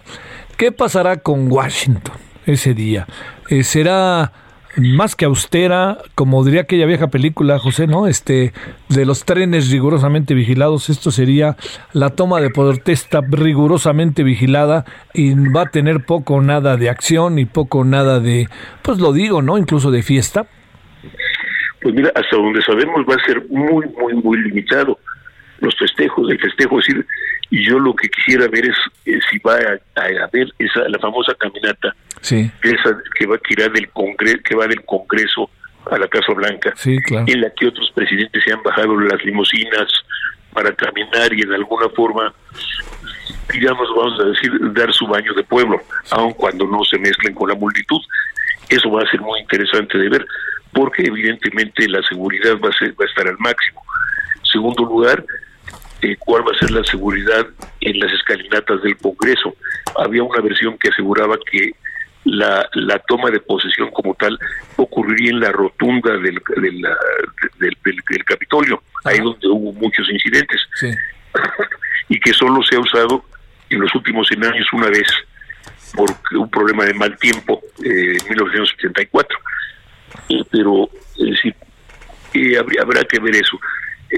[0.61, 3.07] ¿Qué pasará con Washington ese día?
[3.49, 4.31] Eh, ¿Será
[4.77, 8.05] más que austera, como diría aquella vieja película, José, ¿no?
[8.05, 8.53] Este,
[8.87, 11.57] de los trenes rigurosamente vigilados, esto sería
[11.93, 14.85] la toma de protesta rigurosamente vigilada
[15.15, 18.47] y va a tener poco o nada de acción y poco o nada de,
[18.83, 19.57] pues lo digo, ¿no?
[19.57, 20.45] Incluso de fiesta.
[21.81, 24.99] Pues mira, hasta donde sabemos va a ser muy, muy, muy limitado
[25.61, 27.05] los festejos, el festejo, es decir,
[27.49, 31.95] y yo lo que quisiera ver es, si va a, haber esa la famosa caminata
[32.21, 32.51] sí.
[32.63, 35.49] esa que va a tirar del congreso que va del Congreso
[35.89, 39.91] a la Casa Blanca, en la que otros presidentes se han bajado las limusinas
[40.53, 42.33] para caminar y en alguna forma,
[43.51, 45.81] digamos, vamos a decir, dar su baño de pueblo,
[46.11, 48.01] aun cuando no se mezclen con la multitud.
[48.69, 50.25] Eso va a ser muy interesante de ver,
[50.71, 53.81] porque evidentemente la seguridad va a, ser, va a estar al máximo.
[54.43, 55.23] Segundo lugar,
[56.01, 57.45] eh, cuál va a ser la seguridad
[57.79, 59.55] en las escalinatas del Congreso.
[59.95, 61.71] Había una versión que aseguraba que
[62.23, 64.37] la, la toma de posesión como tal
[64.75, 70.61] ocurriría en la rotunda del, del, del, Capitolio, ahí donde hubo muchos incidentes,
[72.09, 73.25] y que solo se ha usado
[73.69, 75.07] en los últimos 100 años una vez
[75.93, 79.39] por un problema de mal tiempo eh, en 1974.
[80.51, 81.39] pero es
[82.33, 83.59] eh, habrá que ver eso.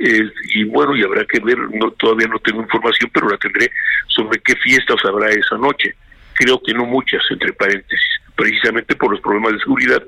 [0.01, 3.69] Eh, y bueno, y habrá que ver, no, todavía no tengo información, pero la tendré
[4.07, 5.95] sobre qué fiestas habrá esa noche.
[6.33, 10.03] Creo que no muchas, entre paréntesis, precisamente por los problemas de seguridad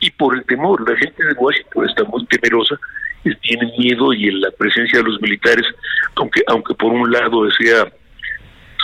[0.00, 0.88] y por el temor.
[0.88, 2.78] La gente de Washington está muy temerosa,
[3.42, 5.66] tiene miedo y en la presencia de los militares,
[6.14, 7.86] aunque aunque por un lado sea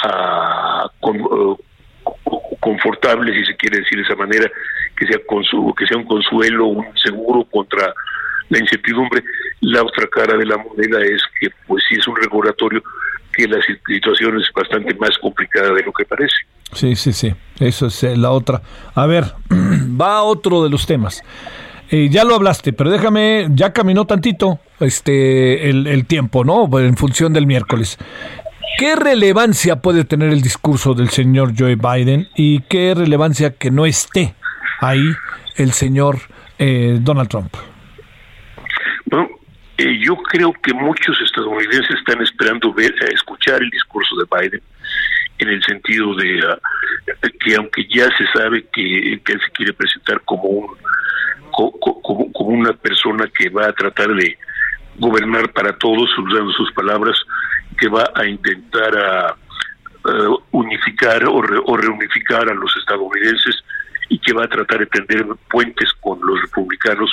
[0.05, 1.57] ah, uh,
[2.61, 4.51] confortable, si se quiere decir de esa manera,
[4.97, 7.93] que sea, que sea un consuelo, un seguro contra
[8.53, 9.25] la incertidumbre.
[9.61, 12.83] La otra cara de la moneda es que, pues sí es un regulatorio
[13.33, 16.37] que la situación es bastante más complicada de lo que parece.
[16.73, 18.63] Sí, sí, sí, eso es eh, la otra.
[18.95, 19.25] A ver,
[20.01, 21.23] va otro de los temas.
[21.91, 26.79] Eh, ya lo hablaste, pero déjame, ya caminó tantito este el, tiempo, ¿no?
[26.79, 27.99] En función del miércoles.
[28.79, 33.85] ¿Qué relevancia puede tener el discurso del señor Joe Biden y qué relevancia que no
[33.85, 34.35] esté
[34.81, 35.05] ahí
[35.57, 36.19] el señor
[36.59, 37.55] eh, Donald Trump?
[39.13, 39.29] Bueno,
[39.77, 44.63] eh, yo creo que muchos estadounidenses están esperando ver, eh, escuchar el discurso de Biden
[45.37, 46.59] en el sentido de ah,
[47.41, 50.67] que aunque ya se sabe que, él se quiere presentar como un
[51.51, 54.39] como, una persona que va a tratar de
[54.97, 57.19] gobernar para todos usando sus palabras
[57.79, 59.37] que va a intentar a,
[60.53, 61.35] unificar o,
[61.67, 63.63] o reunificar a los estadounidenses
[64.09, 67.11] y que va a tratar de tender puentes con los republicanos.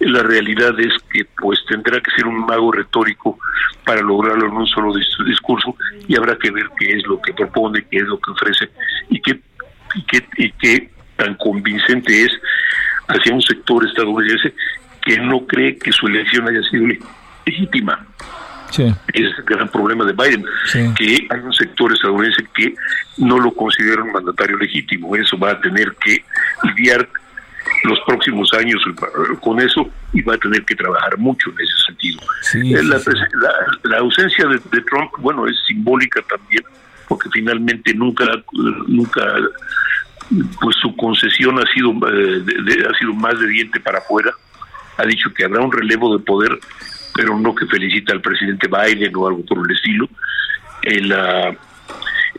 [0.00, 3.38] La realidad es que pues tendrá que ser un mago retórico
[3.84, 4.92] para lograrlo en un solo
[5.26, 5.76] discurso
[6.08, 8.70] y habrá que ver qué es lo que propone, qué es lo que ofrece
[9.10, 9.40] y qué,
[9.94, 12.32] y qué, y qué tan convincente es
[13.08, 14.54] hacia un sector estadounidense
[15.02, 16.86] que no cree que su elección haya sido
[17.46, 18.06] legítima.
[19.12, 20.44] Es el gran problema de Biden,
[20.96, 22.74] que hay un sector estadounidense que
[23.18, 25.14] no lo considera un mandatario legítimo.
[25.14, 26.24] Eso va a tener que
[26.64, 27.08] lidiar
[27.84, 28.82] los próximos años
[29.40, 32.20] con eso y va a tener que trabajar mucho en ese sentido.
[32.54, 32.82] Eh,
[33.84, 36.64] la, ausencia de, Trump, bueno, es simbólica también,
[37.08, 38.24] porque finalmente nunca,
[38.86, 39.22] nunca,
[40.60, 44.32] pues su concesión ha sido, eh, ha sido más de diente para afuera.
[44.96, 46.58] Ha dicho que habrá un relevo de poder
[47.14, 50.08] pero no que felicita al presidente Biden o algo por el estilo.
[50.82, 51.56] Eh,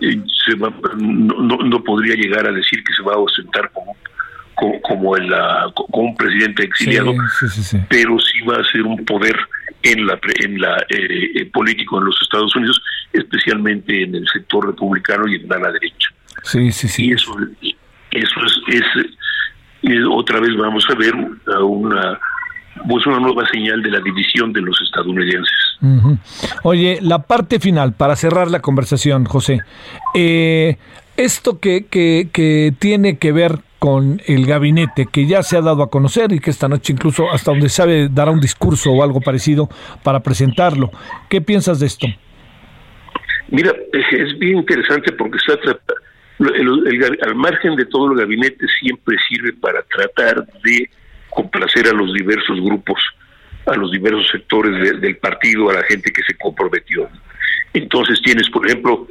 [0.01, 3.95] se no, podría llegar a decir que se va a ostentar como
[4.81, 5.33] como, el,
[5.91, 7.13] un presidente exiliado,
[7.89, 9.37] pero sí va a ser un poder
[9.83, 12.81] en la en la eh, eh, político en los Estados Unidos,
[13.11, 16.09] especialmente en el sector republicano y en la derecha.
[16.43, 17.07] Sí, sí, sí.
[17.07, 17.35] Y eso,
[18.11, 18.83] eso es,
[19.83, 22.17] es otra vez vamos a ver una
[22.87, 25.77] pues una nueva señal de la división de los estadounidenses.
[26.63, 29.61] Oye, la parte final, para cerrar la conversación, José,
[30.13, 30.77] eh,
[31.17, 35.83] esto que, que, que tiene que ver con el gabinete que ya se ha dado
[35.83, 39.21] a conocer y que esta noche incluso hasta donde sabe dará un discurso o algo
[39.21, 39.69] parecido
[40.03, 40.89] para presentarlo.
[41.29, 42.07] ¿Qué piensas de esto?
[43.49, 45.53] Mira, es bien interesante porque está
[47.21, 50.89] al margen de todo el gabinete siempre sirve para tratar de
[51.35, 52.99] complacer a los diversos grupos,
[53.67, 57.07] a los diversos sectores del partido, a la gente que se comprometió.
[57.73, 59.07] Entonces tienes, por ejemplo,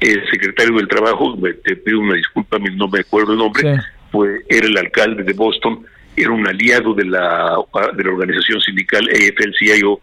[0.00, 3.78] el secretario del Trabajo, te pido una disculpa, no me acuerdo el nombre,
[4.10, 5.84] fue, era el alcalde de Boston,
[6.16, 7.56] era un aliado de la,
[7.94, 10.00] de la organización sindical AFL-CIO,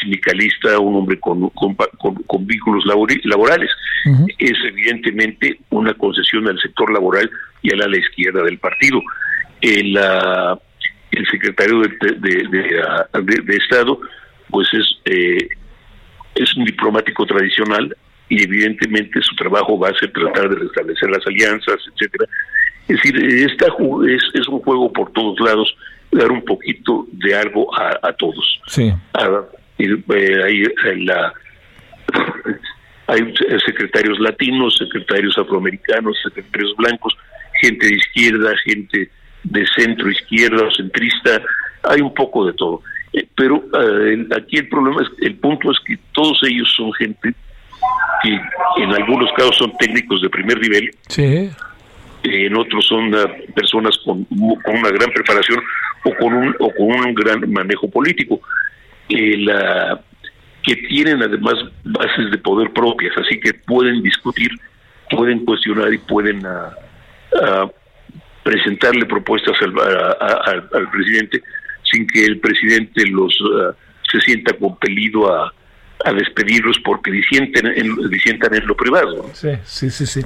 [0.00, 2.84] sindicalista, un hombre con, con, vínculos
[3.24, 3.70] laborales.
[4.38, 7.28] Es evidentemente una concesión al sector laboral
[7.60, 9.02] y al ala izquierda del partido.
[9.60, 9.98] El,
[11.12, 11.88] el secretario de,
[12.18, 14.00] de, Estado,
[14.48, 15.48] pues es, eh,
[16.34, 17.96] es un diplomático tradicional
[18.28, 22.30] y evidentemente su trabajo va a ser tratar de restablecer las alianzas, etcétera.
[22.88, 25.76] Es decir, esta es, es un juego por todos lados,
[26.12, 28.60] dar un poquito de algo a, todos.
[28.66, 28.92] Sí.
[29.78, 31.32] Eh, hay, la,
[33.06, 33.34] hay
[33.64, 37.16] secretarios latinos, secretarios afroamericanos, secretarios blancos,
[37.60, 39.10] gente de izquierda, gente
[39.44, 41.42] de centro izquierda o centrista,
[41.82, 42.82] hay un poco de todo.
[43.12, 47.34] Eh, pero eh, aquí el problema es, el punto es que todos ellos son gente
[48.22, 48.38] que
[48.82, 50.90] en algunos casos son técnicos de primer nivel.
[51.08, 51.50] Sí.
[52.22, 53.10] en otros son
[53.54, 55.62] personas con, con, una gran preparación
[56.04, 58.40] o con un, o con un gran manejo político.
[59.08, 60.00] la,
[60.62, 61.54] que tienen además
[61.84, 64.50] bases de poder propias, así que pueden discutir,
[65.10, 67.70] pueden cuestionar y pueden ah,
[68.42, 71.42] presentarle propuestas al, al, presidente
[71.90, 73.74] sin que el presidente los ah,
[74.10, 75.52] se sienta compelido a,
[76.04, 79.30] a despedirlos porque disienten en, disientan en lo privado.
[79.32, 80.20] Sí, sí, sí, sí.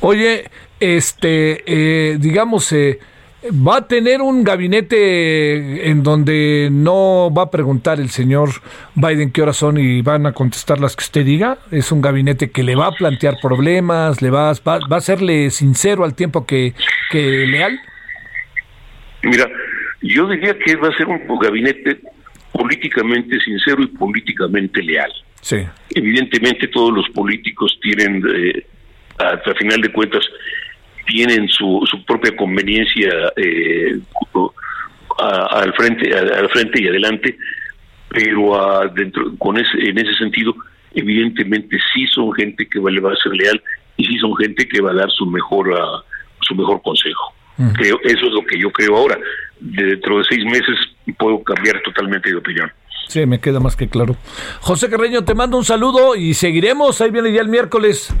[0.00, 0.44] Oye,
[0.80, 2.98] este, eh, digamos, eh,
[3.50, 8.50] va a tener un gabinete en donde no va a preguntar el señor
[8.94, 11.58] Biden qué horas son y van a contestar las que usted diga.
[11.70, 15.50] Es un gabinete que le va a plantear problemas, le va, va, va a serle
[15.50, 16.74] sincero al tiempo que,
[17.10, 17.80] que leal.
[19.22, 19.48] Mira,
[20.02, 22.00] yo diría que va a ser un gabinete
[22.52, 25.10] políticamente sincero y políticamente leal.
[25.40, 25.58] Sí.
[25.90, 28.64] Evidentemente todos los políticos tienen, eh,
[29.18, 30.24] hasta final de cuentas,
[31.06, 33.98] tienen su, su propia conveniencia eh,
[35.18, 37.36] al frente al frente y adelante
[38.08, 40.54] pero dentro con ese en ese sentido
[40.94, 43.62] evidentemente sí son gente que le va a ser leal
[43.96, 45.74] y sí son gente que va a dar su mejor
[46.40, 47.34] su mejor consejo
[47.74, 49.18] creo eso es lo que yo creo ahora
[49.60, 50.76] dentro de seis meses
[51.18, 52.70] puedo cambiar totalmente de opinión
[53.08, 54.16] Sí, me queda más que claro.
[54.60, 56.98] José Carreño, te mando un saludo y seguiremos.
[57.02, 58.14] Ahí viene ya el miércoles.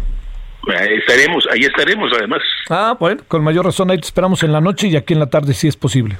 [0.68, 2.40] Estaremos, ahí estaremos además.
[2.70, 5.26] Ah, bueno, con mayor razón, ahí te esperamos en la noche y aquí en la
[5.26, 6.16] tarde si es posible.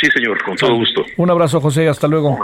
[0.00, 1.04] Sí, señor, con todo gusto.
[1.16, 2.38] Un abrazo, José, hasta luego.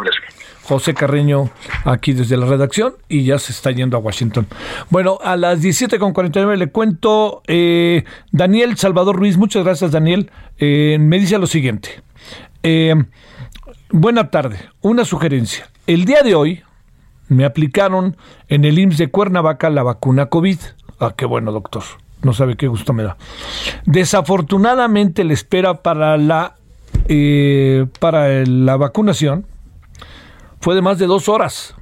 [0.65, 1.51] José Carreño,
[1.85, 4.47] aquí desde la redacción, y ya se está yendo a Washington.
[4.91, 11.19] Bueno, a las 17.49 le cuento, eh, Daniel Salvador Ruiz, muchas gracias, Daniel, eh, me
[11.19, 12.03] dice lo siguiente.
[12.63, 12.95] Eh,
[13.91, 15.69] buena tarde, una sugerencia.
[15.87, 16.63] El día de hoy
[17.29, 18.17] me aplicaron
[18.49, 20.59] en el IMSS de Cuernavaca la vacuna COVID.
[20.99, 21.83] Ah, qué bueno, doctor.
[22.23, 23.16] No sabe qué gusto me da.
[23.85, 26.57] Desafortunadamente la espera para la
[27.09, 29.47] eh, para la vacunación
[30.61, 31.75] fue de más de dos horas.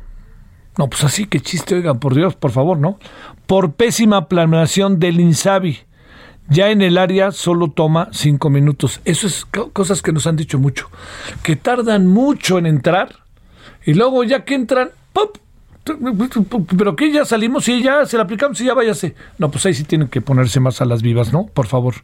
[0.79, 2.99] No, pues así que chiste, oigan, por Dios, por favor, ¿no?
[3.47, 5.81] Por pésima planeación del INSABI.
[6.49, 9.01] Ya en el área solo toma cinco minutos.
[9.05, 10.91] Eso es cosas que nos han dicho mucho.
[11.43, 13.21] Que tardan mucho en entrar
[13.85, 15.37] y luego ya que entran, ¡pop!
[16.77, 19.15] Pero que ya salimos y ya se la aplicamos y ya váyase.
[19.39, 21.47] No, pues ahí sí tienen que ponerse más a las vivas, ¿no?
[21.47, 21.95] Por favor.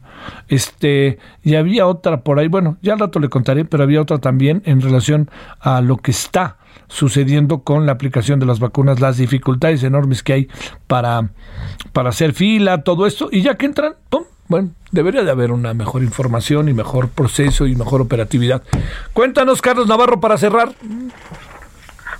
[0.47, 4.17] Este, y había otra por ahí, bueno, ya al rato le contaré, pero había otra
[4.17, 5.29] también en relación
[5.59, 6.57] a lo que está
[6.87, 10.47] sucediendo con la aplicación de las vacunas, las dificultades enormes que hay
[10.87, 11.29] para,
[11.93, 14.23] para hacer fila, todo esto, y ya que entran, ¡pum!
[14.47, 18.63] Bueno, debería de haber una mejor información y mejor proceso y mejor operatividad.
[19.13, 20.73] Cuéntanos, Carlos Navarro, para cerrar.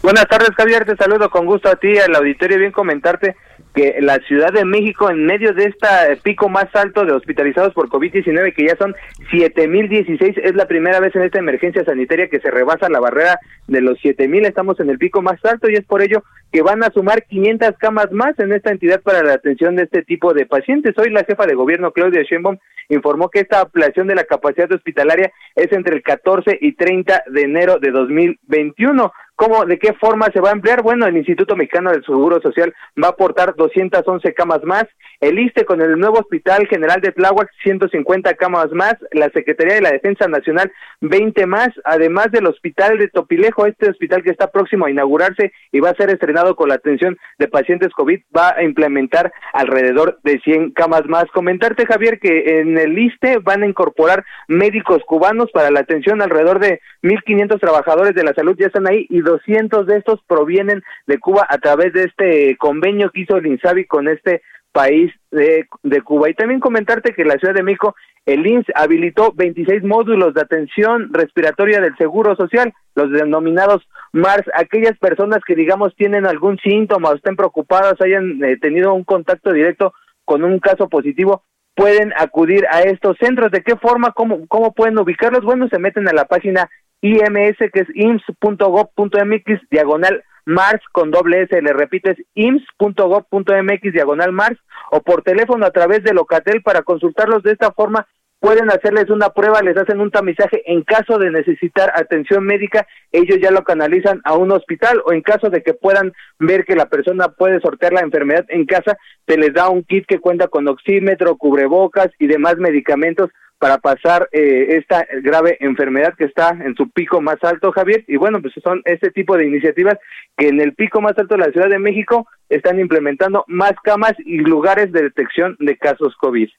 [0.01, 0.85] Buenas tardes, Javier.
[0.85, 2.57] Te saludo con gusto a ti, al auditorio.
[2.57, 3.35] Bien comentarte
[3.75, 5.87] que la Ciudad de México, en medio de este
[6.23, 8.95] pico más alto de hospitalizados por COVID-19, que ya son
[9.29, 13.81] 7.016, es la primera vez en esta emergencia sanitaria que se rebasa la barrera de
[13.81, 14.47] los 7.000.
[14.47, 17.77] Estamos en el pico más alto y es por ello que van a sumar 500
[17.77, 20.97] camas más en esta entidad para la atención de este tipo de pacientes.
[20.97, 22.57] Hoy la jefa de gobierno, Claudia Sheinbaum,
[22.89, 27.41] informó que esta ampliación de la capacidad hospitalaria es entre el 14 y 30 de
[27.41, 29.11] enero de 2021.
[29.39, 30.81] ¿Cómo, de qué forma se va a emplear?
[30.81, 34.83] Bueno, el Instituto Mexicano del Seguro Social va a aportar 211 camas más,
[35.19, 39.81] el ISTE con el nuevo Hospital General de Tláhuac 150 camas más, la Secretaría de
[39.81, 40.71] la Defensa Nacional
[41.01, 45.79] 20 más, además del Hospital de Topilejo, este hospital que está próximo a inaugurarse y
[45.81, 50.39] va a ser estrenado con la atención de pacientes COVID, va a implementar alrededor de
[50.39, 51.25] 100 camas más.
[51.33, 56.59] Comentarte, Javier, que en el ISTE van a incorporar médicos cubanos para la atención, alrededor
[56.59, 61.19] de 1.500 trabajadores de la salud ya están ahí y 200 de estos provienen de
[61.19, 64.41] Cuba a través de este convenio que hizo el INSABI con este
[64.71, 66.29] país de, de, Cuba.
[66.29, 71.09] Y también comentarte que la Ciudad de México, el INS habilitó 26 módulos de atención
[71.13, 77.35] respiratoria del Seguro Social, los denominados MARS, aquellas personas que digamos tienen algún síntoma estén
[77.35, 79.93] preocupadas, hayan eh, tenido un contacto directo
[80.25, 81.43] con un caso positivo,
[81.75, 83.51] pueden acudir a estos centros.
[83.51, 84.11] ¿De qué forma?
[84.11, 85.43] ¿Cómo, cómo pueden ubicarlos?
[85.43, 86.69] Bueno, se meten a la página
[87.01, 94.57] IMS, que es ims.gov.mx, diagonal Mars con doble S, le repito, es ims.gov.mx, diagonal Mars,
[94.91, 98.07] o por teléfono a través de Locatel para consultarlos de esta forma
[98.39, 103.37] pueden hacerles una prueba, les hacen un tamizaje en caso de necesitar atención médica, ellos
[103.41, 106.87] ya lo canalizan a un hospital o en caso de que puedan ver que la
[106.87, 108.97] persona puede sortear la enfermedad en casa,
[109.27, 113.29] se les da un kit que cuenta con oxímetro, cubrebocas y demás medicamentos
[113.59, 118.05] para pasar eh, esta grave enfermedad que está en su pico más alto, Javier.
[118.07, 119.97] Y bueno, pues son este tipo de iniciativas
[120.37, 124.13] que en el pico más alto de la Ciudad de México están implementando más camas
[124.25, 126.49] y lugares de detección de casos COVID.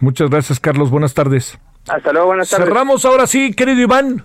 [0.00, 0.90] muchas gracias, Carlos.
[0.90, 1.58] Buenas tardes.
[1.88, 2.66] Hasta luego, buenas tardes.
[2.66, 4.24] Cerramos ahora sí, querido Iván.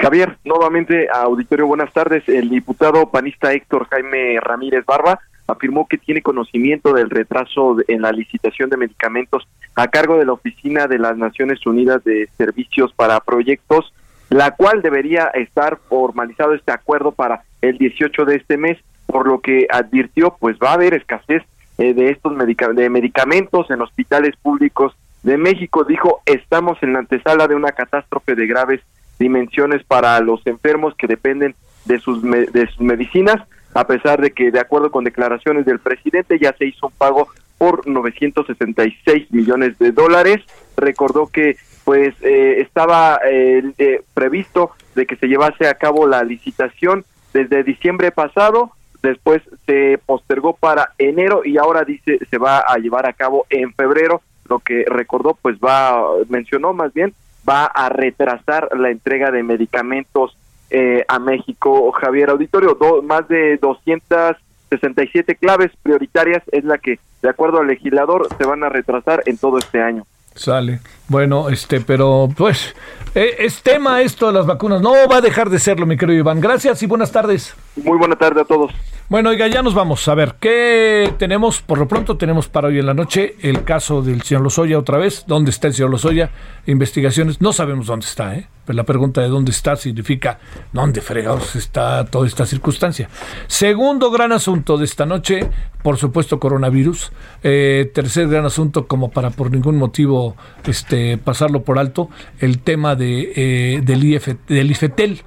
[0.00, 2.28] Javier, nuevamente a auditorio, buenas tardes.
[2.28, 8.12] El diputado panista Héctor Jaime Ramírez Barba afirmó que tiene conocimiento del retraso en la
[8.12, 13.20] licitación de medicamentos a cargo de la Oficina de las Naciones Unidas de Servicios para
[13.20, 13.92] Proyectos,
[14.30, 19.40] la cual debería estar formalizado este acuerdo para el 18 de este mes, por lo
[19.40, 21.42] que advirtió pues va a haber escasez
[21.78, 25.84] eh, de estos medicamentos en hospitales públicos de México.
[25.84, 28.80] Dijo, estamos en la antesala de una catástrofe de graves
[29.18, 31.54] dimensiones para los enfermos que dependen
[31.84, 33.42] de sus medicinas
[33.74, 37.28] a pesar de que, de acuerdo con declaraciones del presidente, ya se hizo un pago
[37.58, 40.40] por 966 millones de dólares.
[40.76, 47.04] Recordó que pues eh, estaba eh, previsto de que se llevase a cabo la licitación
[47.34, 48.70] desde diciembre pasado,
[49.02, 53.74] después se postergó para enero y ahora dice se va a llevar a cabo en
[53.74, 57.12] febrero, lo que recordó pues va, mencionó más bien,
[57.46, 60.36] va a retrasar la entrega de medicamentos
[60.76, 61.92] eh, a México.
[61.92, 68.44] Javier Auditorio, más de 267 claves prioritarias es la que, de acuerdo al legislador, se
[68.44, 70.04] van a retrasar en todo este año.
[70.34, 70.80] Sale.
[71.06, 72.74] Bueno, este, pero pues
[73.14, 74.82] eh, es tema esto de las vacunas.
[74.82, 76.40] No va a dejar de serlo, mi querido Iván.
[76.40, 77.54] Gracias y buenas tardes.
[77.76, 78.72] Muy buena tarde a todos.
[79.06, 80.08] Bueno, oiga, ya nos vamos.
[80.08, 81.60] A ver, ¿qué tenemos?
[81.60, 84.96] Por lo pronto tenemos para hoy en la noche el caso del señor Lozoya otra
[84.96, 85.24] vez.
[85.26, 86.30] ¿Dónde está el señor Lozoya?
[86.66, 87.42] Investigaciones.
[87.42, 88.48] No sabemos dónde está, ¿eh?
[88.66, 90.38] La pregunta de dónde está significa
[90.72, 93.10] dónde fregados está toda esta circunstancia.
[93.46, 95.50] Segundo gran asunto de esta noche,
[95.82, 97.12] por supuesto, coronavirus.
[97.42, 100.34] Eh, tercer gran asunto, como para por ningún motivo
[100.66, 102.08] este, pasarlo por alto,
[102.38, 105.20] el tema de, eh, del, IF, del IFETEL.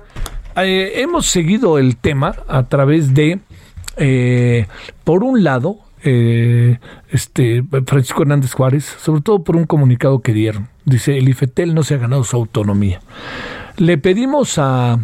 [0.55, 3.39] Eh, hemos seguido el tema a través de
[3.98, 4.68] eh,
[5.03, 6.80] por un lado, eh,
[7.10, 10.69] este Francisco Hernández Juárez, sobre todo por un comunicado que dieron.
[10.86, 13.02] Dice, el IFETEL no se ha ganado su autonomía.
[13.78, 14.99] Le pedimos a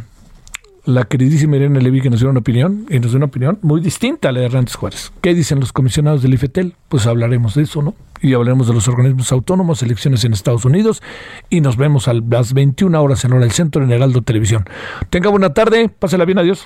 [0.85, 3.81] la queridísima Irene Levy que nos diera una opinión, y nos dio una opinión muy
[3.81, 5.11] distinta a la de Hernández Juárez.
[5.21, 6.75] ¿Qué dicen los comisionados del IFETEL?
[6.89, 7.95] Pues hablaremos de eso, ¿no?
[8.21, 11.01] Y hablaremos de los organismos autónomos, elecciones en Estados Unidos,
[11.49, 14.65] y nos vemos a las 21 horas en hora del centro en Heraldo Televisión.
[15.09, 16.65] Tenga buena tarde, pásela bien, adiós.